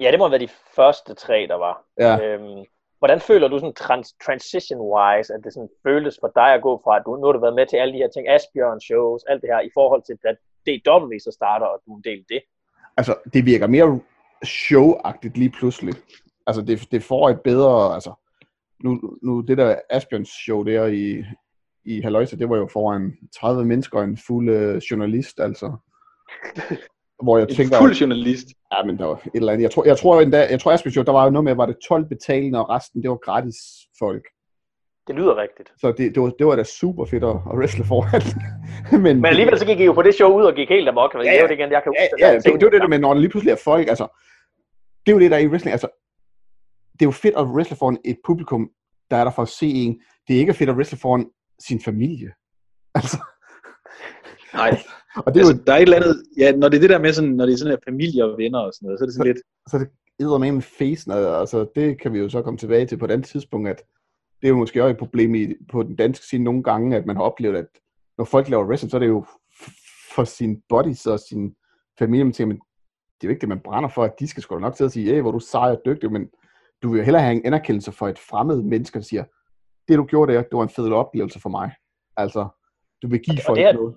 [0.00, 1.84] Ja, det må være de første tre, der var.
[1.98, 2.64] Ja, Øhm,
[2.98, 6.96] hvordan føler du sådan trans- transition-wise, at det sådan føles for dig at gå fra,
[6.96, 9.42] at du, nu har du været med til alle de her ting, Asbjørn shows, alt
[9.42, 12.24] det her, i forhold til, at DW så starter, og du er en del af
[12.28, 12.40] det?
[12.96, 14.00] altså det virker mere
[14.44, 15.94] showagtigt lige pludselig.
[16.46, 18.12] Altså det, det får et bedre, altså
[18.84, 21.24] nu, nu det der Asbjørns show der i,
[21.86, 25.76] i Halløjse, det var jo foran 30 mennesker og en fuld øh, journalist, altså.
[27.22, 28.46] Hvor jeg En tænker, fuld journalist.
[28.72, 29.62] ja, men der var et eller andet.
[29.62, 31.66] Jeg tror, jeg tror endda, jeg tror Asbjørns show, der var jo noget med, var
[31.66, 33.56] det 12 betalende, og resten, det var gratis
[33.98, 34.24] folk.
[35.06, 35.72] Det lyder rigtigt.
[35.80, 38.22] Så det, det, var, det var da super fedt at, at wrestle foran.
[39.04, 41.14] men, Men alligevel så gik I jo på det show ud og gik helt amok.
[41.14, 41.36] Ja, Ja, ja.
[41.42, 41.42] ja.
[41.48, 43.14] Det, igen, jeg kan Ja, huske, ja, der det, det, var det der med, når
[43.14, 44.06] der lige pludselig er folk, altså,
[45.06, 45.88] det er jo det, der er i wrestling, altså,
[46.92, 48.70] det er jo fedt at wrestle foran et publikum,
[49.10, 50.00] der er der for at se en.
[50.28, 51.26] Det er ikke fedt at wrestle foran
[51.58, 52.32] sin familie.
[52.94, 53.18] Altså,
[54.54, 54.78] Nej,
[55.16, 56.90] og det er jo, altså, der er et eller andet, ja, når det er det
[56.90, 59.04] der med sådan, når det er sådan her familie og venner og sådan noget, så
[59.04, 59.88] er det sådan lidt, så det
[60.20, 63.10] æder med med facen, altså, det kan vi jo så komme tilbage til på et
[63.10, 63.82] andet tidspunkt, at
[64.40, 67.06] det er jo måske også et problem i, på den danske scene nogle gange, at
[67.06, 67.66] man har oplevet, at
[68.18, 69.24] når folk laver wrestling, så er det jo
[70.14, 71.54] for sin bodies og sin
[71.98, 72.60] familie, man tænker, men
[73.20, 74.92] det er jo ikke det, man brænder for, at de skal sgu nok til at
[74.92, 76.28] sige, hey, hvor du sej og dygtig, men
[76.82, 79.24] du vil jo hellere have en anerkendelse for et fremmed menneske, der siger,
[79.88, 81.70] det du gjorde der, det var en fed oplevelse for mig.
[82.16, 82.48] Altså,
[83.02, 83.96] du vil give Og folk det noget.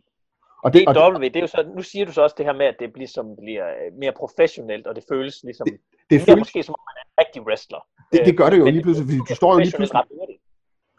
[0.63, 2.53] Og det, DW, det, det er jo så, nu siger du så også det her
[2.53, 5.79] med, at det bliver, som bliver øh, mere professionelt, og det føles ligesom, det,
[6.09, 7.79] det føles, måske som om man er en rigtig wrestler.
[8.11, 10.03] Det, det gør det jo lige pludselig, fordi du står jo lige pludselig.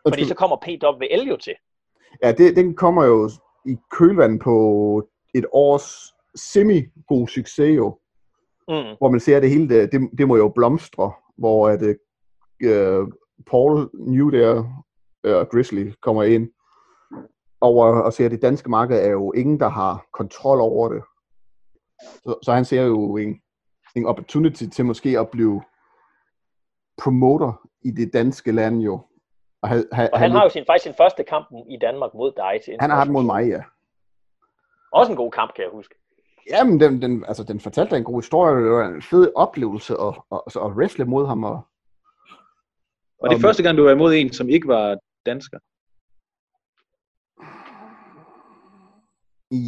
[0.09, 1.55] Fordi så kommer PWL jo til.
[2.23, 3.31] Ja, det, den kommer jo
[3.67, 4.55] i kølvandet på
[5.35, 7.99] et års semi-god succes jo.
[8.69, 8.97] Mm.
[8.99, 13.09] Hvor man ser, at det hele, det, det, det må jo blomstre, hvor at, uh,
[13.47, 14.59] Paul New der,
[15.29, 16.49] uh, Grizzly, kommer ind
[17.61, 21.03] over og ser, at det danske marked er jo ingen, der har kontrol over det.
[22.01, 23.41] Så, så han ser jo en,
[23.97, 25.63] en opportunity til måske at blive
[27.03, 29.01] promoter i det danske land jo.
[29.63, 32.15] Og, ha, ha, og han, han har jo sin, faktisk sin første kamp i Danmark
[32.15, 32.61] mod dig.
[32.65, 33.63] Til han har den mod mig, ja.
[34.93, 35.95] Også en god kamp, kan jeg huske.
[36.51, 38.65] Jamen, den, den, altså, den fortalte en god historie.
[38.65, 41.45] Det var en fed oplevelse at, at, at wrestle mod ham.
[41.45, 41.61] Og,
[43.21, 45.59] var det og, første gang, du var imod en, som ikke var dansker?
[49.51, 49.63] I,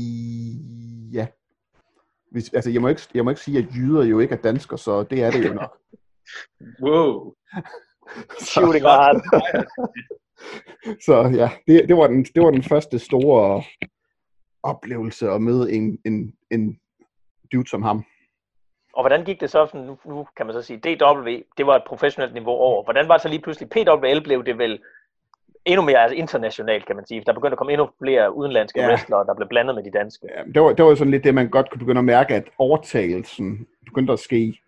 [1.13, 1.27] ja.
[2.31, 4.77] Hvis, altså, jeg må, ikke, jeg må ikke sige, at jyder jo ikke er dansker,
[4.77, 5.79] så det er det jo nok.
[6.85, 7.35] wow.
[8.53, 9.17] Shooting hard.
[11.07, 13.63] så ja, det, det, var den, det var den første store
[14.63, 16.81] oplevelse at møde en, en, en
[17.53, 18.05] dude som ham.
[18.93, 21.29] Og hvordan gik det så, nu, nu kan man så sige, DW,
[21.59, 22.85] det var et professionelt niveau over.
[22.85, 24.81] Hvordan var det så lige pludselig, PWL blev det vel
[25.65, 27.23] endnu mere altså internationalt, kan man sige.
[27.27, 28.89] Der begyndte at komme endnu flere udenlandske ja.
[28.89, 30.27] wrestlere, der blev blandet med de danske.
[30.37, 32.45] Ja, det, var, det var sådan lidt det, man godt kunne begynde at mærke, at
[32.59, 34.59] overtagelsen begyndte at ske.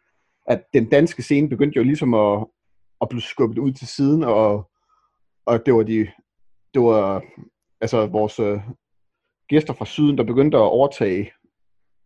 [0.47, 2.47] At den danske scene begyndte jo ligesom at,
[3.01, 4.71] at blive skubbet ud til siden, og,
[5.47, 6.09] og det var de,
[6.75, 7.23] det var
[7.81, 8.61] altså vores uh,
[9.49, 11.33] gæster fra syden, der begyndte at overtage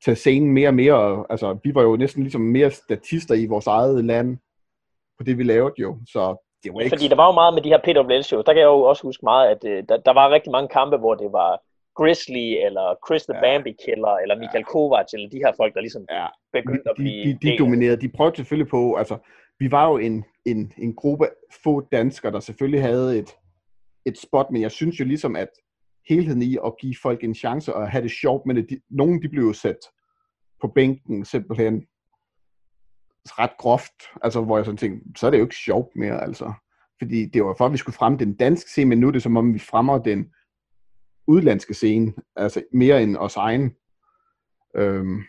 [0.04, 1.26] til scenen mere og mere.
[1.30, 4.38] Altså, vi var jo næsten ligesom mere statister i vores eget land
[5.18, 5.98] på det, vi lavede jo.
[6.06, 6.96] Så det var ikke...
[6.96, 8.44] Fordi der var jo meget med de her PWL-shows.
[8.44, 10.96] Der kan jeg jo også huske meget, at uh, der, der var rigtig mange kampe,
[10.96, 11.60] hvor det var
[11.98, 13.40] Grizzly, eller Chris the ja.
[13.40, 14.72] Bambi Killer, eller Michael ja.
[14.72, 16.26] Kovac, eller de her folk, der ligesom ja.
[16.52, 17.24] begyndte at blive...
[17.24, 18.00] De, de, de dominerede.
[18.00, 19.16] De prøvede selvfølgelig på, altså,
[19.58, 21.28] vi var jo en, en, en gruppe
[21.64, 23.30] få danskere, der selvfølgelig havde et,
[24.06, 25.48] et spot, men jeg synes jo ligesom, at
[26.08, 29.22] helheden i at give folk en chance og have det sjovt med det, de, nogen
[29.22, 29.78] de blev jo sat
[30.60, 31.86] på bænken simpelthen
[33.26, 36.52] ret groft, altså hvor jeg sådan tænkte, så er det jo ikke sjovt mere, altså.
[36.98, 39.22] Fordi det var for, at vi skulle fremme den danske scene, men nu er det
[39.22, 40.32] som om, vi fremmer den
[41.26, 43.74] udlandske scene, altså mere end os egen.
[44.76, 45.22] Øhm,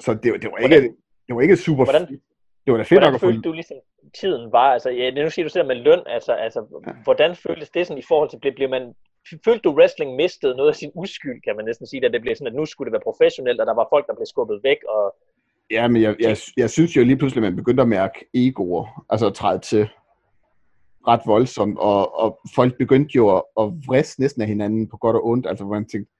[0.00, 2.20] så det, det, var ikke, hvordan, det var ikke super hvordan,
[2.64, 3.76] det var da fedt hvordan nok at følte du ligesom
[4.20, 6.92] tiden var, altså ja, nu siger du selv med løn, altså, altså ja.
[7.04, 8.94] hvordan føltes det sådan i forhold til, blev, blev man,
[9.44, 12.34] følte du wrestling mistede noget af sin uskyld, kan man næsten sige, da det blev
[12.34, 14.80] sådan, at nu skulle det være professionelt, og der var folk, der blev skubbet væk,
[14.88, 15.14] og
[15.70, 19.04] Ja, men jeg, jeg, jeg synes jo lige pludselig, at man begyndte at mærke egoer,
[19.10, 19.88] altså at træde til
[21.08, 25.16] ret voldsomt, og, og folk begyndte jo at, at vriste næsten af hinanden på godt
[25.16, 26.12] og ondt, altså hvor man tænkte,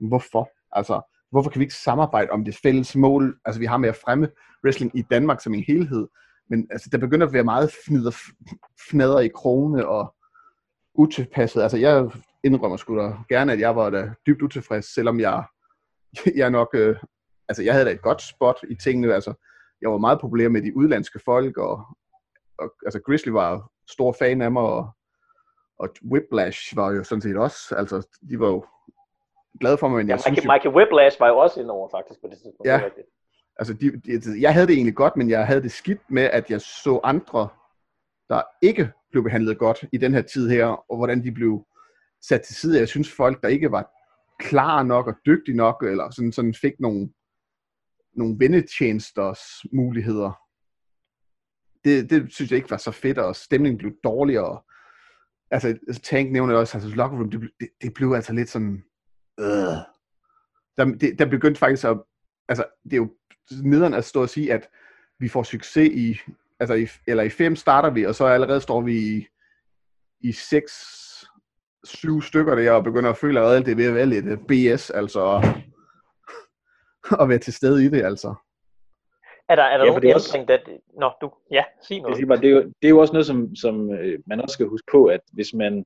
[0.00, 0.48] hvorfor?
[0.72, 1.00] Altså,
[1.30, 4.28] hvorfor kan vi ikke samarbejde om det fælles mål, altså vi har med at fremme
[4.64, 6.08] wrestling i Danmark som en helhed,
[6.50, 8.16] men altså, der begynder at være meget fnider,
[8.90, 10.14] fnader i krone og
[10.94, 11.62] utilpasset.
[11.62, 12.10] Altså jeg
[12.44, 15.44] indrømmer sgu da gerne, at jeg var da dybt utilfreds, selvom jeg,
[16.36, 16.96] jeg nok øh,
[17.48, 19.34] altså jeg havde da et godt spot i tingene, altså
[19.80, 21.84] jeg var meget populær med de udlandske folk, og,
[22.58, 24.88] og altså Grizzly var stor fan af mig, og,
[25.78, 28.66] og Whiplash var jo sådan set også, altså de var jo
[29.60, 32.26] glade for mig, men jeg ja, Michael, Michael Whiplash var jo også indover faktisk på
[32.26, 32.66] det tidspunkt.
[32.68, 32.80] Ja,
[33.56, 36.50] altså de, de, jeg havde det egentlig godt, men jeg havde det skidt med, at
[36.50, 37.48] jeg så andre,
[38.28, 41.66] der ikke blev behandlet godt i den her tid her, og hvordan de blev
[42.28, 42.78] sat til side.
[42.78, 43.90] Jeg synes folk, der ikke var
[44.40, 47.08] klar nok og dygtige nok, eller sådan, sådan fik nogle
[48.16, 49.40] nogle vendetjenesters
[49.72, 50.32] muligheder.
[51.84, 54.60] Det, det synes jeg ikke var så fedt, og stemningen blev dårligere.
[55.50, 58.84] Altså, altså Tank nævner også, altså locker room, det, det, det blev altså lidt sådan,
[59.40, 59.76] øh.
[60.76, 62.02] Der, det, der begyndte faktisk at,
[62.48, 63.14] altså, det er jo
[63.62, 64.68] nederen at stå og sige, at
[65.18, 66.18] vi får succes i,
[66.70, 69.26] altså i, eller i fem starter vi, og så allerede står vi i,
[70.20, 70.72] i seks,
[71.84, 74.46] syv stykker der, og begynder at føle allerede, at det er ved at være lidt
[74.46, 75.42] BS, altså
[77.20, 78.34] at være til stede i det, altså.
[79.48, 80.44] Er der, er der ja, nogen også...
[80.48, 80.58] der...
[81.00, 81.32] Nå, du...
[81.50, 82.28] Ja, sig noget.
[82.28, 84.66] Det, det, er jo, det er jo også noget, som, som øh, man også skal
[84.66, 85.84] huske på, at hvis man,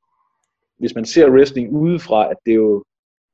[0.79, 2.85] hvis man ser wrestling udefra, at det er jo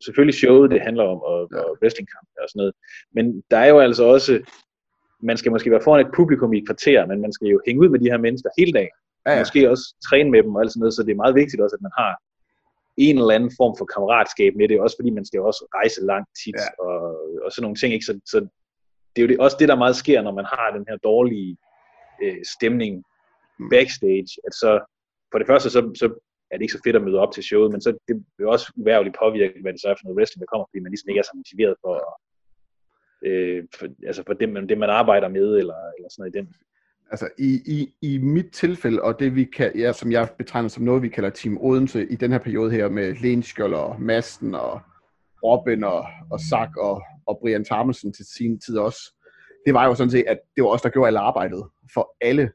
[0.05, 1.61] selvfølgelig showet, det handler om, og, ja.
[1.61, 2.75] og wrestlingkamp og sådan noget.
[3.15, 4.33] Men der er jo altså også,
[5.25, 7.81] man skal måske være foran et publikum i et kvarter, men man skal jo hænge
[7.83, 8.95] ud med de her mennesker hele dagen.
[9.27, 9.41] Ja, ja.
[9.41, 11.77] Måske også træne med dem og alt sådan noget, så det er meget vigtigt også,
[11.77, 12.13] at man har
[12.97, 16.31] en eller anden form for kammeratskab med det, også fordi man skal også rejse langt
[16.41, 16.85] tit, ja.
[16.87, 17.01] og,
[17.45, 18.07] og sådan nogle ting, ikke?
[18.07, 18.39] Så, så
[19.11, 21.57] det er jo det, også det, der meget sker, når man har den her dårlige
[22.23, 22.93] øh, stemning
[23.59, 23.69] mm.
[23.71, 24.71] backstage, at så
[25.31, 26.07] for det første, så, så
[26.51, 28.67] er det ikke så fedt at møde op til showet, men så det vil også
[28.77, 31.23] uværligt påvirke, hvad det så er for noget wrestling, der kommer, fordi man ligesom ikke
[31.23, 31.95] er så motiveret for,
[33.25, 36.39] øh, for altså for det, man, det, man arbejder med, eller, eller sådan noget i
[36.39, 36.55] den.
[37.11, 40.85] Altså i, i, i mit tilfælde, og det vi kan, ja, som jeg betegner som
[40.85, 44.81] noget, vi kalder Team Odense i den her periode her, med Lenskjold og Masten og
[45.45, 49.15] Robin og, og Sak og, og Brian Tharmelsen til sin tid også,
[49.67, 51.65] det var jo sådan set, at det var os, der gjorde alt arbejdet
[51.95, 52.51] for alle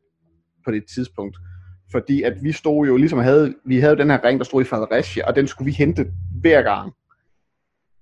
[0.66, 1.38] på det tidspunkt.
[1.92, 4.66] Fordi at vi stod jo ligesom havde, vi havde den her ring, der stod i
[4.66, 6.12] Fredericia, og den skulle vi hente
[6.42, 6.94] hver gang.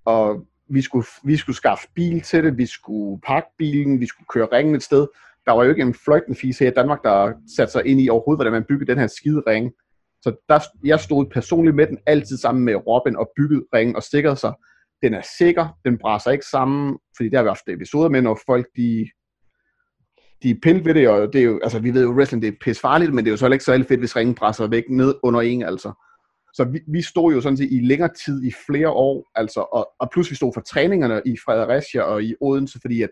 [0.05, 4.28] Og vi skulle, vi skulle skaffe bil til det, vi skulle pakke bilen, vi skulle
[4.34, 5.07] køre ringen et sted.
[5.45, 8.09] Der var jo ikke en fløjtende fis her i Danmark, der satte sig ind i
[8.09, 9.72] overhovedet, hvordan man byggede den her skide ring.
[10.22, 14.03] Så der, jeg stod personligt med den altid sammen med Robin og byggede ringen og
[14.03, 14.53] sikrede sig.
[15.01, 18.39] Den er sikker, den brænder ikke sammen, fordi der har vi haft episoder med, når
[18.45, 19.07] folk de
[20.43, 22.47] de er pille ved det, og det er jo, altså vi ved jo, wrestling det
[22.47, 24.84] er pisse farligt, men det er jo så ikke så fedt, hvis ringen presser væk
[24.89, 25.91] ned under en, altså.
[26.53, 29.89] Så vi, vi stod jo sådan set i længere tid, i flere år, altså, og,
[29.99, 33.09] og plus vi stod for træningerne i Fredericia og i Odense, fordi at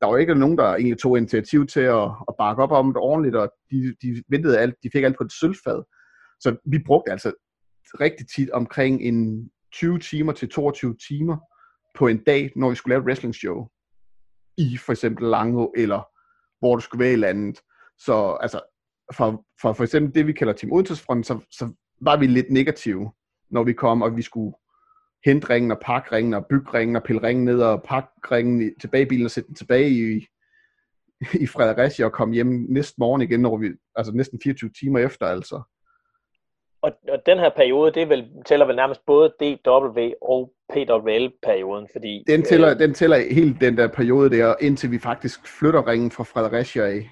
[0.00, 2.96] der var ikke nogen, der egentlig tog initiativ til at, at bakke op om det
[2.96, 5.82] ordentligt, og de, de ventede alt, de fik alt på et sølvfad.
[6.40, 7.32] Så vi brugte altså
[8.00, 11.36] rigtig tit omkring en 20 timer til 22 timer
[11.98, 13.68] på en dag, når vi skulle lave et wrestling show.
[14.58, 16.02] I for eksempel Lango eller
[16.58, 17.60] hvor du skulle være i landet.
[17.98, 18.60] Så altså,
[19.14, 23.12] for, for, for eksempel det, vi kalder Team Odensesfronten, så, så var vi lidt negative,
[23.50, 24.54] når vi kom, og vi skulle
[25.24, 28.74] hente ringen og pakke ringen og bygge ringen og pille ringen ned og pakke ringen
[28.80, 30.26] tilbage i bilen og sætte den tilbage i,
[31.44, 35.26] i Fredericia og komme hjem næste morgen igen, når vi, altså næsten 24 timer efter
[35.26, 35.62] altså.
[36.82, 42.24] Og, og den her periode, det vel, tæller vel nærmest både DW og PWL-perioden, fordi...
[42.26, 46.10] Den tæller, øh, den tæller helt den der periode der, indtil vi faktisk flytter ringen
[46.10, 47.10] fra Fredericia af.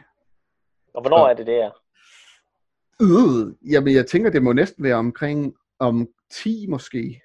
[0.95, 1.71] Og hvornår og, er det der?
[3.03, 7.23] Øh, jamen, jeg tænker, det må næsten være omkring om 10 måske.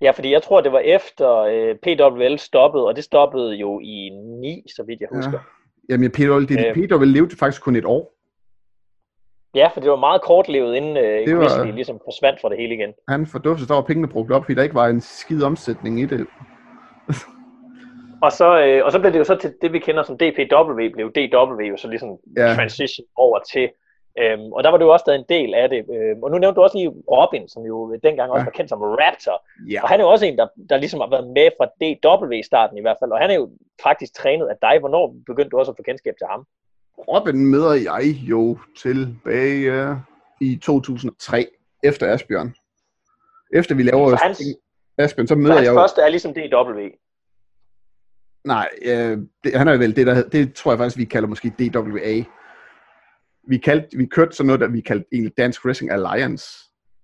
[0.00, 4.08] Ja, fordi jeg tror, det var efter øh, PWL stoppede, og det stoppede jo i
[4.40, 5.32] 9, så vidt jeg husker.
[5.32, 5.94] Ja.
[5.94, 8.14] Jamen, PWL, det, øh, PWL levede faktisk kun et år.
[9.54, 12.74] Ja, for det var meget kortlevet, inden øh, det var, ligesom forsvandt fra det hele
[12.74, 12.92] igen.
[13.08, 16.06] Han forduftede, der var pengene brugt op, fordi der ikke var en skid omsætning i
[16.06, 16.26] det.
[18.24, 20.80] og, så, øh, og så blev det jo så til det, vi kender som DPW,
[20.94, 22.54] blev DW jo så ligesom ja.
[22.54, 23.70] transition over til.
[24.22, 25.80] Øhm, og der var jo også stadig en del af det.
[25.96, 28.44] Øhm, og nu nævnte du også lige Robin, som jo dengang også ja.
[28.44, 29.36] var kendt som Raptor.
[29.70, 29.82] Ja.
[29.82, 32.80] Og han er jo også en, der, der ligesom har været med fra DW-starten i
[32.80, 33.10] hvert fald.
[33.10, 33.50] Og han er jo
[33.82, 34.78] faktisk trænet af dig.
[34.80, 36.46] Hvornår begyndte du også at få kendskab til ham?
[37.08, 39.96] Robin møder jeg jo tilbage
[40.40, 41.46] i 2003,
[41.82, 42.54] efter Asbjørn.
[43.52, 44.42] Efter vi laver hans,
[44.98, 45.74] Asbjørn, så møder jeg jo...
[45.74, 46.80] første er ligesom DW.
[48.44, 51.52] Nej, øh, det, han er vel det, der, det tror jeg faktisk, vi kalder måske
[51.58, 52.24] DWA.
[53.48, 56.46] Vi, kaldte, vi kørte sådan noget, der vi kaldte egentlig Dansk Wrestling Alliance,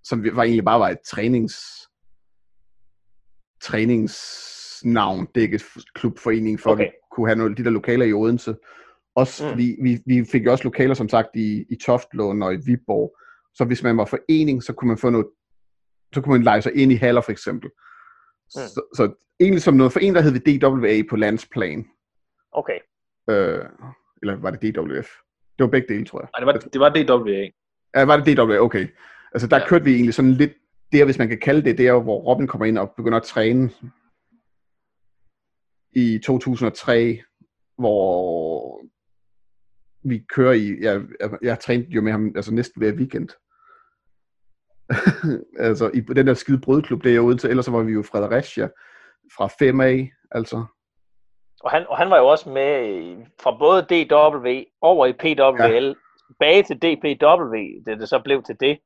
[0.05, 1.55] som var egentlig bare var et trænings,
[3.63, 5.29] træningsnavn.
[5.35, 5.65] Det er ikke et
[5.95, 6.85] klubforening for, okay.
[6.85, 8.57] at vi kunne have nogle de der lokaler i Odense.
[9.15, 9.51] Også mm.
[9.51, 13.17] fordi vi, vi fik jo også lokaler, som sagt, i, i Toftlån og i Viborg.
[13.55, 15.27] Så hvis man var forening, så kunne man få noget,
[16.15, 17.71] så kunne man lege sig ind i haller for eksempel.
[17.71, 18.51] Mm.
[18.51, 21.87] Så, så egentlig som noget for en, der hed vi DWA på landsplan.
[22.53, 22.79] Okay.
[23.31, 23.65] Øh,
[24.23, 25.09] eller var det DWF?
[25.59, 26.29] Det var begge dele, tror jeg.
[26.33, 27.49] Nej, det var, det var DWA.
[27.97, 28.59] Ja, var det DWA?
[28.59, 28.89] Okay.
[29.35, 29.69] Altså der ja.
[29.69, 30.53] kørte vi egentlig sådan lidt,
[30.93, 33.71] der hvis man kan kalde det, der hvor Robin kommer ind og begynder at træne
[35.93, 37.23] i 2003,
[37.79, 38.81] hvor
[40.09, 43.29] vi kører i, jeg, jeg, jeg trænet jo med ham altså næsten hver weekend.
[45.69, 48.03] altså i den der skide brødklub, det er ude til, ellers så var vi jo
[48.03, 48.69] Fredericia
[49.37, 50.65] fra 5A, altså.
[51.61, 54.49] Og han, og han var jo også med fra både DW
[54.81, 55.95] over i PWL, ja.
[56.41, 57.55] bage til DPW,
[57.87, 58.79] det det så blev til det.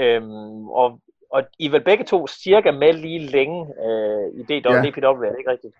[0.00, 1.00] Øhm, og,
[1.32, 4.90] og I vel begge to cirka med lige længe øh, i DW, ja.
[4.90, 5.74] DPW, er det ikke rigtigt?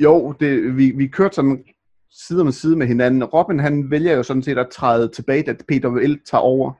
[0.00, 1.64] Jo, det, vi, vi kørte sådan
[2.10, 3.24] side om side med hinanden.
[3.24, 6.72] Robin han vælger jo sådan set at træde tilbage, da PWL tager over.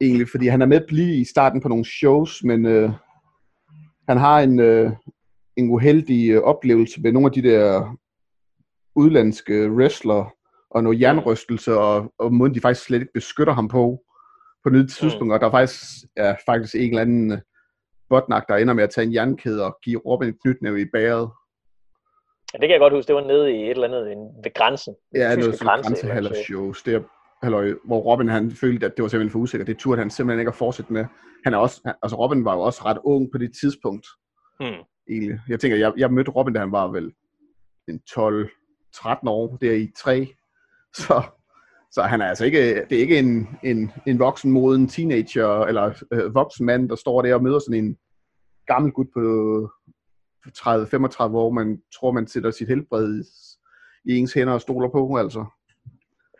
[0.00, 2.90] Egentlig, fordi han er med lige i starten på nogle shows, men øh,
[4.08, 4.90] han har en, øh,
[5.56, 7.96] en uheldig øh, oplevelse med nogle af de der
[8.96, 10.34] udlandske wrestler
[10.70, 14.02] og noget jernrystelse, og, og måden de faktisk slet ikke beskytter ham på
[14.64, 15.30] på noget tidspunkt, mm.
[15.30, 15.82] og der er faktisk,
[16.16, 17.38] ja, faktisk en eller anden øh,
[18.08, 21.30] botnak, der ender med at tage en jernkæde og give Robin en knytnæve i bæret.
[22.52, 23.08] Ja, det kan jeg godt huske.
[23.08, 24.06] Det var nede i et eller andet
[24.44, 24.94] ved grænsen.
[25.14, 26.82] Ja, det var sådan grænse, shows.
[26.82, 27.02] Det er,
[27.42, 29.66] halløj, hvor Robin han følte, at det var simpelthen for usikkert.
[29.66, 31.04] Det turde han simpelthen ikke at fortsætte med.
[31.44, 34.06] Han er også, altså Robin var jo også ret ung på det tidspunkt.
[34.60, 34.82] Hmm.
[35.08, 35.40] Egentlig.
[35.48, 37.12] Jeg tænker, jeg, jeg mødte Robin, da han var vel
[37.88, 40.34] en 12-13 år, der i 3.
[40.94, 41.22] Så,
[41.90, 46.04] Så han er altså ikke, det er ikke en, en, en voksen moden teenager, eller
[46.12, 47.98] øh, voksen mand, der står der og møder sådan en
[48.66, 49.20] gammel gut på
[50.58, 53.24] 30-35 år, man tror, man sætter sit helbred
[54.04, 55.44] i ens hænder og stoler på, altså.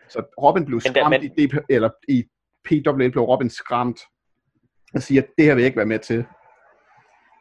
[0.09, 2.25] Så Robin blev Men skræmt men- i, DP, eller i
[2.65, 4.01] PWL blev Robin skræmt
[4.95, 6.25] og siger, at det her vil jeg ikke være med til.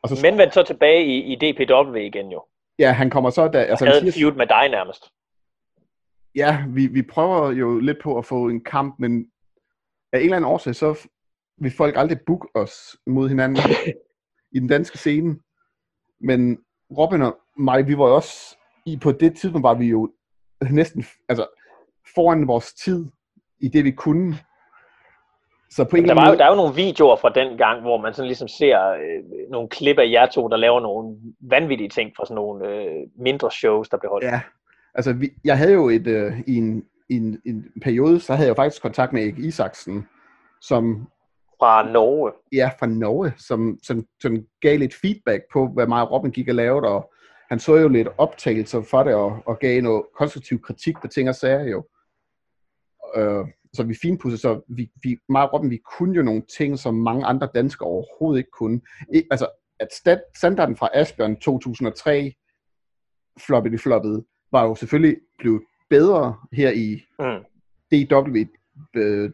[0.04, 2.46] Og så, Men vendte så tilbage i, i DPW igen jo.
[2.80, 5.04] ja, han kommer så, da, altså han havde en siger, med dig nærmest.
[6.36, 9.32] ja, vi, vi prøver jo lidt på at få en kamp, men
[10.14, 11.08] af en eller anden årsag, så
[11.58, 13.58] vil folk aldrig booke os mod hinanden
[14.56, 15.40] i den danske scene.
[16.22, 16.60] Men
[16.98, 20.14] Robin og mig, vi var jo også, i, på det tidspunkt var vi jo
[20.72, 21.48] næsten altså,
[22.16, 23.06] foran vores tid
[23.60, 24.38] i det, vi kunne.
[25.72, 28.02] Så på en Der, var jo, der er jo nogle videoer fra den gang, hvor
[28.02, 32.12] man sådan ligesom ser øh, nogle klip af jer to, der laver nogle vanvittige ting
[32.18, 34.26] fra sådan nogle øh, mindre shows, der blev holdt.
[34.26, 34.42] Ja,
[34.96, 38.58] altså vi, jeg havde jo et, øh, i, en, en, en periode, så havde jeg
[38.58, 40.08] jo faktisk kontakt med Erik Isaksen,
[40.62, 41.08] som
[41.60, 42.32] Fra Norge.
[42.54, 46.48] ja, fra Norge, som, som, som gav lidt feedback på, hvad mig og Robin gik
[46.48, 47.12] og lavede, og
[47.50, 51.30] han så jo lidt optagelser for det, og, og gav noget konstruktiv kritik på ting
[51.30, 51.84] og sager jo.
[53.16, 56.80] Øh, så vi finpudsede, så vi, vi, mig og Robin, vi kunne jo nogle ting,
[56.80, 58.82] som mange andre danskere overhovedet ikke kunne.
[59.14, 59.48] I, altså,
[59.80, 62.34] at stat, standarden fra Asbjørn 2003,
[63.40, 67.44] floppet i floppet, var jo selvfølgelig blevet bedre her i Mm.
[67.92, 68.38] DW,
[68.96, 69.30] øh,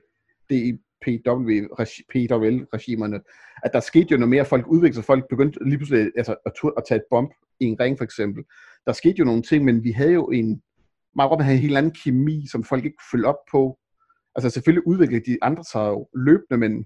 [0.50, 3.20] DPW-regimerne,
[3.64, 6.52] at der skete jo noget mere, folk udviklede sig, folk begyndte lige pludselig altså, at,
[6.78, 8.44] at tage et bomb i en ring for eksempel.
[8.86, 10.62] Der skete jo nogle ting, men vi havde jo en,
[11.16, 13.80] meget Robin havde en helt anden kemi, som folk ikke kunne følge op på.
[14.38, 16.86] Altså selvfølgelig udviklede de andre sig jo løbende, men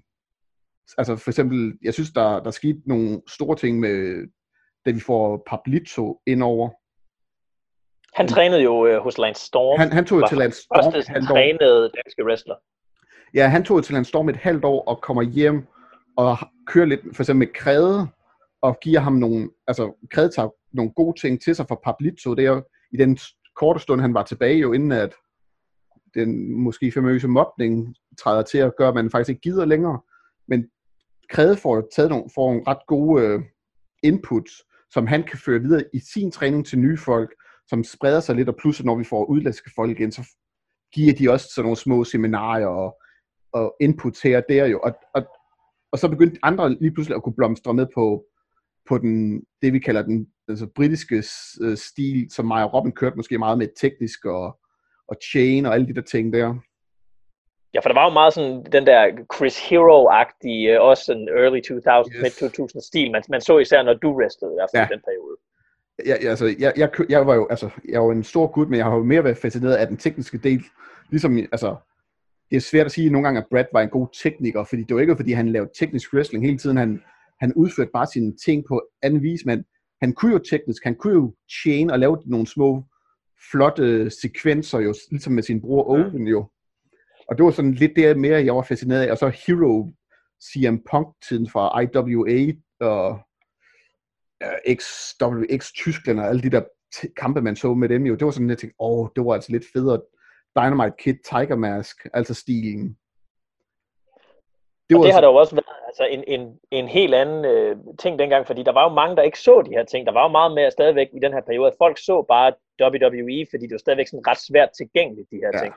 [0.98, 4.26] altså for eksempel, jeg synes, der, der skete nogle store ting med,
[4.86, 6.70] da vi får Pablito indover.
[8.14, 9.80] Han trænede jo øh, hos Lance Storm.
[9.80, 11.34] Han, han tog jo til Lance Storm et første år.
[11.34, 12.54] trænede danske wrestler.
[13.34, 15.66] Ja, han tog til Lance Storm et halvt år og kommer hjem
[16.16, 16.36] og
[16.66, 18.08] kører lidt, for eksempel med Kræde,
[18.62, 22.44] og giver ham nogle, altså Kræde tager nogle gode ting til sig for Pablito, det
[22.44, 23.18] er jo i den
[23.56, 25.14] korte stund, han var tilbage jo, inden at
[26.14, 30.00] den måske famøse mobning træder til at gøre, at man faktisk ikke gider længere.
[30.48, 30.68] Men
[31.30, 33.40] Kræde får taget nogle, får nogle ret gode øh,
[34.02, 34.52] inputs,
[34.90, 37.34] som han kan føre videre i sin træning til nye folk,
[37.68, 40.28] som spreder sig lidt, og pludselig når vi får udlandske folk ind, så
[40.94, 43.02] giver de også sådan nogle små seminarier og,
[43.52, 44.80] og inputs her og der jo.
[44.84, 45.22] Og, og,
[45.92, 48.24] og så begyndte andre lige pludselig at kunne blomstre med på,
[48.88, 51.22] på den, det vi kalder den altså britiske
[51.60, 54.58] øh, stil, som Maja Robin kørte måske meget med teknisk og,
[55.12, 56.54] og chain og alle de der ting der.
[57.74, 59.00] Ja, for der var jo meget sådan den der
[59.36, 62.22] Chris Hero-agtige, øh, også en early 2000, Yes.
[62.26, 62.42] yes.
[62.42, 64.94] mid 2000 stil, man, man så især, når du wrestlede i hvert fald Ja.
[64.94, 65.36] den periode.
[66.10, 68.76] jeg- altså, jeg, jeg, jeg, var jo, altså, jeg var jo en stor gut, men
[68.78, 70.62] jeg har jo mere været fascineret af den tekniske del.
[71.10, 71.76] Ligesom, altså,
[72.50, 74.94] det er svært at sige nogle gange, at Brad var en god tekniker, fordi det
[74.94, 76.76] var ikke, fordi han lavede teknisk wrestling hele tiden.
[76.76, 77.02] Han,
[77.40, 79.64] han udførte bare sine ting på anden vis, men
[80.02, 82.82] han kunne jo teknisk, han kunne jo chain og lave nogle små,
[83.50, 86.50] flotte sekvenser, jo, ligesom med sin bror Owen jo.
[87.28, 89.10] Og det var sådan lidt det mere, jeg var fascineret af.
[89.10, 89.92] Og så Hero
[90.44, 93.20] CM Punk-tiden fra IWA og
[94.74, 96.62] XWX Tyskland og alle de der
[97.16, 99.52] kampe, man så med dem jo, det var sådan, jeg tænkte, åh, det var altså
[99.52, 100.00] lidt federe.
[100.56, 102.96] Dynamite Kid, Tiger Mask, altså stilen.
[104.92, 107.44] Det, og det har altså- der jo også været altså en, en, en helt anden
[107.44, 110.06] øh, ting dengang, fordi der var jo mange, der ikke så de her ting.
[110.06, 112.48] Der var jo meget mere stadigvæk i den her periode, at folk så bare
[112.82, 115.60] WWE, fordi det var stadigvæk sådan ret svært tilgængeligt, de her Ja.
[115.62, 115.74] ting.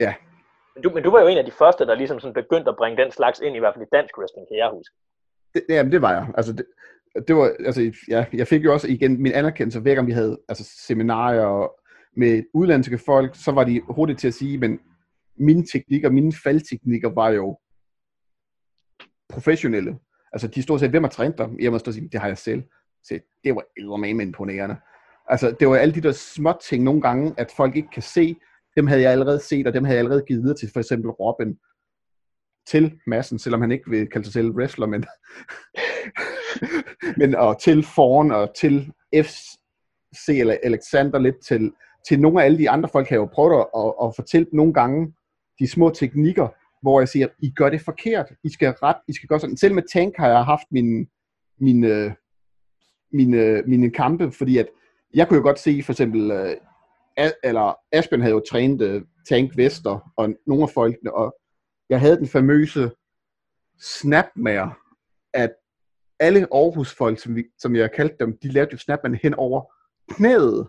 [0.00, 0.14] Ja.
[0.74, 2.76] Men du, men du var jo en af de første, der ligesom sådan begyndte at
[2.76, 4.94] bringe den slags ind, i hvert fald i dansk wrestling, kan jeg huske.
[5.54, 6.26] det, jamen, det var jeg.
[6.36, 6.64] Altså, det,
[7.28, 10.38] det var, altså, ja, jeg fik jo også igen min anerkendelse, hver gang vi havde
[10.48, 11.72] altså, seminarier
[12.16, 14.80] med udlandske folk, så var de hurtigt til at sige, men
[15.36, 17.58] mine teknikker, mine faldteknikker var jo
[19.32, 19.98] professionelle.
[20.32, 21.48] Altså, de stod og sagde, hvem har trænet dig?
[21.60, 22.62] Jeg må stå og sige, det har jeg selv.
[23.04, 24.76] Så det var eddermame imponerende.
[25.28, 28.36] Altså, det var alle de der små ting nogle gange, at folk ikke kan se,
[28.76, 31.10] dem havde jeg allerede set, og dem havde jeg allerede givet videre til for eksempel
[31.10, 31.58] Robin
[32.66, 35.04] til massen, selvom han ikke vil kalde sig selv wrestler, men,
[37.20, 41.72] men og til Foran og til FC eller Alexander lidt til,
[42.08, 44.74] til nogle af alle de andre folk har jo prøvet at, at, at fortælle nogle
[44.74, 45.14] gange
[45.58, 46.48] de små teknikker,
[46.82, 49.56] hvor jeg siger, I gør det forkert, I skal ret, I skal gøre sådan.
[49.56, 51.08] Selv med Tank har jeg haft min,
[51.60, 52.12] min, øh,
[53.12, 54.68] mine, mine kampe, fordi at
[55.14, 56.56] jeg kunne jo godt se for eksempel, øh,
[57.16, 61.36] A- eller Aspen havde jo trænet øh, Tank Vester og nogle af folkene, og
[61.90, 62.90] jeg havde den famøse
[63.80, 64.70] snapmager,
[65.34, 65.54] at
[66.20, 69.72] alle Aarhus-folk, som, vi, som jeg kaldte dem, de lavede jo snapman hen over
[70.14, 70.68] knæet.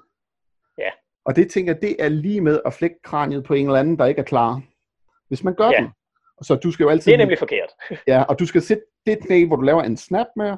[0.77, 0.89] Ja.
[1.25, 3.99] Og det tænker jeg, det er lige med at flække kraniet på en eller anden,
[3.99, 4.61] der ikke er klar.
[5.27, 5.77] hvis man gør Ja.
[5.81, 5.89] den.
[6.43, 7.11] Så du skal jo altid...
[7.11, 7.69] Det er nemlig forkert.
[8.07, 10.53] Ja, og du skal sætte det knæ, hvor du laver en snap med,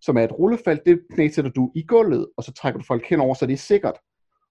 [0.00, 3.06] som er et rullefald, det knæ sætter du i gulvet, og så trækker du folk
[3.06, 3.98] henover, så det er sikkert.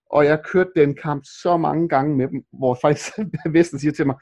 [0.10, 3.14] Og jeg har kørt den kamp så mange gange med dem, hvor faktisk
[3.50, 4.16] Vesten siger til mig,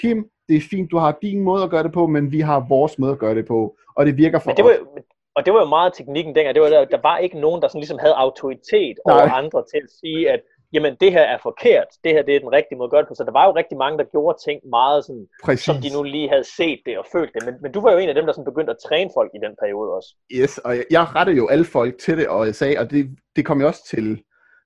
[0.00, 2.66] Kim, det er fint, du har din måde at gøre det på, men vi har
[2.68, 5.02] vores måde at gøre det på, og det virker for Men det var, os.
[5.36, 6.54] og det var jo meget teknikken dengang.
[6.54, 9.14] Det var, der, der var ikke nogen, der sådan ligesom havde autoritet Nej.
[9.14, 10.40] over andre til at sige, at
[10.72, 11.86] jamen, det her er forkert.
[12.04, 13.14] Det her det er den rigtige måde at gøre det på.
[13.14, 15.64] Så der var jo rigtig mange, der gjorde ting meget sådan, Præcis.
[15.64, 17.44] som de nu lige havde set det og følt det.
[17.46, 19.40] Men, men du var jo en af dem, der sådan begyndte at træne folk i
[19.46, 20.10] den periode også.
[20.32, 23.18] Yes, og jeg, jeg rettede jo alle folk til det, og jeg sagde, og det,
[23.36, 24.22] det kom jeg også til,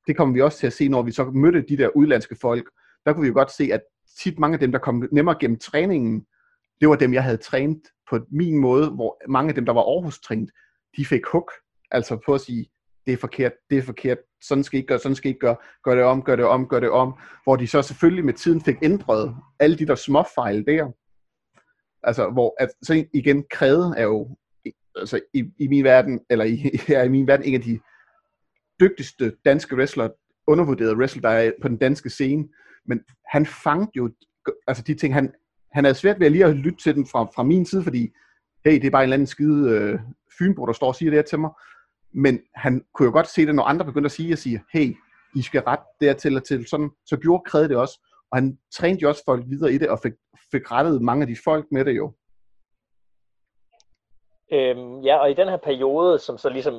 [0.07, 2.71] det kommer vi også til at se, når vi så mødte de der udlandske folk,
[3.05, 3.81] der kunne vi jo godt se, at
[4.21, 6.27] tit mange af dem, der kom nemmere gennem træningen,
[6.81, 9.83] det var dem, jeg havde trænet på min måde, hvor mange af dem, der var
[9.83, 10.51] Aarhus-trænet,
[10.97, 11.53] de fik hook,
[11.91, 12.67] altså på at sige,
[13.07, 15.41] det er forkert, det er forkert, sådan skal I ikke gøre, sådan skal I ikke
[15.41, 18.35] gøre, gør det om, gør det om, gør det om, hvor de så selvfølgelig med
[18.35, 20.93] tiden fik ændret alle de der små fejl der.
[22.03, 24.37] Altså, hvor at, så igen, kræde er jo
[24.97, 27.81] altså i, i min verden, eller i, ja, i min verden, en af de
[28.81, 30.09] dygtigste danske wrestler,
[30.47, 32.49] undervurderede wrestler, der er på den danske scene.
[32.87, 33.01] Men
[33.33, 34.11] han fangede jo,
[34.67, 35.33] altså de ting, han,
[35.73, 38.11] han havde svært ved at lige at lytte til dem fra, fra min side, fordi,
[38.65, 39.99] hey, det er bare en eller anden skide øh,
[40.39, 41.51] fynbo, der står og siger det her til mig.
[42.13, 44.97] Men han kunne jo godt se det, når andre begyndte at sige, at sige, hey,
[45.37, 48.01] I skal ret dertil og til, sådan, så gjorde Kræde det også.
[48.33, 50.13] Og han trænede jo også folk videre i det, og fik,
[50.53, 52.13] fik rettet mange af de folk med det jo.
[54.53, 56.75] Øhm, ja, og i den her periode, som så ligesom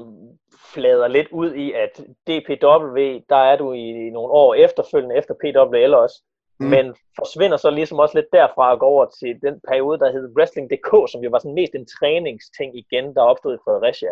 [0.74, 1.94] flader lidt ud i, at
[2.28, 2.98] DPW,
[3.30, 6.24] der er du i nogle år efterfølgende, efter PWL også,
[6.60, 6.66] mm.
[6.66, 10.34] men forsvinder så ligesom også lidt derfra og går over til den periode, der hed
[10.38, 14.12] Wrestling.dk, som jo var sådan mest en træningsting igen, der opstod i Fredericia.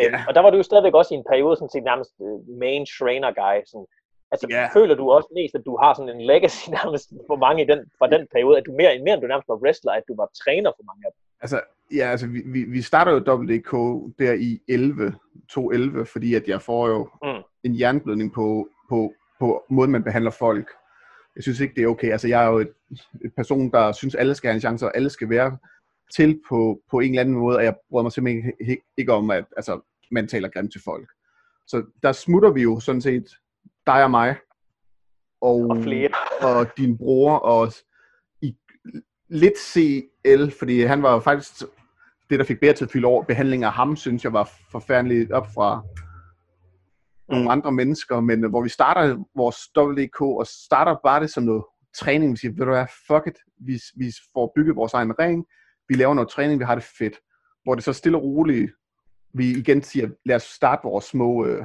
[0.00, 0.24] Øhm, Ja.
[0.28, 2.86] Og der var du jo stadigvæk også i en periode, sådan set nærmest øh, main
[2.98, 3.56] trainer guy.
[3.70, 3.86] Sådan,
[4.32, 4.64] altså, Ja.
[4.76, 7.80] føler du også mest, at du har sådan en legacy nærmest for mange i den,
[7.98, 10.28] fra den periode, at du mere, mere end du nærmest var wrestler, at du var
[10.44, 11.20] træner for mange af dem?
[11.44, 11.58] Altså,
[11.98, 13.72] ja, altså, vi, vi, vi starter jo WDK
[14.18, 15.14] der i 11,
[15.50, 17.42] 211, fordi at jeg får jo Mm.
[17.64, 20.68] en jernblødning på, på, på måden, man behandler folk.
[21.36, 22.10] Jeg synes ikke, det er okay.
[22.12, 22.72] Altså, jeg er jo et,
[23.24, 25.56] et person, der synes, alle skal have en chance, og alle skal være
[26.14, 29.30] til på, på en eller anden måde, og jeg bryder mig simpelthen ikke, ikke om,
[29.30, 29.80] at altså,
[30.10, 31.08] man taler grimt til folk.
[31.66, 33.28] Så der smutter vi jo sådan set
[33.86, 34.36] dig og mig,
[35.40, 36.10] og, Og flere.
[36.42, 37.72] og din bror, og
[38.42, 38.56] i
[39.28, 41.62] lidt CL, fordi han var faktisk
[42.30, 43.24] det, der fik bedre til at fylde over.
[43.24, 45.82] Behandling af ham, synes jeg var forfærdeligt op fra
[47.28, 51.44] nogle andre mennesker, men øh, hvor vi starter vores WDK, og starter bare det som
[51.44, 51.64] noget
[51.98, 55.46] træning, vi siger, ved du hvad, fuck it, vi, vi får bygget vores egen ring,
[55.88, 57.14] vi laver noget træning, vi har det fedt.
[57.64, 58.72] Hvor det så stille og roligt,
[59.34, 61.64] vi igen siger, lad os starte vores små øh,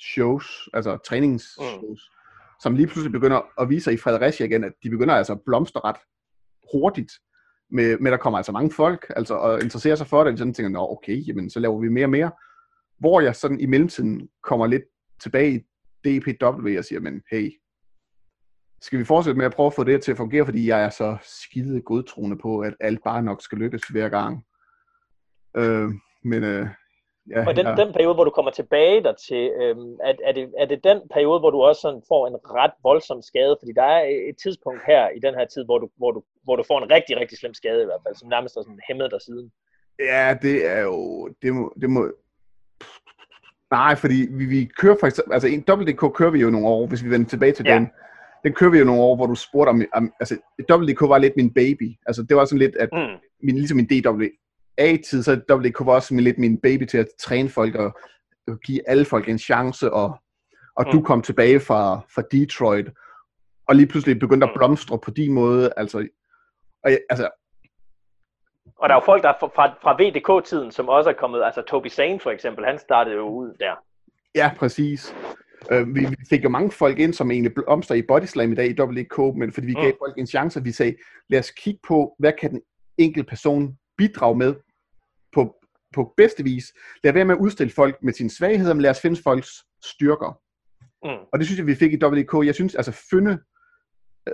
[0.00, 1.96] shows, altså træningsshows, mm.
[2.62, 5.40] som lige pludselig begynder at vise sig i Fredericia igen, at de begynder altså at
[5.46, 5.96] blomstre ret
[6.72, 7.12] hurtigt,
[7.70, 10.54] med, med der kommer altså mange folk, altså og interesserer sig for det, og sådan
[10.54, 12.30] tænker, nå okay, jamen så laver vi mere og mere.
[12.98, 14.82] Hvor jeg sådan i mellemtiden kommer lidt
[15.22, 15.64] tilbage
[16.04, 17.50] i DPW og siger, men hey,
[18.84, 20.90] skal vi fortsætte med at prøve at få det til at fungere, fordi jeg er
[20.90, 24.44] så skide godtroende på, at alt bare nok skal lykkes hver gang.
[25.56, 25.88] Øh,
[26.24, 26.66] men øh,
[27.30, 27.74] ja, Og den, ja.
[27.74, 31.00] den periode, hvor du kommer tilbage der til, øhm, er, er, det, er det den
[31.14, 33.56] periode, hvor du også sådan får en ret voldsom skade?
[33.60, 36.56] Fordi der er et tidspunkt her i den her tid, hvor du, hvor du, hvor
[36.56, 39.10] du får en rigtig, rigtig slem skade i hvert fald, som nærmest er sådan hæmmet
[39.10, 39.52] dig siden.
[39.98, 41.28] Ja, det er jo...
[41.42, 42.12] Det må, det må...
[43.70, 45.32] Nej, fordi vi, vi kører eksempel...
[45.32, 47.74] Altså, en WDK kører vi jo nogle år, hvis vi vender tilbage til Ja.
[47.74, 47.90] den.
[48.44, 49.82] Den kører vi jo nogle år, hvor du spurgte om...
[49.94, 50.36] om altså,
[50.72, 51.92] WDK var lidt min baby.
[52.06, 53.18] Altså, det var sådan lidt, at Mm.
[53.42, 57.48] min, ligesom min DWA-tid, så WDK var også min, lidt min baby til at træne
[57.48, 57.98] folk og,
[58.48, 60.16] og give alle folk en chance, og,
[60.76, 60.92] og mm.
[60.92, 62.86] du kom tilbage fra, fra Detroit,
[63.68, 64.58] og lige pludselig begyndte at Mm.
[64.58, 65.98] blomstre på din måde, altså,
[66.84, 67.30] og jeg, altså,
[68.78, 71.62] Og der er jo folk, der er fra, fra VDK-tiden, som også er kommet, altså
[71.62, 73.74] Toby Sane for eksempel, han startede jo ud der.
[74.34, 75.14] Ja, præcis.
[75.72, 78.66] Øh, vi, vi fik jo mange folk ind, som egentlig blomster i Bodyslam i dag
[78.70, 79.82] i WDK, men fordi vi Mm.
[79.82, 80.94] gav folk en chance, vi sagde,
[81.28, 82.60] lad os kigge på, hvad kan den
[82.98, 84.54] enkelte person bidrage med
[85.34, 85.54] på,
[85.94, 86.64] på bedste vis.
[87.04, 89.50] Lad være med at udstille folk med sine svagheder, men lad os finde folks
[89.84, 90.38] styrker.
[91.04, 91.24] Mm.
[91.32, 92.46] Og det synes jeg, vi fik i WDK.
[92.46, 93.38] Jeg synes, altså Fynne,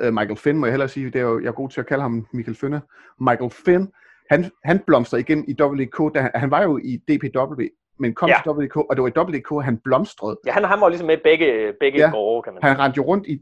[0.02, 1.86] uh, Michael Finn må jeg hellere sige, det er jo, jeg er god til at
[1.86, 2.82] kalde ham Michael Fynne.
[3.20, 3.88] Michael Finn,
[4.30, 7.62] han, han blomstrede igen i WDK, da han, han var jo i DPW,
[8.00, 8.36] men kom Ja.
[8.42, 10.36] til WDK, og det var i WDK, han blomstrede.
[10.46, 12.10] Ja, han, han var ligesom med begge, begge Ja.
[12.10, 12.62] gårde, kan man.
[12.62, 13.38] Han rendte jo rundt i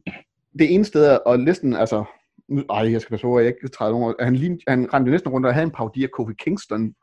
[0.59, 2.05] det ene sted, og næsten, altså,
[2.70, 5.47] ej, jeg skal passe på, jeg ikke træder nogen han, lignede, han rendte næsten rundt
[5.47, 6.94] og havde en parodi af Kofi Kingston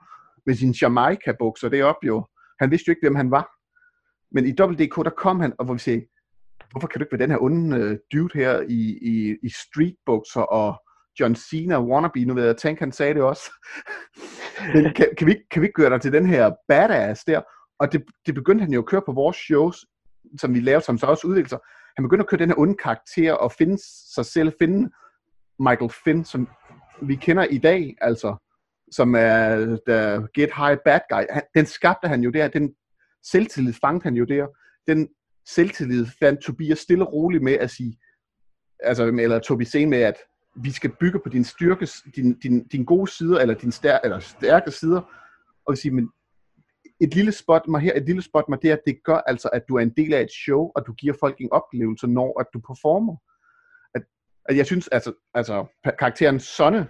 [0.45, 2.25] med sin Jamaica-bukser deroppe jo.
[2.59, 3.51] Han vidste jo ikke, hvem han var.
[4.31, 6.01] Men i WDK, der kom han, og hvor vi sagde,
[6.71, 10.41] hvorfor kan du ikke være den her onde uh, dude her i, i, i streetbukser
[10.41, 10.81] og
[11.19, 13.51] John Cena wannabe, nu ved jeg, Tank han sagde det også.
[14.73, 17.41] Men kan, kan, vi, ikke- kan vi ikke gøre dig til den her badass der?
[17.79, 19.85] Og det, det begyndte han jo at køre på vores shows,
[20.37, 21.59] som vi lavede, som så også udviklede sig.
[21.97, 23.77] Han begyndte at køre den her onde karakter og finde
[24.15, 24.89] sig selv, finde
[25.59, 26.47] Michael Finn, som
[27.01, 28.35] vi kender i dag, altså,
[28.91, 29.55] som er
[29.87, 31.23] the get high bad guy.
[31.29, 32.75] Han, den skabte han jo der, den
[33.31, 34.47] selvtillid fangede han jo der.
[34.87, 35.09] Den
[35.47, 37.97] selvtillid fandt Tobias stille og roligt med at sige,
[38.79, 40.15] altså, eller Tobi Sen med, at
[40.55, 44.19] vi skal bygge på din styrke, din, din, din gode sider, eller din stær, eller
[44.19, 45.01] stærke sider,
[45.65, 46.09] og vi siger, men
[46.99, 49.75] et lille spot mig her, et lille spot mig der, det gør altså, at du
[49.75, 52.59] er en del af et show, og du giver folk en oplevelse, når at du
[52.59, 53.15] performer.
[53.95, 54.01] At,
[54.45, 55.65] at jeg synes, altså, altså
[55.99, 56.87] karakteren Sonne,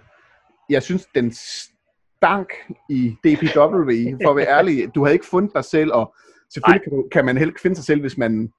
[0.70, 2.48] jeg synes, den stank
[2.90, 3.90] i DPW,
[4.22, 4.88] for at være ærlig.
[4.94, 6.14] Du havde ikke fundet dig selv, og
[6.52, 8.52] selvfølgelig kan, du, kan man heller ikke finde sig selv, hvis man,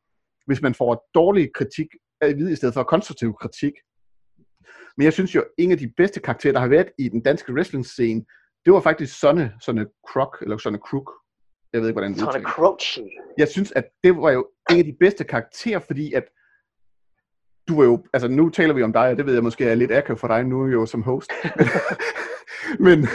[0.45, 1.87] hvis man får dårlig kritik
[2.21, 3.73] at vide, i stedet for konstruktiv kritik.
[4.97, 7.53] Men jeg synes jo, en af de bedste karakterer, der har været i den danske
[7.53, 8.25] wrestling-scene,
[8.65, 11.11] det var faktisk Sonne, Sonne Crook, eller Sonne Crook.
[11.73, 12.49] Jeg ved ikke, hvordan det Sådan udtales.
[12.49, 12.99] Crouchy.
[13.37, 16.23] Jeg synes, at det var jo en af de bedste karakterer, fordi at
[17.67, 19.75] du var jo, altså nu taler vi om dig, og det ved jeg måske er
[19.75, 21.31] lidt akavet for dig nu jo som host.
[22.85, 23.07] men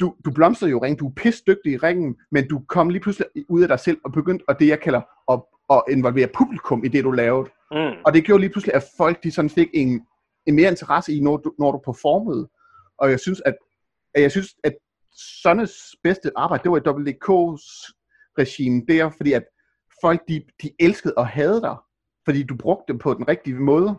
[0.00, 3.02] du, du blomstrede jo ringen, du er pisse dygtig i ringen, men du kom lige
[3.02, 5.02] pludselig ud af dig selv og begyndte, og det jeg kalder
[5.32, 7.50] at, at involvere publikum i det, du lavede.
[7.70, 8.02] Mm.
[8.06, 10.06] Og det gjorde lige pludselig, at folk de sådan fik en,
[10.48, 12.48] en mere interesse i, når du, når du performede.
[12.98, 13.56] Og jeg synes, at,
[14.14, 14.74] at jeg synes, at
[15.42, 17.92] Sonnes bedste arbejde, det var i WDK's
[18.38, 19.44] regime der, fordi at
[20.00, 21.76] folk, de, de elskede og havde dig,
[22.24, 23.96] fordi du brugte dem på den rigtige måde.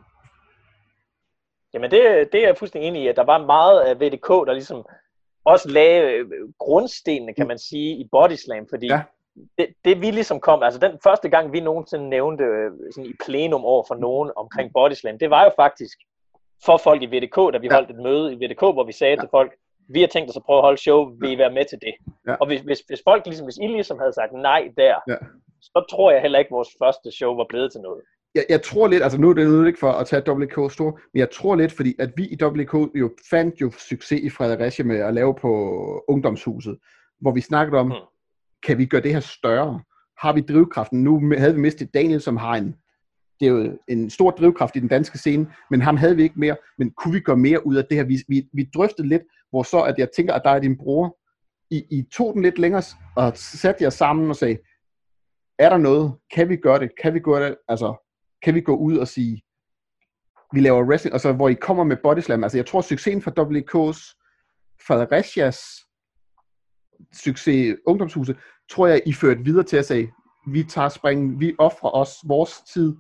[1.74, 4.54] Jamen det, det er jeg fuldstændig enig i, at der var meget af VDK, der
[4.54, 4.86] ligesom
[5.46, 9.02] også lagde øh, grundstenene, kan man sige, i Bodyslam, fordi Ja.
[9.58, 13.14] det, det vi ligesom kom, altså den første gang vi nogensinde nævnte øh, sådan i
[13.26, 15.98] plenum over for nogen omkring Bodyslam, det var jo faktisk
[16.66, 17.74] for folk i VDK, da vi Ja.
[17.74, 19.20] holdt et møde i VDK, hvor vi sagde ja.
[19.22, 19.52] til folk,
[19.94, 21.94] vi har tænkt os at prøve at holde show, vil I være med til det?
[22.28, 22.34] Ja.
[22.42, 25.16] Og hvis, hvis, hvis folk ligesom, hvis I ligesom havde sagt nej der, Ja.
[25.62, 28.02] så tror jeg heller ikke, at vores første show var blevet til noget.
[28.36, 30.92] jeg, jeg tror lidt, altså nu er det nu ikke for at tage WK store,
[31.14, 34.86] men jeg tror lidt, fordi at vi i WK jo fandt jo succes i Fredericia
[34.86, 35.52] med at lave på
[36.08, 36.78] ungdomshuset,
[37.22, 37.94] hvor vi snakkede om, Mm.
[38.66, 39.82] kan vi gøre det her større?
[40.18, 41.04] Har vi drivkraften?
[41.04, 42.76] Nu havde vi mistet Daniel, som har en,
[43.40, 46.40] det er jo en stor drivkraft i den danske scene, men ham havde vi ikke
[46.40, 48.04] mere, men kunne vi gøre mere ud af det her?
[48.04, 51.18] Vi, vi, vi drøftede lidt, hvor så at jeg tænker, at dig og din bror,
[51.70, 52.84] I, I tog den lidt længere
[53.16, 54.58] og satte jer sammen og sagde,
[55.60, 56.14] er der noget?
[56.36, 56.90] Kan vi gøre det?
[57.02, 57.56] Kan vi gøre det?
[57.68, 57.96] Altså,
[58.44, 59.42] kan vi gå ud og sige,
[60.54, 63.32] vi laver wrestling, og så hvor I kommer med bodyslam, altså jeg tror succesen for
[63.32, 64.16] WK's
[64.88, 65.60] Fredericias
[67.14, 68.38] succes ungdomshuset,
[68.70, 70.14] tror jeg I førte videre til at sige,
[70.52, 72.96] vi tager springen, vi offrer os vores tid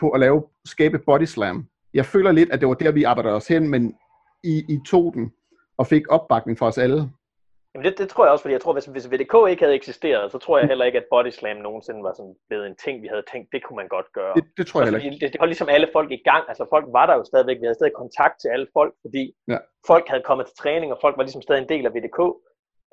[0.00, 1.66] på at lave, skabe bodyslam.
[1.94, 3.82] Jeg føler lidt, at det var der, vi arbejdede os hen, men
[4.44, 5.32] I, I tog den
[5.78, 7.00] og fik opbakning fra os alle.
[7.74, 10.32] Jamen det, det tror jeg også, fordi jeg tror, hvis, hvis VDK ikke havde eksisteret,
[10.32, 13.08] så tror jeg heller ikke, at Body Slam nogensinde var sådan blevet en ting, vi
[13.12, 14.32] havde tænkt, det kunne man godt gøre.
[14.38, 15.24] Det, det tror jeg Også heller ikke.
[15.24, 16.44] det, det holdt ligesom alle folk i gang.
[16.50, 17.56] Altså folk var der jo stadigvæk.
[17.60, 19.58] Vi havde stadig kontakt til alle folk, fordi Ja.
[19.90, 22.18] folk havde kommet til træning, og folk var ligesom stadig en del af VDK.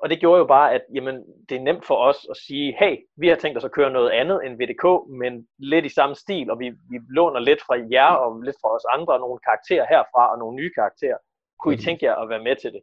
[0.02, 1.16] Og det gjorde jo bare, at jamen,
[1.48, 4.10] det er nemt for os at sige, hey, vi har tænkt os at køre noget
[4.10, 4.84] andet end VDK,
[5.20, 8.74] men lidt i samme stil, og vi, vi låner lidt fra jer og lidt fra
[8.76, 11.16] os andre, og nogle karakterer herfra og nogle nye karakterer.
[11.60, 11.84] Kunne I Mhm.
[11.84, 12.82] tænke jer at være med til det?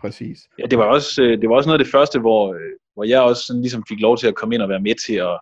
[0.00, 0.38] Præcis.
[0.58, 3.04] Ja, det var også, øh, det var også noget af det første, hvor, øh, hvor
[3.04, 5.40] jeg også sådan ligesom fik lov til at komme ind og være med til at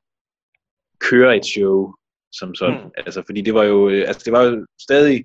[1.11, 1.95] køre et show
[2.33, 2.85] som sådan.
[2.85, 2.91] Mm.
[2.97, 5.25] Altså, fordi det var jo, øh, altså, det var jo stadig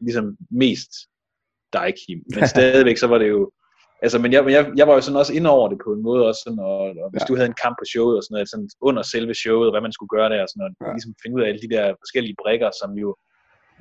[0.00, 0.90] ligesom mest
[1.72, 2.22] dig, Kim.
[2.34, 3.50] Men stadigvæk, så var det jo,
[4.02, 6.26] altså, men jeg, jeg, jeg var jo sådan også inde over det på en måde
[6.28, 7.26] også, sådan, og, og hvis Ja.
[7.28, 9.92] du havde en kamp på showet og sådan noget, sådan under selve showet, hvad man
[9.92, 10.92] skulle gøre der, og sådan noget, Ja.
[10.96, 13.08] ligesom finde ud af alle de der forskellige brikker, som jo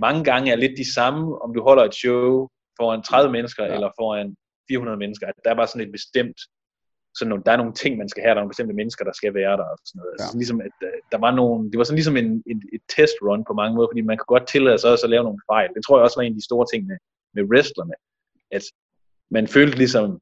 [0.06, 2.48] mange gange er lidt de samme, om du holder et show
[2.80, 3.74] foran 30 mennesker, Ja.
[3.76, 4.28] eller foran
[4.70, 6.40] 400 mennesker, at der er bare sådan et bestemt,
[7.18, 9.16] sådan nogle, der er nogle ting, man skal have, der er nogle bestemte mennesker, der
[9.20, 10.14] skal være der, og sådan noget.
[10.20, 10.24] Ja.
[10.24, 10.28] Ja.
[10.32, 13.16] Så ligesom, at øh, der var nogle, det var sådan ligesom en, en, et test
[13.28, 15.70] run på mange måder, fordi man kunne godt tillade sig også at lave nogle fejl.
[15.76, 16.98] Det tror jeg også var en af de store ting med,
[17.36, 17.96] med wrestlerne,
[18.58, 18.64] at
[19.32, 20.20] man følte ligesom,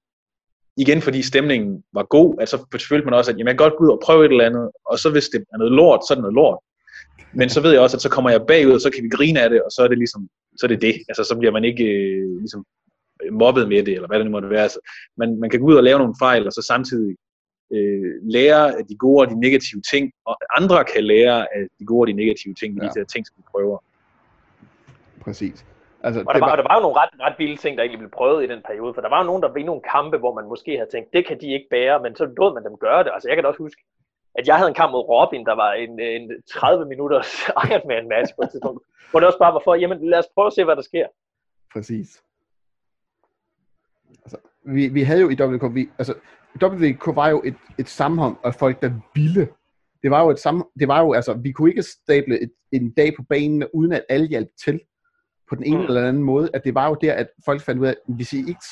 [0.78, 3.78] igen fordi stemningen var god, at så følte man også, at jamen, jeg kan godt
[3.78, 6.14] gå ud og prøve et eller andet, og så hvis det er noget lort, så
[6.14, 6.60] er det noget lort.
[7.34, 9.42] Men så ved jeg også, at så kommer jeg bagud, og så kan vi grine
[9.42, 10.96] af det, og så er det ligesom, så er det det.
[11.10, 12.66] Altså, så bliver man ikke øh, ligesom
[13.32, 14.62] mobbet med det, eller hvad det nu måtte være.
[14.64, 14.80] Altså,
[15.18, 17.16] man, man kan gå ud og lave nogle fejl, og så samtidig
[17.74, 21.86] øh, lære af de gode og de negative ting, og andre kan lære af de
[21.86, 22.84] gode og de negative ting, Ja.
[22.84, 22.90] ja.
[22.90, 23.78] de der ting, som vi prøver.
[25.22, 25.66] Præcis.
[26.04, 27.98] Altså, Og der, var, og der var jo nogle ret, ret vilde ting, der ikke
[27.98, 30.18] blev prøvet i den periode, for der var jo nogen, der var i nogle kampe,
[30.18, 32.78] hvor man måske havde tænkt, det kan de ikke bære, men så lod man dem
[32.78, 33.12] gøre det.
[33.14, 33.82] Altså jeg kan da også huske,
[34.36, 37.30] at jeg havde en kamp mod Robin, der var en, en 30 minutters
[37.66, 40.48] Ironman match på et tidspunkt, hvor det også bare var for, jamen lad os prøve
[40.48, 41.08] at se, hvad der sker.
[41.74, 42.24] Præcis.
[44.66, 46.14] vi, vi havde jo i WK, vi, altså,
[46.64, 49.48] WK var jo et, et sammenhold af folk, der ville.
[50.04, 52.94] Det var jo et sammen, det var jo, altså, vi kunne ikke stable et, en
[52.94, 54.80] dag på banen, uden at alle hjalp til
[55.54, 55.86] på den ene mm.
[55.86, 58.34] eller anden måde, at det var jo der, at folk fandt ud af, at hvis
[58.34, 58.66] I ikke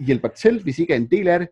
[0.00, 1.48] hjælper til, hvis I ikke er en del af det,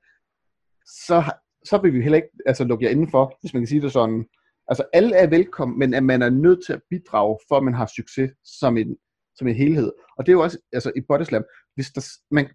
[1.06, 1.32] så,
[1.65, 4.24] så vil vi heller ikke altså, lukke jer indenfor, hvis man kan sige det sådan.
[4.69, 7.74] Altså alle er velkommen, men at man er nødt til at bidrage, for at man
[7.74, 8.97] har succes som en,
[9.36, 9.93] som en helhed.
[10.19, 11.44] Og det er jo også altså, i Bodyslam,
[11.74, 12.48] hvis der, man,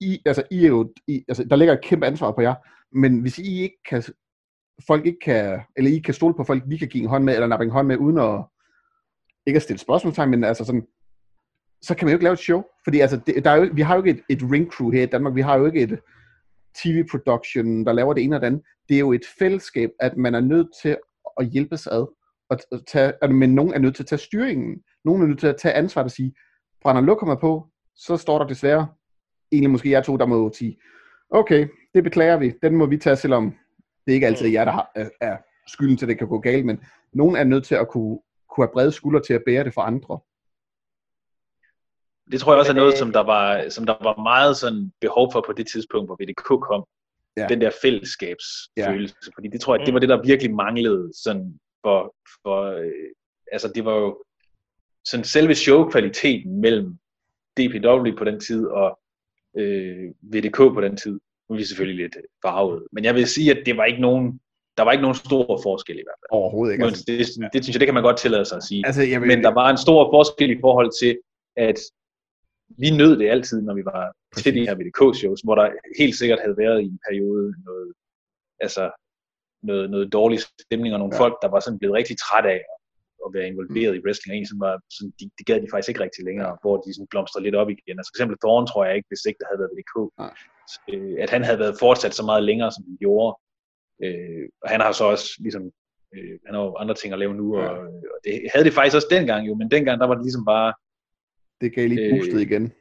[0.00, 2.54] I, altså, I er jo, I, altså, der ligger et kæmpe ansvar på jer,
[2.92, 4.02] men hvis I ikke kan,
[4.86, 7.34] folk ikke kan, eller I kan stole på folk, vi kan give en hånd med,
[7.34, 8.44] eller nappe en hånd med, uden at,
[9.46, 10.86] ikke at stille spørgsmålstegn, men altså sådan,
[11.82, 12.62] så kan man jo ikke lave et show.
[12.84, 15.02] Fordi altså, det, der er jo, vi har jo ikke et, et ring crew her
[15.02, 16.00] i Danmark, vi har jo ikke et
[16.82, 18.62] tv-production, der laver det ene og det andet.
[18.88, 20.96] Det er jo et fællesskab, at man er nødt til
[21.40, 22.06] at hjælpes ad,
[22.50, 24.82] og tage, men nogen er nødt til at tage styringen.
[25.04, 26.34] Nogen er nødt til at tage ansvar og sige,
[26.82, 28.88] brænder lukker på, så står der desværre,
[29.52, 30.78] egentlig måske jeg to, der må sige,
[31.30, 33.54] okay, det beklager vi, den må vi tage, selvom
[34.06, 34.90] det ikke altid er jer, der har,
[35.20, 35.36] er
[35.66, 36.80] skylden til, at det kan gå galt, men
[37.12, 38.18] nogen er nødt til at kunne,
[38.50, 40.18] kunne have brede skuldre til at bære det for andre.
[42.32, 45.32] Det tror jeg også er noget, som der var, som der var meget sådan behov
[45.32, 46.84] for på det tidspunkt, hvor VDK kom.
[47.36, 47.46] Ja.
[47.46, 49.16] Den der fællesskabsfølelse.
[49.26, 49.30] Ja.
[49.36, 53.10] Fordi det tror jeg, det var det, der virkelig manglede sådan for, for øh,
[53.52, 54.22] altså det var jo
[55.04, 56.98] sådan selve showkvaliteten mellem
[57.56, 58.98] DPW på den tid og
[59.58, 61.20] øh, VDK på den tid.
[61.48, 62.82] Nu er vi selvfølgelig lidt farvet.
[62.92, 64.40] Men jeg vil sige, at det var ikke nogen,
[64.76, 66.30] der var ikke nogen stor forskel i hvert fald.
[66.30, 66.84] Overhovedet ikke.
[66.84, 68.86] Altså, det, det, det, synes jeg, det kan man godt tillade sig at sige.
[68.86, 69.28] Altså, jeg vil...
[69.28, 71.18] Men der var en stor forskel i forhold til,
[71.56, 71.78] at
[72.68, 76.40] vi nød det altid, når vi var til de her VDK-shows, hvor der helt sikkert
[76.40, 77.92] havde været i en periode noget,
[78.60, 78.90] altså
[79.62, 81.20] noget, noget dårlig stemning, og nogle ja.
[81.22, 82.60] folk, der var sådan blevet rigtig træt af
[83.26, 83.98] at være involveret mm.
[83.98, 86.48] i wrestling, og en, som var, sådan, de, de gad de faktisk ikke rigtig længere,
[86.48, 86.54] ja.
[86.62, 87.96] hvor de sådan blomstrede lidt op igen.
[87.98, 90.28] Altså for eksempel Thorne, tror jeg ikke, hvis ikke der havde været VDK, ja.
[90.92, 93.30] øh, at han havde været fortsat så meget længere, som han gjorde.
[94.04, 95.62] Øh, og han har så også ligesom,
[96.14, 97.68] øh, han har jo andre ting at lave nu, ja.
[97.68, 97.78] og,
[98.14, 100.70] og det havde det faktisk også dengang jo, men dengang der var det ligesom bare,
[101.60, 102.72] det gav lige boostet øh, igen.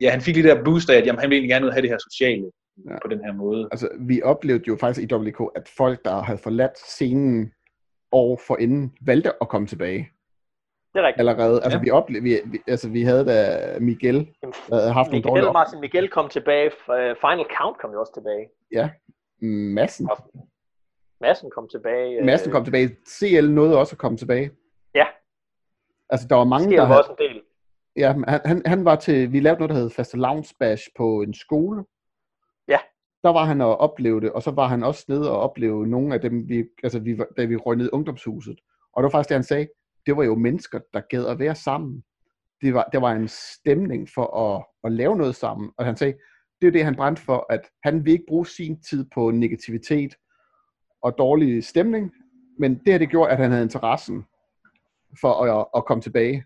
[0.00, 1.90] Ja, han fik lige der boost af, at jamen, han ville egentlig gerne have det
[1.90, 2.50] her sociale
[2.88, 2.98] ja.
[3.02, 3.68] på den her måde.
[3.72, 7.52] Altså, vi oplevede jo faktisk i WK, at folk, der havde forladt scenen
[8.12, 10.10] år for inden, valgte at komme tilbage.
[10.92, 11.28] Det er rigtigt.
[11.28, 11.62] Allerede.
[11.62, 11.82] Altså, ja.
[11.82, 15.52] vi, oplevede, vi, vi, altså, vi havde da Miguel, der havde haft Miguel, nogle dårlige
[15.52, 16.66] Martin Miguel kom tilbage.
[16.66, 18.48] Øh, Final Count kom jo også tilbage.
[18.72, 18.90] Ja.
[19.76, 20.08] Massen.
[21.20, 22.24] Massen kom tilbage.
[22.24, 22.96] Massen kom tilbage.
[23.08, 24.50] CL nåede også at komme tilbage.
[24.94, 25.06] Ja.
[26.10, 26.88] Altså, der var mange, der havde...
[26.88, 27.39] var også en del.
[28.00, 28.14] Ja,
[28.44, 31.84] han, han, var til, vi lavede noget, der hed Faste Lounge Bash på en skole.
[32.68, 32.78] Ja.
[33.22, 36.14] Der var han og oplevede det, og så var han også nede og opleve nogle
[36.14, 38.60] af dem, vi, altså vi, da vi røg ned ungdomshuset.
[38.92, 39.68] Og det var faktisk det, han sagde,
[40.06, 42.02] det var jo mennesker, der gad at være sammen.
[42.62, 45.70] Det var, det var en stemning for at, at lave noget sammen.
[45.78, 46.14] Og han sagde,
[46.60, 50.14] det er det, han brændte for, at han vil ikke bruge sin tid på negativitet
[51.02, 52.12] og dårlig stemning,
[52.58, 54.24] men det her, det gjorde, at han havde interessen
[55.20, 56.44] for at, at komme tilbage.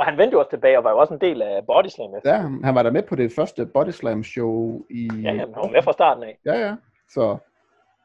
[0.00, 2.10] Og han vendte jo også tilbage og var jo også en del af Bodyslam.
[2.24, 5.10] Ja, han var der med på det første Bodyslam show i...
[5.22, 6.38] Ja, han var med fra starten af.
[6.46, 6.76] Ja, ja.
[7.08, 7.36] Så,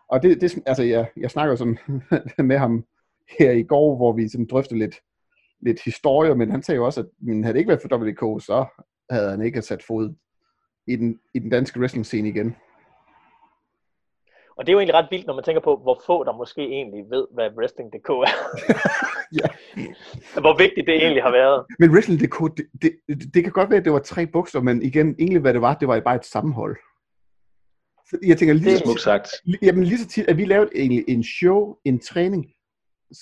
[0.10, 1.78] og det, det altså, jeg, jeg snakker sådan
[2.50, 2.86] med ham
[3.40, 4.96] her i går, hvor vi sådan drøftede lidt,
[5.62, 8.44] lidt historie, men han sagde jo også, at men havde det ikke været for WK,
[8.44, 8.66] så
[9.10, 10.14] havde han ikke sat fod
[10.88, 12.56] i den, i den danske wrestling scene igen.
[14.58, 16.62] Og det er jo egentlig ret vildt, når man tænker på, hvor få der måske
[16.62, 18.34] egentlig ved, hvad Wrestling.dk er.
[19.40, 19.48] ja.
[20.46, 21.66] hvor vigtigt det egentlig har været.
[21.80, 24.82] Men Wrestling.dk, det, det, det, det kan godt være, at det var tre bukser, men
[24.82, 26.78] igen, egentlig hvad det var, det var bare et sammenhold.
[28.10, 29.28] Så jeg tænker lige, det er smukt sagt.
[29.62, 32.46] Jamen lige så tit, at vi lavede egentlig en show, en træning,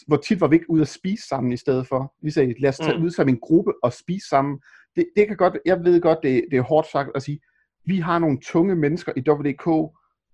[0.07, 2.13] hvor tit var vi ikke ude at spise sammen i stedet for.
[2.23, 3.03] Vi sagde, lad os tage mm.
[3.03, 4.59] ud som en gruppe og spise sammen.
[4.95, 7.39] Det, det kan godt, jeg ved godt, det, det er hårdt sagt at sige,
[7.85, 9.65] vi har nogle tunge mennesker i WDK,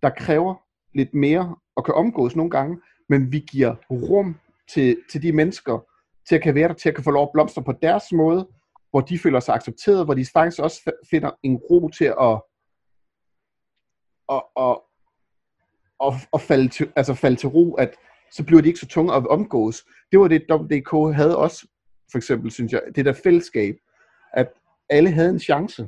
[0.03, 0.55] der kræver
[0.95, 4.35] lidt mere og kan omgås nogle gange, men vi giver rum
[4.73, 5.85] til, til de mennesker,
[6.27, 8.47] til at kan være der, til at kan få lov at blomstre på deres måde,
[8.89, 12.41] hvor de føler sig accepteret, hvor de faktisk også finder en ro til at,
[14.31, 14.77] at, at,
[16.05, 17.95] at, at falde, til, altså falde til ro, at
[18.31, 19.85] så bliver de ikke så tunge at omgås.
[20.11, 21.67] Det var det, WDK havde også,
[22.11, 23.75] for eksempel, synes jeg, det der fællesskab,
[24.33, 24.47] at
[24.89, 25.87] alle havde en chance.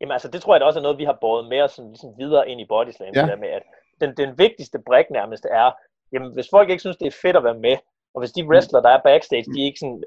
[0.00, 1.90] Jamen altså, det tror jeg da også er noget, vi har båret med os sådan,
[1.90, 3.14] ligesom videre ind i Bodyslam.
[3.14, 3.20] Ja.
[3.20, 3.62] Der med, at
[4.00, 5.70] den, den vigtigste brik nærmest er,
[6.12, 7.76] jamen hvis folk ikke synes, det er fedt at være med,
[8.14, 10.02] og hvis de wrestler, der er backstage, de ikke sådan,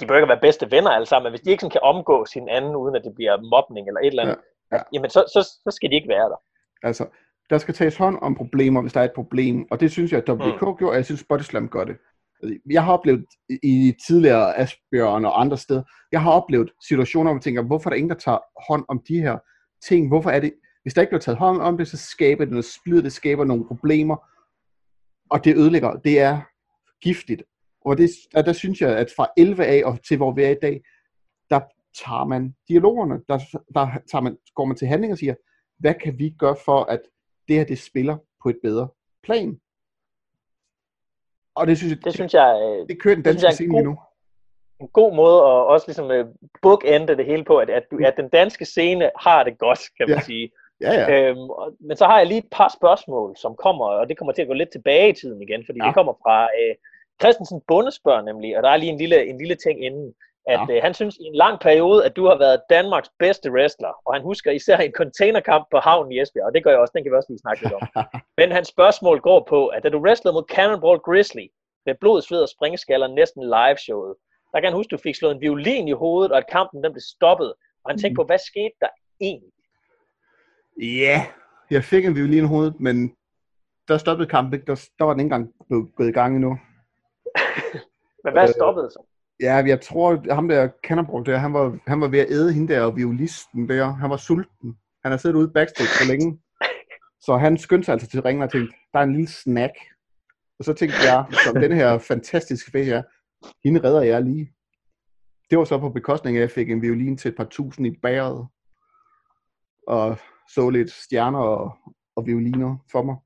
[0.00, 2.24] de bør ikke være bedste venner alle sammen, men hvis de ikke sådan kan omgå
[2.24, 4.38] sin anden, uden at det bliver mobning eller et eller andet,
[4.72, 4.76] ja.
[4.76, 4.82] Ja.
[4.92, 6.40] jamen så, så, så skal de ikke være der.
[6.82, 7.06] Altså,
[7.50, 10.18] der skal tages hånd om problemer, hvis der er et problem, og det synes jeg,
[10.18, 10.76] at WK mm.
[10.76, 11.96] gjorde, og jeg synes, Bodyslam gør det.
[12.70, 13.24] Jeg har oplevet
[13.62, 17.92] i tidligere Asbjørn og andre steder, jeg har oplevet situationer, hvor jeg tænker, hvorfor er
[17.92, 18.38] der ingen, der tager
[18.68, 19.38] hånd om de her
[19.88, 20.52] ting, hvorfor er det,
[20.82, 23.44] hvis der ikke bliver taget hånd om det, så skaber det noget splid, det skaber
[23.44, 24.16] nogle problemer,
[25.30, 26.40] og det ødelægger, det er
[27.02, 27.42] giftigt.
[27.84, 30.50] Og det, der, der synes jeg, at fra 11 af og til hvor vi er
[30.50, 30.82] i dag,
[31.50, 31.60] der
[32.04, 33.38] tager man dialogerne, der,
[33.74, 35.34] der tager man, går man til handling og siger,
[35.78, 37.00] hvad kan vi gøre for, at
[37.48, 38.88] det her det spiller på et bedre
[39.22, 39.60] plan?
[41.54, 43.98] Og det synes jeg, det, synes jeg, det, det kører den danske scene lige nu
[44.80, 48.28] en god måde at også ligesom uh, bookende det hele på, at, at, at den
[48.28, 50.20] danske scene har det godt, kan man Ja.
[50.22, 50.50] sige.
[50.80, 51.28] Ja, ja.
[51.30, 54.32] Øhm, og, men så har jeg lige et par spørgsmål, som kommer, og det kommer
[54.32, 55.86] til at gå lidt tilbage i tiden igen, fordi Ja.
[55.86, 56.74] det kommer fra øh,
[57.20, 60.14] Christensen Bundespørg nemlig, og der er lige en lille, en lille ting inden,
[60.46, 60.74] at Ja.
[60.76, 64.14] øh, han synes i en lang periode, at du har været Danmarks bedste wrestler, og
[64.14, 67.02] han husker især en containerkamp på havnen i Esbjerg, og det gør jeg også, den
[67.04, 67.82] kan vi også lige snakke lidt om.
[68.38, 71.46] Men hans spørgsmål går på, at da du wrestlede mod Cannonball Grizzly,
[71.86, 74.14] med blod, sved og springskaller næsten live showet,
[74.52, 76.84] der kan han huske, at du fik slået en violin i hovedet, og at kampen
[76.84, 77.52] den blev stoppet.
[77.84, 78.88] Og han tænkte på, hvad skete der
[79.20, 79.52] egentlig?
[80.82, 81.26] Ja,
[81.70, 83.16] jeg fik en violin i hovedet, men
[83.88, 84.66] der stoppede kampen ikke.
[84.66, 86.58] Der, der var den ikke engang gået i gang endnu.
[88.24, 89.06] Men hvad Øh, stoppede så?
[89.40, 92.74] Ja, jeg tror, ham der Cannonball der, han var, han var ved at æde hende
[92.74, 94.78] der, og violisten der, han var sulten.
[95.02, 96.40] Han har siddet ude backstage for længe.
[97.20, 99.72] Så han skyndte sig altså til ringen og tænkte, der er en lille snack.
[100.58, 103.02] Og så tænkte jeg, som den her fantastiske fæs er,
[103.64, 104.52] hende redder jeg lige.
[105.50, 107.86] Det var så på bekostning af, at jeg fik en violin til et par tusind
[107.86, 108.46] i bæret.
[109.86, 110.16] Og
[110.48, 111.76] så lidt stjerner og,
[112.16, 113.16] og violiner for mig.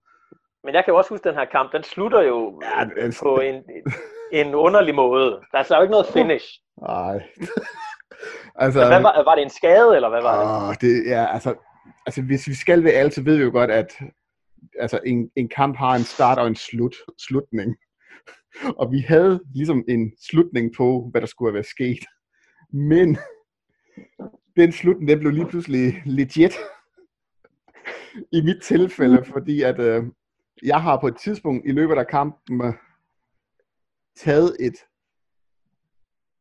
[0.64, 3.22] Men jeg kan jo også huske, at den her kamp, den slutter jo Ja, altså-
[3.22, 3.62] på en,
[4.32, 5.40] en underlig måde.
[5.52, 6.46] Der er slet jo ikke noget finish.
[6.82, 7.14] Nej.
[8.64, 10.68] altså, Men hvad var, var det en skade, eller hvad var det?
[10.68, 11.55] Åh, det er, altså,
[12.06, 13.92] altså, hvis vi skal ved alt, så ved vi jo godt, at
[14.80, 16.94] altså, en, en kamp har en start og en slut,
[17.28, 17.76] slutning.
[18.80, 22.05] Og vi havde ligesom en slutning på, hvad der skulle have været sket.
[22.72, 23.18] Men
[24.56, 26.55] den slutning, den blev lige pludselig legit.
[28.36, 30.05] I mit tilfælde, fordi at øh,
[30.62, 32.72] jeg har på et tidspunkt i løbet af kampen øh,
[34.19, 34.74] taget et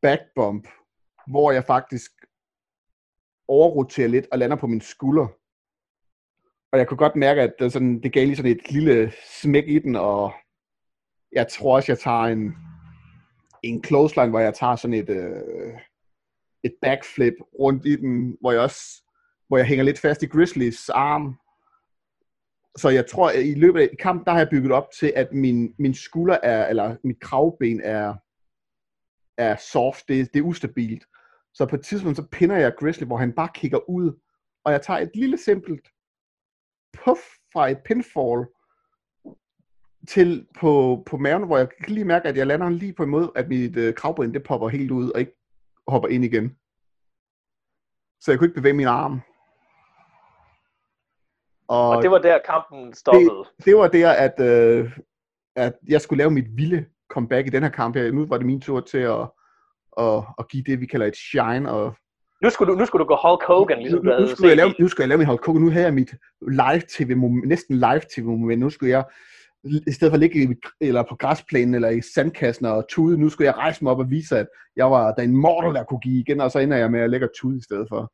[0.01, 0.67] backbump,
[1.27, 2.11] hvor jeg faktisk
[3.47, 5.27] overroterer lidt og lander på min skulder.
[6.71, 9.63] Og jeg kunne godt mærke, at det, sådan, det gav lige sådan et lille smæk
[9.67, 10.33] i den, og
[11.31, 12.55] jeg tror også, jeg tager en,
[13.63, 15.79] en clothesline, hvor jeg tager sådan et, øh,
[16.63, 19.03] et backflip rundt i den, hvor jeg også
[19.47, 21.39] hvor jeg hænger lidt fast i Grizzlies arm.
[22.77, 25.33] Så jeg tror, at i løbet af kampen, der har jeg bygget op til, at
[25.33, 28.15] min, min skulder er, eller mit kravben er,
[29.37, 31.05] er soft, det, det er ustabilt.
[31.53, 34.19] Så på et tidspunkt, så pinder jeg Grizzly, hvor han bare kigger ud,
[34.63, 35.87] og jeg tager et lille simpelt
[36.93, 37.19] puff
[37.53, 38.45] fra et pinfall
[40.07, 43.09] til på, på maven, hvor jeg kan lige mærke, at jeg lander lige på en
[43.09, 45.35] måde, at mit øh, kravben, det popper helt ud, og ikke
[45.87, 46.57] hopper ind igen.
[48.21, 49.21] Så jeg kunne ikke bevæge min arm.
[51.67, 53.43] Og, Og det var der, kampen stoppede.
[53.65, 54.91] det var der, at, øh,
[55.55, 58.11] at jeg skulle lave mit vilde comeback i den her kamp her.
[58.11, 59.29] Nu var det min tur til at,
[59.97, 61.95] at, at give det, vi kalder et shine, og
[62.43, 64.73] Nu skulle du, nu skulle du gå Hulk Hogan, ligesom nu, nu, skulle jeg lave,
[64.79, 65.61] nu skulle jeg lave min Hulk Hogan.
[65.61, 66.11] Nu havde jeg mit
[66.41, 68.59] live tv moment, næsten live tv moment.
[68.59, 69.03] Nu skulle jeg,
[69.87, 70.47] i stedet for at ligge i,
[70.81, 74.09] eller på græsplænen eller i sandkassen og tude, nu skulle jeg rejse mig op og
[74.09, 76.99] vise, at jeg var den immortal, der kunne give igen, og så ender jeg med
[76.99, 78.11] at lægge og tude i stedet for.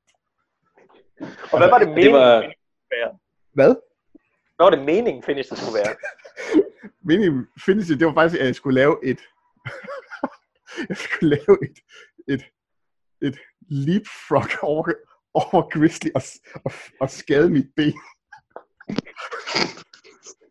[1.52, 2.54] Og hvad var det det meningen, var-?
[3.54, 3.76] Hvad?
[4.56, 5.96] Hvad var det meningen, finish det skulle være?
[7.10, 9.22] Min finish, det var faktisk, at jeg skulle lave et,
[10.90, 11.80] jeg skulle lave et,
[12.28, 12.44] et,
[13.22, 13.38] et
[13.70, 14.94] leapfrog over,
[15.34, 16.22] over Grizzly og,
[16.66, 16.72] og,
[17.02, 17.94] og skade mit ben.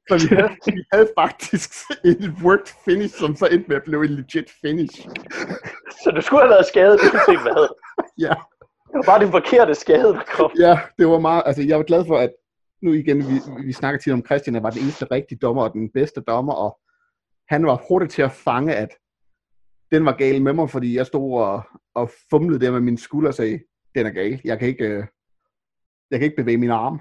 [0.08, 1.70] Så vi havde, vi havde faktisk
[2.04, 5.08] et worked finish, som så endte med at blive en legit finish.
[6.02, 7.68] Så du skulle have været skadet, uanset hvad.
[8.18, 8.34] Ja.
[8.88, 10.50] Det var bare den forkerte skade, der kom.
[10.58, 12.32] Ja, det var meget, altså jeg var glad for, at
[12.82, 15.72] nu igen, vi, vi snakker tit om Christian, han var den eneste rigtige dommer og
[15.72, 16.78] den bedste dommer, og
[17.48, 18.88] han var hurtig til at fange, at
[19.90, 21.62] den var gal med mig, fordi jeg stod og,
[21.94, 23.60] og fumlede der med min skulder og sagde,
[23.94, 25.04] den er gal, jeg kan ikke, øh,
[26.10, 27.00] jeg kan ikke bevæge min arm.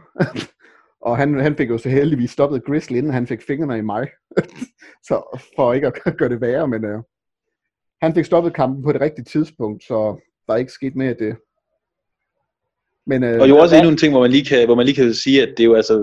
[1.07, 4.07] og han, han fik jo så heldigvis stoppet Grizzly, inden han fik fingrene i mig.
[5.07, 7.03] så for ikke at gøre det værre, men øh,
[8.01, 11.15] han fik stoppet kampen på det rigtige tidspunkt, så der er ikke sket mere af
[11.15, 11.37] det.
[13.11, 14.85] Men, øh, Og jo også hvad- endnu en ting, hvor man lige kan, hvor man
[14.85, 15.95] lige kan sige, at det er jo altså,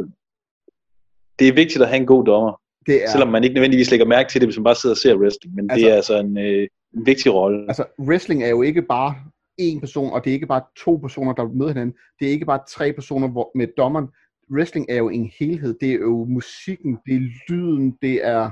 [1.39, 4.07] det er vigtigt at have en god dommer, det er, selvom man ikke nødvendigvis lægger
[4.07, 6.19] mærke til det, hvis man bare sidder og ser wrestling, men Altså- det er altså
[6.21, 7.65] en, øh, en vigtig rolle.
[7.69, 9.15] altså wrestling er jo ikke bare
[9.61, 11.95] én person, og det er ikke bare to personer, der møder hinanden.
[12.21, 14.09] Det er ikke bare tre personer hvor, med dommeren.
[14.55, 15.75] Wrestling er jo en helhed.
[15.81, 18.51] Det er jo musikken, det er lyden, det er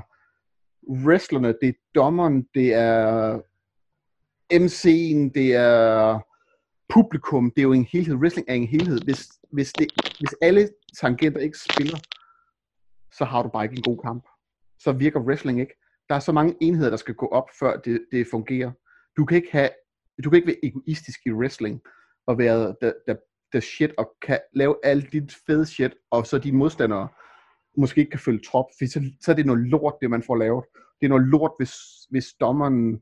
[0.89, 3.39] wrestlerne, det er dommeren, det er
[4.53, 6.19] MC'en, det er
[6.89, 8.15] publikum, det er jo en helhed.
[8.15, 8.99] Wrestling er en helhed.
[9.03, 9.87] Hvis, hvis, det,
[10.19, 10.69] hvis alle
[11.01, 11.97] tangenter ikke spiller,
[13.13, 14.27] så har du bare ikke en god kamp.
[14.79, 15.73] Så virker wrestling ikke.
[16.09, 18.71] Der er så mange enheder, der skal gå op, før det, det fungerer.
[19.17, 19.69] Du kan ikke have,
[20.23, 21.81] du kan ikke være egoistisk i wrestling,
[22.27, 23.15] og være der,
[23.53, 27.07] the, shit, og kan lave alt dit fede shit, og så dine modstandere
[27.77, 30.35] måske ikke kan følge trop, for så, så er det noget lort, det man får
[30.35, 30.65] lavet.
[31.01, 31.73] Det er noget lort, hvis,
[32.09, 33.01] hvis dommeren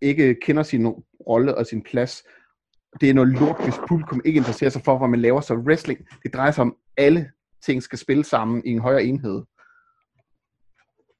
[0.00, 0.86] ikke kender sin
[1.26, 2.22] rolle og sin plads.
[3.00, 5.40] Det er noget lort, hvis publikum ikke interesserer sig for, hvad man laver.
[5.40, 7.30] Så wrestling, det drejer sig om, alle
[7.62, 9.42] ting skal spille sammen i en højere enhed.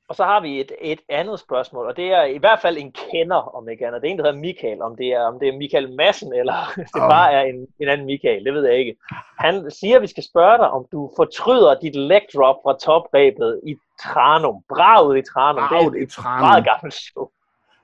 [0.08, 2.92] Og så har vi et, et andet spørgsmål, og det er i hvert fald en
[2.92, 4.02] kender, om ikke andet.
[4.02, 4.82] Det er en, der hedder Michael.
[4.82, 6.58] Om det er, om det er Michael Madsen, eller
[6.94, 7.10] det oh.
[7.10, 8.96] bare er en, en anden Michael, det ved jeg ikke.
[9.38, 13.60] Han siger, at vi skal spørge dig, om du fortryder dit leg drop fra toprebet
[13.66, 14.62] i Tranum.
[14.68, 15.68] Braget i Tranum.
[15.68, 16.40] Braget det er i Tranum.
[16.48, 17.28] meget gammelt show.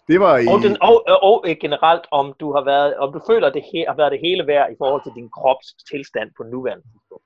[0.09, 0.47] Det var i...
[0.47, 3.63] Og, den, og, og, og generelt, om du har været, om du føler, at det
[3.73, 7.25] he, har været det hele værd i forhold til din krops tilstand på nuværende tidspunkt.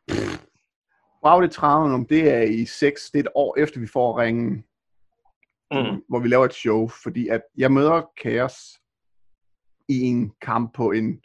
[1.23, 4.65] Braget i Tranum, det er i 6, det er et år efter, vi får ringen
[5.71, 6.03] mm.
[6.09, 8.81] hvor vi laver et show, fordi at jeg møder Kaos
[9.89, 11.23] i en kamp på en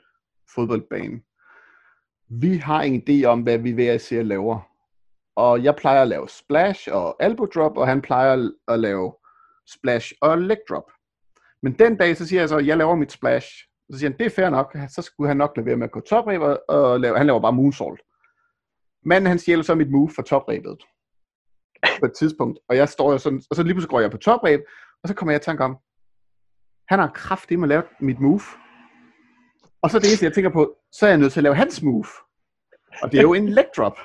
[0.55, 1.21] fodboldbane.
[2.29, 4.59] Vi har en idé om, hvad vi se at laver.
[5.35, 9.15] Og jeg plejer at lave splash og elbow drop, og han plejer at lave
[9.67, 10.91] splash og leg drop.
[11.63, 13.47] Men den dag, så siger jeg så, at jeg laver mit splash.
[13.91, 14.75] Så siger han, det er fair nok.
[14.89, 17.53] Så skulle han nok lade være med at gå topræb, og lave, han laver bare
[17.53, 18.01] moonsault.
[19.05, 20.77] Men han stjæler så mit move fra topræbet
[21.99, 24.17] på et tidspunkt, og jeg står jo sådan, og så lige pludselig går jeg på
[24.17, 24.59] topræb,
[25.03, 25.77] og så kommer jeg i tanke om,
[26.89, 28.41] han har kraftigt med at lave mit move.
[29.81, 31.81] Og så det eneste, jeg tænker på, så er jeg nødt til at lave hans
[31.81, 32.05] move.
[33.01, 33.97] Og det er jo en leg drop.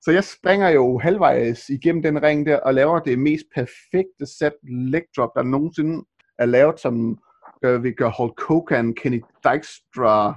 [0.00, 4.54] Så jeg springer jo halvvejs igennem den ring der, og laver det mest perfekte set
[4.62, 6.04] leg drop, der nogensinde
[6.38, 7.18] er lavet, som
[7.62, 10.34] gør, vi gør Hulk Hogan, Kenny Dykstra,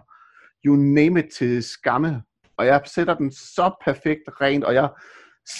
[0.65, 2.23] you name it til skamme.
[2.57, 4.89] Og jeg sætter den så perfekt rent, og jeg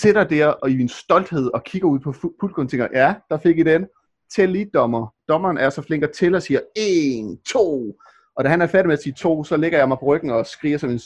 [0.02, 3.38] sidder der og i en stolthed og kigger ud på publikum og tænker, ja, der
[3.38, 3.88] fik I den.
[4.36, 5.14] Tæl lige dommer.
[5.30, 8.00] Dommeren er så flink at tælle og siger, 1, 2.
[8.36, 10.30] Og da han er færdig med at sige to, så ligger jeg mig på ryggen
[10.30, 11.00] og skriger som en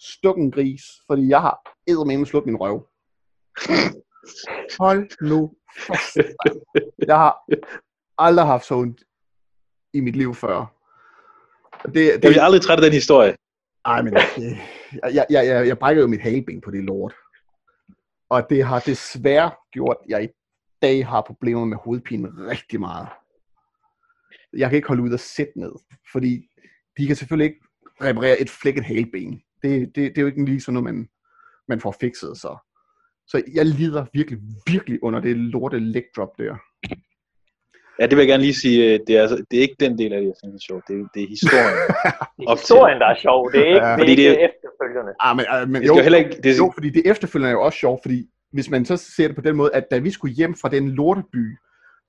[0.00, 2.86] stukken gris, fordi jeg har eddermame slået min røv.
[4.80, 5.52] Hold nu.
[7.06, 7.36] Jeg har
[8.18, 9.04] aldrig haft så ondt
[9.92, 10.74] i mit liv før.
[11.84, 13.36] Det, det, jeg vil aldrig trætte den historie.
[13.84, 14.22] Ej, men det,
[14.92, 17.14] jeg, jeg, jeg, jeg brækker jo mit haleben på det lort.
[18.30, 20.28] Og det har desværre gjort, at jeg i
[20.82, 23.08] dag har problemer med hovedpine rigtig meget.
[24.56, 25.72] Jeg kan ikke holde ud og sætte ned,
[26.12, 26.48] fordi
[26.98, 27.66] de kan selvfølgelig ikke
[28.00, 29.42] reparere et flækket haleben.
[29.62, 31.08] Det, det, det er jo ikke lige sådan noget, man,
[31.68, 32.38] man får fikset.
[32.38, 32.56] Så.
[33.30, 36.54] Så jeg lider virkelig, virkelig under det lorte leg drop der.
[37.98, 38.78] Ja, det vil jeg gerne lige sige.
[38.84, 40.84] Øh, det er, altså, det er ikke den del af det, jeg synes er sjovt.
[40.88, 41.76] Det er, det er historien.
[42.38, 43.52] det er historien, der er sjov.
[43.52, 43.96] Det er ikke, ja.
[43.96, 45.12] det, er ikke det, efterfølgende.
[45.20, 46.58] Ah, men, ah, men, jo, heller ikke, det...
[46.58, 48.18] jo, fordi det efterfølgende er jo også sjovt, fordi
[48.52, 50.90] hvis man så ser det på den måde, at da vi skulle hjem fra den
[50.90, 51.44] lorteby,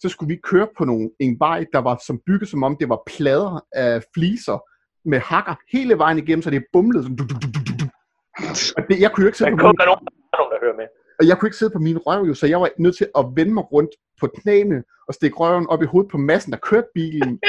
[0.02, 2.90] så skulle vi køre på nogle, en vej, der var som bygget som om det
[2.90, 4.58] var plader af fliser
[5.10, 7.16] med hakker hele vejen igennem, så det bumlede sådan.
[7.16, 7.86] Du, du, du, du, du.
[8.78, 9.64] Og det, jeg kunne jo ikke sidde på min...
[9.64, 10.88] nogen, der hører med.
[11.22, 13.26] Og jeg kunne ikke sidde på min røv, jo, så jeg var nødt til at
[13.36, 16.88] vende mig rundt på knæene og stikke røven op i hovedet på massen, der kørte
[16.96, 17.40] bilen.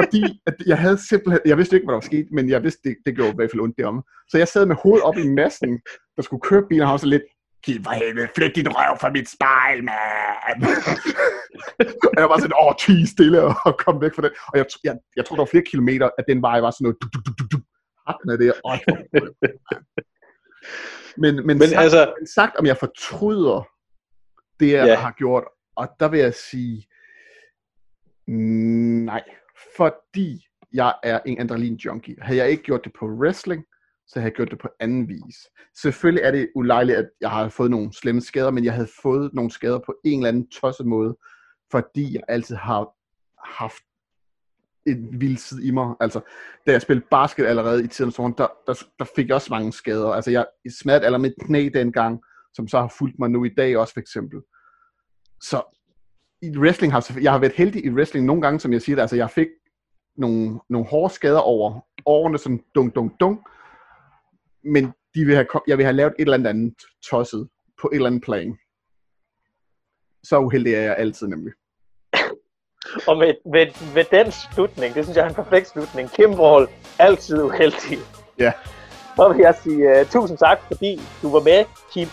[0.00, 2.80] fordi at jeg havde simpelthen, jeg vidste ikke, hvad der var sket, men jeg vidste,
[2.88, 4.02] det, det gjorde i hvert fald ondt derom.
[4.30, 5.80] Så jeg sad med hovedet op i massen,
[6.16, 7.22] der skulle køre bilen, og så lidt,
[7.64, 10.58] Giv for helvede, flyt din røv fra mit spejl, mand!
[12.08, 14.32] og jeg var sådan, åh, tige stille og kom væk fra det.
[14.52, 16.96] Og jeg, jeg, jeg tror, der var flere kilometer, at den vej var sådan noget,
[17.02, 17.58] du, du, du, du, du,
[18.42, 18.52] der.
[18.64, 18.78] Åh,
[21.20, 22.14] men, men, men, sagt, altså...
[22.18, 23.68] men sagt, om jeg fortryder
[24.60, 24.98] det, jeg yeah.
[24.98, 25.44] har gjort,
[25.76, 26.86] og der vil jeg sige,
[29.06, 29.24] nej,
[29.76, 32.16] fordi jeg er en adrenalin junkie.
[32.22, 33.64] Havde jeg ikke gjort det på wrestling,
[34.06, 35.36] så havde jeg gjort det på anden vis.
[35.82, 39.34] Selvfølgelig er det ulejligt, at jeg har fået nogle slemme skader, men jeg havde fået
[39.34, 41.16] nogle skader på en eller anden tosset måde,
[41.70, 42.88] fordi jeg altid har
[43.44, 43.82] haft
[44.86, 45.94] en vild side i mig.
[46.00, 46.20] Altså,
[46.66, 49.72] da jeg spillede basket allerede i tiden, så der, der, der fik jeg også mange
[49.72, 50.08] skader.
[50.08, 50.46] Altså, jeg
[50.80, 52.20] smadrede aller mit knæ dengang,
[52.54, 54.40] som så har fulgt mig nu i dag også, for eksempel.
[55.42, 55.62] Så
[56.42, 59.02] i wrestling har jeg har været heldig i wrestling nogle gange, som jeg siger det,
[59.02, 59.48] altså jeg fik
[60.16, 63.40] nogle, nogle hårde skader over årene, sådan dunk, dunk, dunk,
[64.64, 64.84] men
[65.14, 66.74] de vil have, jeg vil have lavet et eller andet
[67.10, 67.48] tosset
[67.80, 68.58] på et eller andet plan.
[70.22, 71.52] Så uheldig er jeg altid nemlig.
[73.06, 76.10] Og med, med, med den slutning, det synes jeg er en perfekt slutning.
[76.12, 77.98] Kimball, altid uheldig.
[78.38, 78.52] Ja.
[79.16, 82.08] Så vil jeg sige uh, tusind tak, fordi du var med, Kim.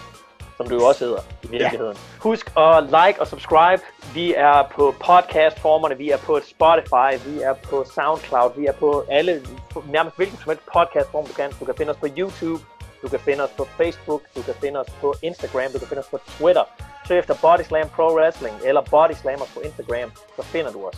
[0.57, 1.93] som du jo også hedder i virkeligheden.
[1.93, 2.19] Ja.
[2.19, 3.81] Husk at like og subscribe.
[4.14, 9.06] Vi er på podcastformerne, vi er på Spotify, vi er på Soundcloud, vi er på
[9.10, 9.41] alle,
[9.89, 11.52] nærmest hvilken som helst podcastform du kan.
[11.60, 12.64] Du kan finde os på YouTube,
[13.02, 15.99] du kan finde os på Facebook, du kan finde os på Instagram, du kan finde
[15.99, 16.64] os på Twitter.
[17.07, 20.98] Søg efter Body Slam Pro Wrestling eller Body Slammer på Instagram, så finder du os.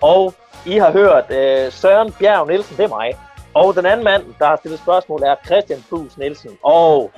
[0.00, 0.34] Og
[0.66, 3.12] I har hørt øh, Søren Bjerg Nielsen, det er mig.
[3.54, 6.58] Og den anden mand, der har stillet spørgsmål, er Christian Fus Nielsen.
[6.62, 7.12] Og